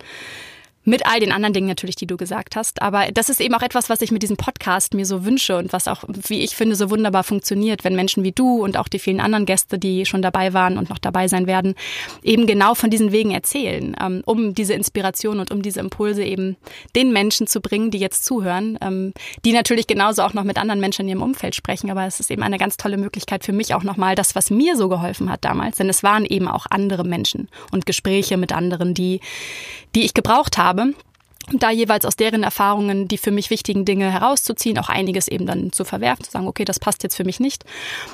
mit 0.89 1.07
all 1.07 1.21
den 1.21 1.33
anderen 1.33 1.53
Dingen 1.53 1.69
natürlich, 1.69 1.97
die 1.97 2.07
du 2.07 2.17
gesagt 2.17 2.57
hast. 2.57 2.81
Aber 2.81 3.09
das 3.13 3.29
ist 3.29 3.41
eben 3.41 3.55
auch 3.55 3.63
etwas, 3.63 3.91
was 3.91 4.01
ich 4.01 4.11
mit 4.11 4.23
diesem 4.23 4.37
Podcast 4.37 4.95
mir 4.95 5.05
so 5.05 5.25
wünsche 5.25 5.57
und 5.59 5.73
was 5.73 5.87
auch, 5.87 6.05
wie 6.09 6.41
ich 6.41 6.57
finde, 6.57 6.77
so 6.77 6.91
wunderbar 6.91 7.25
funktioniert, 7.25 7.85
wenn 7.85 7.95
Menschen 7.95 8.25
wie 8.25 8.33
du 8.33 8.65
und 8.65 8.79
auch 8.79 8.89
die 8.89 8.99
vielen 8.99 9.21
anderen 9.21 9.45
Gäste, 9.45 9.79
die 9.79 10.07
schon 10.07 10.23
dabei 10.23 10.55
waren 10.55 10.79
und 10.79 10.89
noch 10.89 10.99
dabei 10.99 11.29
sein 11.29 11.47
werden, 11.47 11.75
eben 12.23 12.47
genau 12.47 12.75
von 12.75 12.89
diesen 12.89 13.13
Wegen 13.13 13.33
erzählen, 13.33 13.95
ähm, 14.01 14.23
um 14.25 14.55
diese 14.55 14.73
Inspiration 14.73 15.41
und 15.41 15.51
um 15.51 15.61
diese 15.61 15.81
Impulse 15.81 16.25
eben 16.25 16.57
den 16.97 17.13
Menschen 17.13 17.47
zu 17.47 17.61
bringen, 17.61 17.91
die 17.91 17.99
jetzt 17.99 18.25
zuhören, 18.25 18.79
ähm, 18.81 19.13
die 19.45 19.53
natürlich 19.53 19.87
genauso 19.87 20.23
auch 20.23 20.33
noch 20.33 20.45
mit 20.45 20.57
anderen 20.57 20.81
Menschen 20.81 21.03
in 21.03 21.11
ihrem 21.11 21.23
Umfeld 21.23 21.55
sprechen. 21.55 21.91
Aber 21.91 22.07
es 22.07 22.19
ist 22.19 22.31
eben 22.31 22.43
eine 22.43 22.57
ganz 22.57 22.79
tolle 22.79 22.97
Möglichkeit 22.97 23.45
für 23.45 23.53
mich 23.53 23.75
auch 23.75 23.83
nochmal 23.83 24.15
das, 24.15 24.35
was 24.35 24.51
mir 24.51 24.75
so 24.77 24.89
geholfen 24.89 25.31
hat 25.31 25.45
damals. 25.45 25.77
Denn 25.77 25.91
es 25.91 26.03
waren 26.03 26.25
eben 26.25 26.49
auch 26.49 26.65
andere 26.71 27.05
Menschen 27.05 27.49
und 27.73 27.85
Gespräche 27.85 28.39
mit 28.39 28.53
anderen, 28.53 28.95
die, 28.95 29.21
die 29.95 30.05
ich 30.05 30.15
gebraucht 30.15 30.57
habe 30.57 30.78
habe 30.79 30.95
und 31.53 31.63
da 31.63 31.71
jeweils 31.71 32.05
aus 32.05 32.17
deren 32.17 32.43
Erfahrungen 32.43 33.09
die 33.09 33.19
für 33.19 33.31
mich 33.31 33.51
wichtigen 33.51 33.85
Dinge 33.85 34.13
herauszuziehen, 34.13 34.79
auch 34.79 34.89
einiges 34.89 35.29
eben 35.29 35.47
dann 35.47 35.73
zu 35.73 35.85
verwerfen, 35.85 36.25
zu 36.25 36.31
sagen, 36.31 36.47
okay, 36.47 36.65
das 36.65 36.79
passt 36.79 37.03
jetzt 37.03 37.17
für 37.17 37.25
mich 37.25 37.41
nicht. 37.41 37.65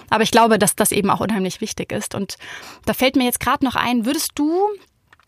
Aber 0.09 0.23
ich 0.23 0.31
glaube, 0.31 0.59
dass 0.59 0.77
das 0.77 0.93
eben 0.93 1.11
auch 1.11 1.21
unheimlich 1.21 1.61
wichtig 1.61 1.91
ist. 1.91 2.15
Und 2.15 2.37
da 2.87 2.95
fällt 2.95 3.17
mir 3.17 3.25
jetzt 3.25 3.41
gerade 3.41 3.65
noch 3.65 3.75
ein, 3.75 4.07
würdest 4.07 4.33
du, 4.37 4.57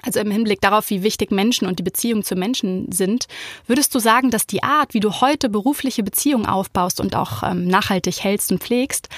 also 0.05 0.21
im 0.21 0.31
Hinblick 0.31 0.61
darauf, 0.61 0.89
wie 0.91 1.03
wichtig 1.03 1.33
Menschen 1.33 1.67
und 1.67 1.81
die 1.81 1.83
Beziehungen 1.83 2.23
zu 2.23 2.37
Menschen 2.37 2.93
sind, 2.93 3.27
würdest 3.67 3.93
du 3.93 3.99
sagen, 3.99 4.31
dass 4.31 4.47
die 4.47 4.63
Art, 4.63 4.95
wie 4.95 5.01
du 5.01 5.21
heute 5.21 5.49
berufliche 5.49 6.05
Beziehungen 6.05 6.47
aufbaust 6.47 7.01
und 7.01 7.17
auch 7.17 7.43
ähm, 7.43 7.67
nachhaltig 7.67 8.23
hältst 8.23 8.53
und 8.53 8.63
pflegst, 8.63 9.09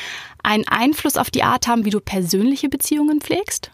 einen 0.43 0.67
Einfluss 0.67 1.19
auf 1.19 1.31
die 1.31 1.43
Art 1.43 1.69
haben, 1.69 1.85
wie 1.85 1.91
du 1.91 2.01
persönliche 2.01 2.71
Beziehungen 2.71 3.21
pflegst? 3.21 3.71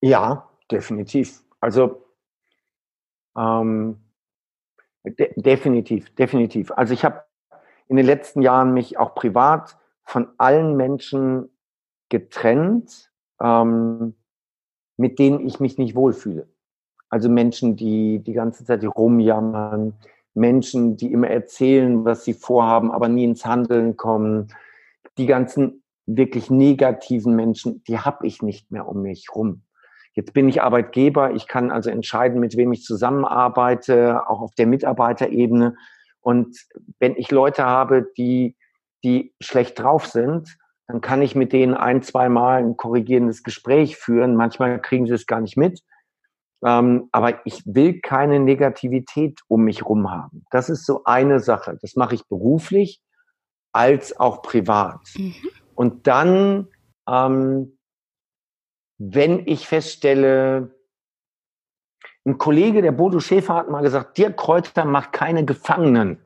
Ja, 0.00 0.48
definitiv. 0.70 1.42
Also 1.60 2.00
ähm, 3.40 3.96
de 5.04 5.32
definitiv, 5.36 6.14
definitiv. 6.14 6.70
Also 6.72 6.92
ich 6.92 7.04
habe 7.04 7.22
in 7.88 7.96
den 7.96 8.06
letzten 8.06 8.42
Jahren 8.42 8.72
mich 8.72 8.98
auch 8.98 9.14
privat 9.14 9.78
von 10.04 10.28
allen 10.38 10.76
Menschen 10.76 11.48
getrennt, 12.08 13.10
ähm, 13.40 14.14
mit 14.96 15.18
denen 15.18 15.46
ich 15.46 15.60
mich 15.60 15.78
nicht 15.78 15.94
wohlfühle. 15.94 16.48
Also 17.08 17.28
Menschen, 17.28 17.76
die 17.76 18.20
die 18.20 18.34
ganze 18.34 18.64
Zeit 18.64 18.84
rumjammern, 18.84 19.94
Menschen, 20.34 20.96
die 20.96 21.12
immer 21.12 21.28
erzählen, 21.28 22.04
was 22.04 22.24
sie 22.24 22.34
vorhaben, 22.34 22.90
aber 22.92 23.08
nie 23.08 23.24
ins 23.24 23.44
Handeln 23.44 23.96
kommen. 23.96 24.48
Die 25.18 25.26
ganzen 25.26 25.82
wirklich 26.06 26.50
negativen 26.50 27.34
Menschen, 27.34 27.82
die 27.84 27.98
habe 27.98 28.26
ich 28.26 28.42
nicht 28.42 28.70
mehr 28.70 28.86
um 28.86 29.02
mich 29.02 29.34
rum. 29.34 29.62
Jetzt 30.14 30.32
bin 30.32 30.48
ich 30.48 30.62
Arbeitgeber, 30.62 31.32
ich 31.32 31.46
kann 31.46 31.70
also 31.70 31.90
entscheiden, 31.90 32.40
mit 32.40 32.56
wem 32.56 32.72
ich 32.72 32.82
zusammenarbeite, 32.82 34.28
auch 34.28 34.40
auf 34.40 34.54
der 34.56 34.66
Mitarbeiterebene. 34.66 35.76
Und 36.20 36.56
wenn 36.98 37.16
ich 37.16 37.30
Leute 37.30 37.64
habe, 37.64 38.10
die, 38.16 38.56
die 39.04 39.32
schlecht 39.40 39.78
drauf 39.78 40.06
sind, 40.06 40.56
dann 40.88 41.00
kann 41.00 41.22
ich 41.22 41.34
mit 41.36 41.52
denen 41.52 41.74
ein, 41.74 42.02
zwei 42.02 42.28
Mal 42.28 42.62
ein 42.62 42.76
korrigierendes 42.76 43.44
Gespräch 43.44 43.96
führen. 43.96 44.34
Manchmal 44.34 44.80
kriegen 44.80 45.06
sie 45.06 45.14
es 45.14 45.26
gar 45.26 45.40
nicht 45.40 45.56
mit. 45.56 45.80
Ähm, 46.64 47.08
aber 47.12 47.46
ich 47.46 47.62
will 47.64 48.00
keine 48.00 48.40
Negativität 48.40 49.40
um 49.48 49.62
mich 49.62 49.86
rum 49.86 50.10
haben. 50.10 50.44
Das 50.50 50.68
ist 50.68 50.84
so 50.84 51.04
eine 51.04 51.40
Sache. 51.40 51.78
Das 51.80 51.94
mache 51.96 52.16
ich 52.16 52.26
beruflich 52.26 53.00
als 53.72 54.18
auch 54.18 54.42
privat. 54.42 55.00
Mhm. 55.16 55.34
Und 55.74 56.06
dann 56.06 56.68
ähm, 57.08 57.78
wenn 59.02 59.46
ich 59.46 59.66
feststelle, 59.66 60.74
ein 62.26 62.36
Kollege, 62.36 62.82
der 62.82 62.92
Bodo 62.92 63.18
Schäfer, 63.18 63.54
hat 63.54 63.70
mal 63.70 63.80
gesagt, 63.80 64.18
Dirk 64.18 64.36
Kräuter 64.36 64.84
macht 64.84 65.14
keine 65.14 65.46
Gefangenen. 65.46 66.20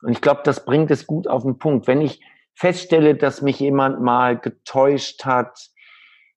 Und 0.00 0.12
ich 0.12 0.22
glaube, 0.22 0.40
das 0.42 0.64
bringt 0.64 0.90
es 0.90 1.06
gut 1.06 1.28
auf 1.28 1.42
den 1.42 1.58
Punkt. 1.58 1.86
Wenn 1.86 2.00
ich 2.00 2.24
feststelle, 2.54 3.16
dass 3.16 3.42
mich 3.42 3.60
jemand 3.60 4.00
mal 4.00 4.38
getäuscht 4.38 5.26
hat, 5.26 5.68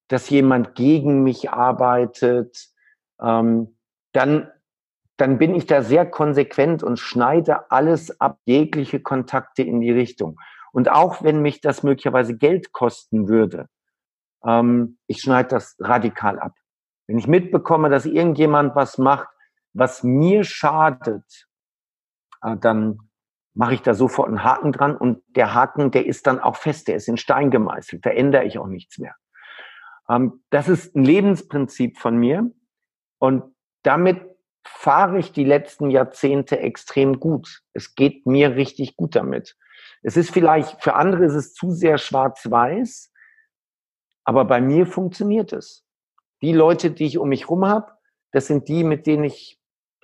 dass 0.09 0.29
jemand 0.29 0.75
gegen 0.75 1.23
mich 1.23 1.49
arbeitet, 1.49 2.67
ähm, 3.21 3.77
dann, 4.11 4.51
dann 5.15 5.37
bin 5.37 5.55
ich 5.55 5.65
da 5.65 5.81
sehr 5.81 6.05
konsequent 6.05 6.83
und 6.83 6.99
schneide 6.99 7.71
alles 7.71 8.19
ab, 8.19 8.37
jegliche 8.43 8.99
Kontakte 8.99 9.63
in 9.63 9.79
die 9.79 9.91
Richtung. 9.91 10.37
Und 10.73 10.91
auch 10.91 11.23
wenn 11.23 11.41
mich 11.41 11.61
das 11.61 11.83
möglicherweise 11.83 12.35
Geld 12.35 12.73
kosten 12.73 13.29
würde, 13.29 13.69
ähm, 14.45 14.97
ich 15.07 15.21
schneide 15.21 15.49
das 15.49 15.75
radikal 15.79 16.39
ab. 16.39 16.53
Wenn 17.07 17.17
ich 17.17 17.27
mitbekomme, 17.27 17.89
dass 17.89 18.05
irgendjemand 18.05 18.75
was 18.75 18.97
macht, 18.97 19.27
was 19.73 20.03
mir 20.03 20.43
schadet, 20.43 21.47
äh, 22.41 22.57
dann 22.57 22.99
mache 23.53 23.75
ich 23.75 23.81
da 23.81 23.93
sofort 23.93 24.29
einen 24.29 24.43
Haken 24.43 24.71
dran 24.71 24.97
und 24.97 25.21
der 25.35 25.53
Haken, 25.53 25.91
der 25.91 26.05
ist 26.05 26.27
dann 26.27 26.39
auch 26.39 26.55
fest, 26.55 26.87
der 26.87 26.95
ist 26.95 27.07
in 27.07 27.17
Stein 27.17 27.51
gemeißelt, 27.51 28.05
da 28.05 28.09
ändere 28.09 28.45
ich 28.45 28.57
auch 28.57 28.67
nichts 28.67 28.97
mehr. 28.97 29.15
Ähm, 30.09 30.43
das 30.49 30.69
ist 30.69 30.95
ein 30.95 31.03
Lebensprinzip 31.03 31.99
von 31.99 32.17
mir 32.17 32.51
und 33.19 33.43
damit 33.83 34.21
fahre 34.65 35.19
ich 35.19 35.31
die 35.33 35.43
letzten 35.43 35.89
Jahrzehnte 35.89 36.59
extrem 36.59 37.19
gut. 37.19 37.61
Es 37.73 37.95
geht 37.95 38.25
mir 38.25 38.55
richtig 38.55 38.95
gut 38.95 39.15
damit. 39.15 39.57
Es 40.01 40.17
ist 40.17 40.31
vielleicht, 40.31 40.81
für 40.81 40.95
andere 40.95 41.25
ist 41.25 41.33
es 41.33 41.53
zu 41.53 41.71
sehr 41.71 41.97
schwarz-weiß, 41.97 43.12
aber 44.23 44.45
bei 44.45 44.61
mir 44.61 44.85
funktioniert 44.85 45.53
es. 45.53 45.83
Die 46.41 46.53
Leute, 46.53 46.91
die 46.91 47.05
ich 47.05 47.17
um 47.17 47.29
mich 47.29 47.49
rum 47.49 47.65
habe, 47.65 47.91
das 48.31 48.47
sind 48.47 48.67
die, 48.67 48.83
mit 48.83 49.07
denen 49.07 49.23
ich, 49.23 49.59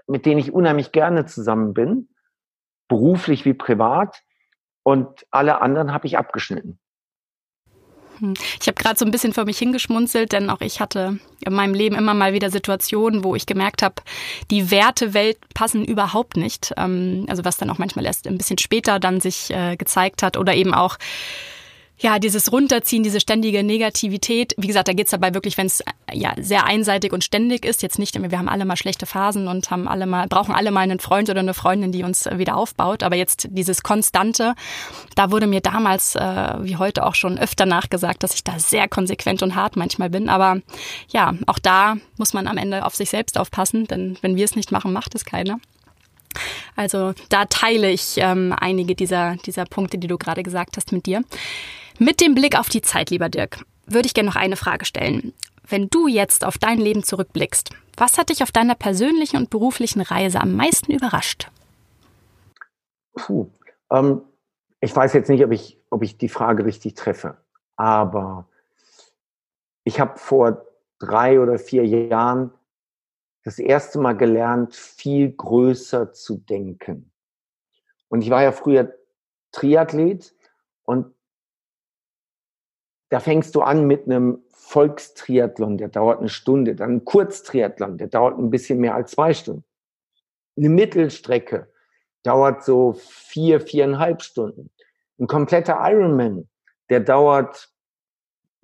mit 0.07 0.25
denen 0.25 0.39
ich 0.39 0.53
unheimlich 0.53 0.91
gerne 0.91 1.25
zusammen 1.25 1.73
bin, 1.73 2.09
beruflich 2.87 3.45
wie 3.45 3.53
privat. 3.53 4.23
Und 4.83 5.25
alle 5.31 5.61
anderen 5.61 5.93
habe 5.93 6.07
ich 6.07 6.17
abgeschnitten. 6.17 6.79
Hm. 8.19 8.33
Ich 8.59 8.67
habe 8.67 8.75
gerade 8.75 8.97
so 8.97 9.05
ein 9.05 9.11
bisschen 9.11 9.33
vor 9.33 9.45
mich 9.45 9.57
hingeschmunzelt, 9.57 10.31
denn 10.31 10.49
auch 10.49 10.61
ich 10.61 10.79
hatte 10.79 11.19
in 11.45 11.53
meinem 11.53 11.73
Leben 11.73 11.95
immer 11.95 12.13
mal 12.13 12.33
wieder 12.33 12.49
Situationen, 12.49 13.23
wo 13.23 13.35
ich 13.35 13.45
gemerkt 13.45 13.81
habe, 13.81 13.95
die 14.51 14.71
Wertewelt 14.71 15.37
passen 15.53 15.85
überhaupt 15.85 16.37
nicht. 16.37 16.73
Ähm, 16.77 17.25
also 17.29 17.45
was 17.45 17.57
dann 17.57 17.69
auch 17.69 17.77
manchmal 17.77 18.05
erst 18.05 18.27
ein 18.27 18.37
bisschen 18.37 18.57
später 18.57 18.99
dann 18.99 19.19
sich 19.19 19.51
äh, 19.51 19.75
gezeigt 19.75 20.23
hat 20.23 20.37
oder 20.37 20.53
eben 20.53 20.73
auch 20.73 20.97
ja, 22.01 22.17
dieses 22.17 22.51
Runterziehen, 22.51 23.03
diese 23.03 23.19
ständige 23.19 23.63
Negativität. 23.63 24.53
Wie 24.57 24.67
gesagt, 24.67 24.87
da 24.87 24.93
geht's 24.93 25.11
dabei 25.11 25.33
wirklich, 25.33 25.57
wenn 25.57 25.67
es 25.67 25.83
ja 26.13 26.33
sehr 26.37 26.65
einseitig 26.65 27.11
und 27.11 27.23
ständig 27.23 27.65
ist. 27.65 27.81
Jetzt 27.81 27.99
nicht, 27.99 28.19
wir 28.19 28.37
haben 28.37 28.47
alle 28.47 28.63
mal 28.63 28.77
schlechte 28.77 29.05
Phasen 29.05 29.47
und 29.47 29.69
haben 29.69 29.87
alle 29.87 30.05
mal, 30.05 30.27
brauchen 30.27 30.55
alle 30.55 30.71
mal 30.71 30.81
einen 30.81 30.99
Freund 30.99 31.29
oder 31.29 31.41
eine 31.41 31.53
Freundin, 31.53 31.91
die 31.91 32.03
uns 32.03 32.25
wieder 32.25 32.55
aufbaut. 32.55 33.03
Aber 33.03 33.17
jetzt 33.17 33.49
dieses 33.51 33.83
Konstante, 33.83 34.55
da 35.15 35.31
wurde 35.31 35.45
mir 35.45 35.59
damals, 35.59 36.15
äh, 36.15 36.53
wie 36.61 36.77
heute 36.77 37.05
auch 37.05 37.15
schon 37.15 37.37
öfter 37.37 37.65
nachgesagt, 37.65 38.23
dass 38.23 38.33
ich 38.33 38.45
da 38.45 38.59
sehr 38.59 38.87
konsequent 38.87 39.43
und 39.43 39.55
hart 39.55 39.75
manchmal 39.75 40.09
bin. 40.09 40.29
Aber 40.29 40.61
ja, 41.09 41.33
auch 41.47 41.59
da 41.59 41.97
muss 42.17 42.33
man 42.33 42.47
am 42.47 42.57
Ende 42.57 42.85
auf 42.85 42.95
sich 42.95 43.09
selbst 43.09 43.37
aufpassen, 43.37 43.87
denn 43.87 44.17
wenn 44.21 44.37
wir 44.37 44.45
es 44.45 44.55
nicht 44.55 44.71
machen, 44.71 44.93
macht 44.93 45.15
es 45.15 45.25
keiner. 45.25 45.59
Also 46.75 47.13
da 47.29 47.45
teile 47.45 47.91
ich 47.91 48.15
ähm, 48.17 48.53
einige 48.57 48.95
dieser, 48.95 49.35
dieser 49.45 49.65
Punkte, 49.65 49.97
die 49.97 50.07
du 50.07 50.17
gerade 50.17 50.43
gesagt 50.43 50.77
hast 50.77 50.91
mit 50.91 51.05
dir. 51.05 51.23
Mit 52.01 52.21
dem 52.21 52.33
Blick 52.33 52.57
auf 52.57 52.69
die 52.69 52.81
Zeit, 52.81 53.09
lieber 53.09 53.27
Dirk, 53.27 53.65
würde 53.85 54.05
ich 54.05 54.13
gerne 54.13 54.29
noch 54.29 54.37
eine 54.37 54.55
Frage 54.55 54.85
stellen. 54.85 55.33
Wenn 55.67 55.89
du 55.89 56.07
jetzt 56.07 56.45
auf 56.45 56.57
dein 56.57 56.79
Leben 56.79 57.03
zurückblickst, 57.03 57.71
was 57.97 58.17
hat 58.17 58.29
dich 58.29 58.41
auf 58.41 58.53
deiner 58.53 58.75
persönlichen 58.75 59.35
und 59.35 59.49
beruflichen 59.49 59.99
Reise 59.99 60.39
am 60.39 60.55
meisten 60.55 60.93
überrascht? 60.93 61.51
Puh, 63.15 63.49
ähm, 63.91 64.21
ich 64.79 64.95
weiß 64.95 65.11
jetzt 65.11 65.29
nicht, 65.29 65.43
ob 65.43 65.51
ich, 65.51 65.77
ob 65.89 66.01
ich 66.01 66.17
die 66.17 66.29
Frage 66.29 66.63
richtig 66.63 66.93
treffe, 66.93 67.35
aber 67.75 68.47
ich 69.83 69.99
habe 69.99 70.17
vor 70.17 70.65
drei 70.99 71.41
oder 71.41 71.59
vier 71.59 71.85
Jahren 71.85 72.53
das 73.43 73.59
erste 73.59 73.99
Mal 73.99 74.15
gelernt, 74.15 74.73
viel 74.73 75.33
größer 75.33 76.13
zu 76.13 76.37
denken. 76.37 77.11
Und 78.07 78.21
ich 78.21 78.29
war 78.29 78.41
ja 78.41 78.53
früher 78.53 78.93
Triathlet 79.51 80.33
und 80.83 81.13
da 83.09 83.19
fängst 83.19 83.55
du 83.55 83.61
an 83.61 83.85
mit 83.85 84.05
einem 84.05 84.43
Volkstriathlon, 84.51 85.77
der 85.77 85.89
dauert 85.89 86.19
eine 86.19 86.29
Stunde, 86.29 86.75
dann 86.75 86.97
ein 86.97 87.05
Kurztriathlon, 87.05 87.97
der 87.97 88.07
dauert 88.07 88.37
ein 88.37 88.51
bisschen 88.51 88.79
mehr 88.79 88.93
als 88.93 89.11
zwei 89.11 89.33
Stunden. 89.33 89.63
Eine 90.55 90.69
Mittelstrecke 90.69 91.67
dauert 92.23 92.63
so 92.63 92.93
vier, 92.93 93.61
viereinhalb 93.61 94.21
Stunden. 94.21 94.69
Ein 95.19 95.27
kompletter 95.27 95.79
Ironman, 95.81 96.47
der 96.89 96.99
dauert, 96.99 97.69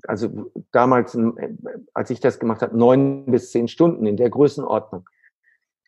also 0.04 0.52
damals, 0.72 1.18
als 1.94 2.10
ich 2.12 2.20
das 2.20 2.40
gemacht 2.40 2.62
habe, 2.62 2.78
neun 2.78 3.26
bis 3.26 3.52
zehn 3.52 3.68
Stunden 3.68 4.06
in 4.06 4.18
der 4.18 4.30
Größenordnung. 4.30 5.10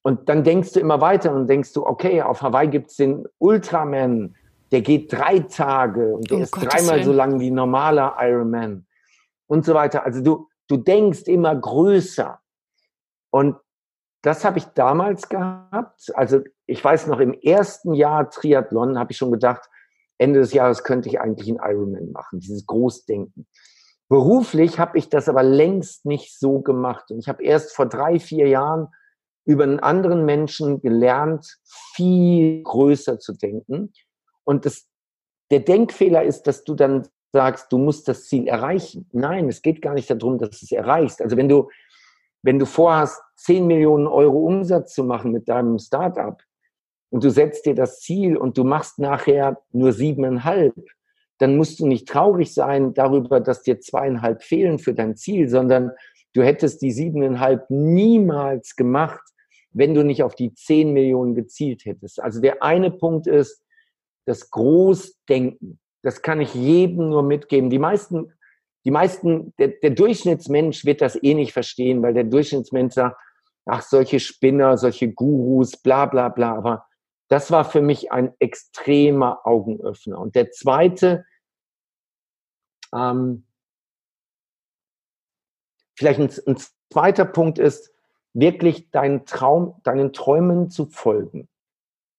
Und 0.01 0.29
dann 0.29 0.43
denkst 0.43 0.73
du 0.73 0.79
immer 0.79 1.01
weiter 1.01 1.35
und 1.35 1.47
denkst 1.47 1.73
du, 1.73 1.85
okay, 1.85 2.21
auf 2.21 2.41
Hawaii 2.41 2.69
gibt's 2.69 2.95
den 2.95 3.27
Ultraman 3.37 4.35
der 4.71 4.81
geht 4.81 5.11
drei 5.13 5.39
Tage 5.39 6.15
und 6.15 6.29
der 6.29 6.37
Um 6.37 6.43
ist 6.43 6.51
Gottes 6.51 6.69
dreimal 6.69 6.95
Willen. 6.95 7.05
so 7.05 7.13
lang 7.13 7.39
wie 7.39 7.51
normaler 7.51 8.15
Ironman 8.19 8.85
und 9.47 9.65
so 9.65 9.73
weiter. 9.73 10.03
Also 10.03 10.21
du, 10.21 10.49
du 10.67 10.77
denkst 10.77 11.23
immer 11.23 11.55
größer. 11.55 12.39
Und 13.29 13.57
das 14.21 14.43
habe 14.43 14.57
ich 14.57 14.65
damals 14.65 15.29
gehabt. 15.29 16.11
Also 16.15 16.41
ich 16.65 16.83
weiß 16.83 17.07
noch, 17.07 17.19
im 17.19 17.33
ersten 17.33 17.93
Jahr 17.93 18.29
Triathlon 18.29 18.97
habe 18.97 19.11
ich 19.11 19.17
schon 19.17 19.31
gedacht, 19.31 19.69
Ende 20.17 20.39
des 20.39 20.53
Jahres 20.53 20.83
könnte 20.83 21.07
ich 21.09 21.21
eigentlich 21.21 21.47
einen 21.47 21.59
Ironman 21.59 22.11
machen, 22.11 22.39
dieses 22.39 22.65
Großdenken. 22.65 23.47
Beruflich 24.09 24.79
habe 24.79 24.97
ich 24.97 25.09
das 25.09 25.29
aber 25.29 25.43
längst 25.43 26.05
nicht 26.05 26.37
so 26.37 26.61
gemacht. 26.61 27.11
Und 27.11 27.19
ich 27.19 27.29
habe 27.29 27.43
erst 27.43 27.75
vor 27.75 27.87
drei, 27.87 28.19
vier 28.19 28.47
Jahren 28.47 28.87
über 29.45 29.63
einen 29.63 29.79
anderen 29.79 30.25
Menschen 30.25 30.81
gelernt, 30.81 31.57
viel 31.93 32.63
größer 32.63 33.19
zu 33.19 33.33
denken. 33.33 33.93
Und 34.47 34.65
das, 34.65 34.87
der 35.51 35.59
Denkfehler 35.59 36.23
ist, 36.23 36.43
dass 36.43 36.63
du 36.63 36.73
dann 36.73 37.07
sagst, 37.33 37.71
du 37.71 37.77
musst 37.77 38.07
das 38.07 38.27
Ziel 38.27 38.47
erreichen. 38.47 39.09
Nein, 39.11 39.49
es 39.49 39.61
geht 39.61 39.81
gar 39.81 39.93
nicht 39.93 40.09
darum, 40.09 40.37
dass 40.37 40.51
du 40.51 40.59
es 40.63 40.71
erreichst. 40.71 41.21
Also 41.21 41.35
wenn 41.35 41.49
du, 41.49 41.69
wenn 42.43 42.57
du 42.57 42.65
vorhast, 42.65 43.21
10 43.35 43.67
Millionen 43.67 44.07
Euro 44.07 44.39
Umsatz 44.39 44.93
zu 44.93 45.03
machen 45.03 45.31
mit 45.31 45.49
deinem 45.49 45.77
Startup 45.79 46.41
und 47.09 47.25
du 47.25 47.29
setzt 47.29 47.65
dir 47.65 47.75
das 47.75 47.99
Ziel 47.99 48.37
und 48.37 48.57
du 48.57 48.63
machst 48.63 48.99
nachher 48.99 49.61
nur 49.73 49.91
siebeneinhalb, 49.91 50.73
dann 51.39 51.57
musst 51.57 51.81
du 51.81 51.85
nicht 51.85 52.07
traurig 52.07 52.53
sein 52.53 52.93
darüber, 52.93 53.41
dass 53.41 53.63
dir 53.63 53.81
zweieinhalb 53.81 54.43
fehlen 54.43 54.79
für 54.79 54.93
dein 54.93 55.17
Ziel, 55.17 55.49
sondern 55.49 55.91
du 56.33 56.41
hättest 56.41 56.81
die 56.81 56.91
siebeneinhalb 56.91 57.69
niemals 57.69 58.77
gemacht, 58.77 59.21
wenn 59.71 59.93
du 59.93 60.03
nicht 60.03 60.23
auf 60.23 60.35
die 60.35 60.53
10 60.53 60.93
Millionen 60.93 61.35
gezielt 61.35 61.83
hättest. 61.83 62.23
Also 62.23 62.39
der 62.39 62.63
eine 62.63 62.91
Punkt 62.91 63.27
ist 63.27 63.61
das 64.27 64.51
Großdenken. 64.51 65.79
Das 66.03 66.21
kann 66.21 66.41
ich 66.41 66.53
jedem 66.53 67.09
nur 67.09 67.23
mitgeben. 67.23 67.69
Die 67.69 67.79
meisten, 67.79 68.33
die 68.85 68.91
meisten, 68.91 69.53
der, 69.57 69.69
der 69.69 69.91
Durchschnittsmensch 69.91 70.85
wird 70.85 71.01
das 71.01 71.21
eh 71.21 71.33
nicht 71.33 71.53
verstehen, 71.53 72.03
weil 72.03 72.13
der 72.13 72.25
Durchschnittsmensch 72.25 72.93
sagt, 72.93 73.17
ach, 73.65 73.81
solche 73.81 74.19
Spinner, 74.19 74.77
solche 74.77 75.11
Gurus, 75.11 75.77
bla, 75.77 76.05
bla, 76.05 76.29
bla. 76.29 76.55
Aber 76.55 76.85
das 77.29 77.51
war 77.51 77.65
für 77.65 77.81
mich 77.81 78.11
ein 78.11 78.33
extremer 78.39 79.45
Augenöffner. 79.45 80.19
Und 80.19 80.35
der 80.35 80.51
zweite, 80.51 81.25
ähm, 82.93 83.45
vielleicht 85.97 86.19
ein, 86.19 86.29
ein 86.47 86.57
zweiter 86.91 87.25
Punkt 87.25 87.59
ist, 87.59 87.93
wirklich 88.33 88.91
deinen 88.91 89.25
Traum, 89.25 89.81
deinen 89.83 90.13
Träumen 90.13 90.69
zu 90.69 90.85
folgen. 90.85 91.47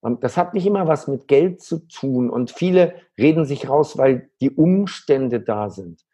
Das 0.03 0.37
hat 0.37 0.55
nicht 0.55 0.67
immer 0.67 0.87
was 0.87 1.09
mit 1.09 1.27
Geld 1.27 1.61
zu 1.61 1.81
tun. 1.89 2.31
Und 2.31 2.51
viele 2.51 2.95
reden 3.19 3.45
sich 3.45 3.69
raus, 3.69 3.99
weil 3.99 4.31
die 4.41 4.51
Umstände 4.51 5.41
da 5.41 5.71
sind. 5.71 6.05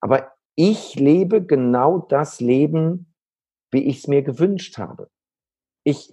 Aber 0.00 0.32
ich 0.56 0.96
lebe 0.96 1.44
genau 1.44 1.98
das 1.98 2.40
Leben, 2.40 3.14
wie 3.70 3.84
ich 3.84 3.98
es 3.98 4.08
mir 4.08 4.22
gewünscht 4.22 4.78
habe. 4.78 5.08
Ich 5.84 6.12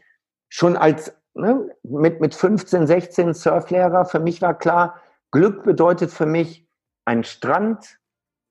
schon 0.49 0.78
als 0.78 1.16
ne, 1.34 1.76
mit, 1.84 2.22
mit 2.22 2.36
15, 2.36 2.88
16 2.88 3.34
Surflehrer, 3.34 4.05
für 4.05 4.20
mich 4.20 4.41
war 4.41 4.57
klar, 4.57 5.01
Glück 5.32 5.64
bedeutet 5.64 6.12
für 6.12 6.26
mich 6.26 6.68
ein 7.05 7.24
Strand, 7.24 7.99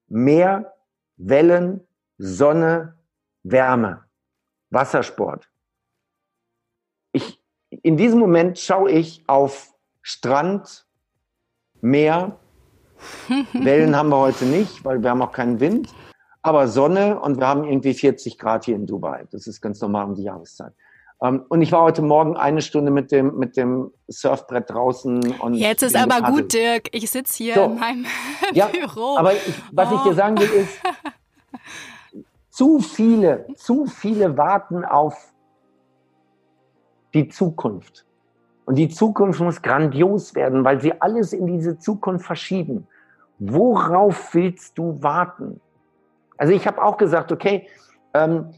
Meer, 0.09 0.75
Wellen, 1.17 1.87
Sonne, 2.17 2.99
Wärme, 3.43 4.05
Wassersport. 4.71 5.51
Ich, 7.13 7.38
in 7.83 7.97
diesem 7.97 8.19
Moment 8.19 8.59
schaue 8.59 8.91
ich 8.91 9.23
auf 9.27 9.73
Strand, 10.03 10.87
Meer, 11.81 12.39
Wellen 13.53 13.95
haben 13.97 14.09
wir 14.09 14.17
heute 14.19 14.45
nicht, 14.45 14.85
weil 14.85 15.03
wir 15.03 15.11
haben 15.11 15.23
auch 15.23 15.31
keinen 15.33 15.61
Wind, 15.61 15.95
aber 16.43 16.67
Sonne 16.67 17.21
und 17.21 17.39
wir 17.39 17.47
haben 17.47 17.65
irgendwie 17.65 17.95
40 17.95 18.37
Grad 18.39 18.65
hier 18.65 18.75
in 18.75 18.87
Dubai. 18.87 19.27
Das 19.31 19.47
ist 19.47 19.61
ganz 19.61 19.81
normal 19.81 20.07
um 20.07 20.15
die 20.17 20.25
Jahreszeit. 20.25 20.73
Ähm, 21.23 21.45
und 21.49 21.63
ich 21.63 21.71
war 21.73 21.83
heute 21.83 22.03
Morgen 22.03 22.37
eine 22.37 22.63
Stunde 22.63 22.91
mit 22.91 23.13
dem, 23.13 23.37
mit 23.39 23.57
dem 23.57 23.93
Surfbrett 24.09 24.71
draußen. 24.71 25.33
Und 25.41 25.55
Jetzt 25.55 25.83
ist 25.83 25.97
aber 25.97 26.31
gut, 26.33 26.53
Dirk. 26.53 26.89
Ich 26.93 27.11
sitze 27.11 27.37
hier 27.37 27.55
So. 27.55 27.65
in 27.65 27.79
meinem 27.79 28.07
Ja, 28.55 28.67
Büro. 28.67 29.17
Aber 29.19 29.33
ich, 29.35 29.41
was 29.73 29.93
ich 29.93 29.99
Oh. 30.01 30.09
dir 30.09 30.15
sagen 30.15 30.39
will, 30.39 30.49
ist, 30.51 30.81
zu 32.51 32.81
viele, 32.81 33.47
zu 33.57 33.87
viele 33.87 34.37
warten 34.37 34.85
auf 34.85 35.33
die 37.23 37.29
Zukunft. 37.29 38.05
Und 38.65 38.77
die 38.77 38.89
Zukunft 38.89 39.41
muss 39.41 39.61
grandios 39.63 40.35
werden, 40.35 40.65
weil 40.65 40.81
sie 40.81 40.93
alles 41.01 41.33
in 41.33 41.47
diese 41.47 41.79
Zukunft 41.79 42.27
verschieben. 42.27 42.87
Worauf 43.39 44.35
willst 44.35 44.77
du 44.79 45.03
warten? 45.03 45.61
Also 46.37 46.53
ich 46.53 46.67
habe 46.67 46.83
auch 46.83 46.97
gesagt, 46.97 47.33
okay, 47.33 47.67
ähm, 48.15 48.51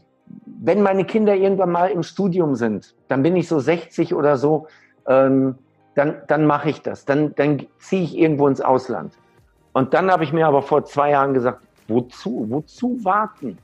wenn 0.45 0.81
meine 0.81 1.05
Kinder 1.05 1.35
irgendwann 1.35 1.71
mal 1.71 1.87
im 1.91 2.03
Studium 2.03 2.55
sind, 2.55 2.95
dann 3.07 3.23
bin 3.23 3.35
ich 3.35 3.47
so 3.47 3.59
60 3.59 4.13
oder 4.13 4.37
so, 4.37 4.67
ähm, 5.07 5.55
dann, 5.95 6.21
dann 6.27 6.45
mache 6.45 6.69
ich 6.69 6.81
das. 6.81 7.05
Dann, 7.05 7.33
dann 7.35 7.65
ziehe 7.79 8.03
ich 8.03 8.17
irgendwo 8.17 8.47
ins 8.47 8.61
Ausland. 8.61 9.13
Und 9.73 9.93
dann 9.93 10.11
habe 10.11 10.23
ich 10.23 10.33
mir 10.33 10.47
aber 10.47 10.61
vor 10.61 10.85
zwei 10.85 11.11
Jahren 11.11 11.33
gesagt, 11.33 11.61
wozu? 11.87 12.45
Wozu 12.49 12.97
warten? 13.03 13.57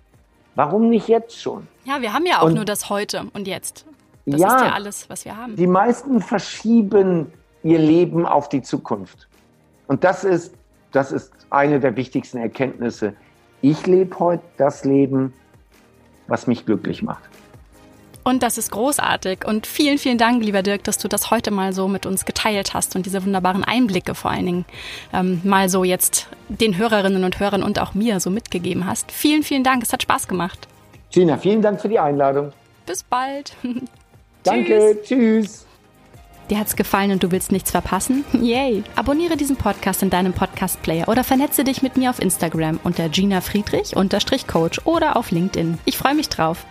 Warum 0.56 0.90
nicht 0.90 1.08
jetzt 1.08 1.40
schon? 1.40 1.68
ja, 1.86 2.02
wir 2.02 2.14
haben 2.14 2.26
ja 2.26 2.40
auch 2.40 2.46
Und- 2.48 2.56
nur 2.56 2.66
das 2.66 2.90
Heute 2.90 3.24
und 3.34 3.48
Jetzt. 3.48 3.86
Das 4.28 4.42
Ja. 4.42 4.56
ist 4.56 4.62
ja 4.62 4.72
alles, 4.74 5.10
was 5.10 5.26
wir 5.26 5.36
haben. 5.38 5.56
Die 5.56 5.68
meisten 5.68 6.22
verschieben 6.22 7.32
ihr 7.64 7.80
Leben 7.80 8.26
auf 8.26 8.50
die 8.50 8.62
Zukunft. 8.62 9.28
Und 9.88 10.04
das 10.04 10.24
ist, 10.24 10.54
das 10.92 11.12
ist 11.12 11.32
eine 11.50 11.80
der 11.80 11.96
wichtigsten 11.96 12.38
Erkenntnisse. 12.38 13.14
Ich 13.62 13.88
lebe 13.88 14.20
heute 14.20 14.44
das 14.58 14.84
Leben, 14.86 15.34
was 16.28 16.46
mich 16.46 16.66
glücklich 16.66 17.02
macht. 17.02 17.24
Und 18.26 18.44
das 18.44 18.58
ist 18.58 18.72
großartig. 18.72 19.46
Und 19.48 19.66
vielen, 19.66 19.98
vielen 19.98 20.18
Dank, 20.18 20.44
lieber 20.44 20.62
Dirk, 20.62 20.84
dass 20.84 20.98
du 20.98 21.08
das 21.08 21.32
heute 21.32 21.50
mal 21.50 21.72
so 21.72 21.88
mit 21.88 22.06
uns 22.06 22.26
geteilt 22.26 22.74
hast 22.74 22.98
und 22.98 23.06
diese 23.06 23.26
wunderbaren 23.26 23.64
Einblicke 23.64 24.14
vor 24.16 24.32
allen 24.32 24.46
Dingen 24.46 24.66
ähm, 25.14 25.40
mal 25.46 25.70
so 25.70 25.86
jetzt 25.86 26.28
den 26.50 26.78
Hörerinnen 26.78 27.24
und 27.24 27.40
Hörern 27.40 27.64
und 27.64 27.80
auch 27.80 27.94
mir 27.94 28.20
so 28.20 28.30
mitgegeben 28.30 28.86
hast. 28.86 29.14
Vielen, 29.14 29.44
vielen 29.44 29.64
Dank. 29.64 29.82
Es 29.82 29.94
hat 29.94 30.04
Spaß 30.04 30.28
gemacht. 30.28 30.68
Gina, 31.12 31.38
vielen 31.38 31.62
Dank 31.62 31.80
für 31.80 31.88
die 31.88 32.00
Einladung. 32.00 32.52
Bis 32.86 33.02
bald. 33.04 33.56
Danke, 34.48 34.98
tschüss. 35.04 35.66
Dir 36.50 36.60
hat's 36.60 36.78
gefallen 36.78 37.12
und 37.12 37.24
du 37.24 37.32
willst 37.32 37.52
nichts 37.52 37.72
verpassen? 37.72 38.24
Yay! 38.32 38.84
Abonniere 38.96 39.36
diesen 39.36 39.58
Podcast 39.58 40.02
in 40.02 40.10
deinem 40.10 40.32
Podcast-Player 40.32 41.10
oder 41.10 41.26
vernetze 41.26 41.66
dich 41.66 41.82
mit 41.82 41.98
mir 41.98 42.10
auf 42.10 42.22
Instagram 42.22 42.80
unter 42.84 43.10
Gina 43.10 43.42
Friedrich 43.42 43.94
Coach 44.48 44.80
oder 44.86 45.18
auf 45.18 45.32
LinkedIn. 45.32 45.78
Ich 45.84 45.98
freue 45.98 46.16
mich 46.16 46.30
drauf. 46.30 46.66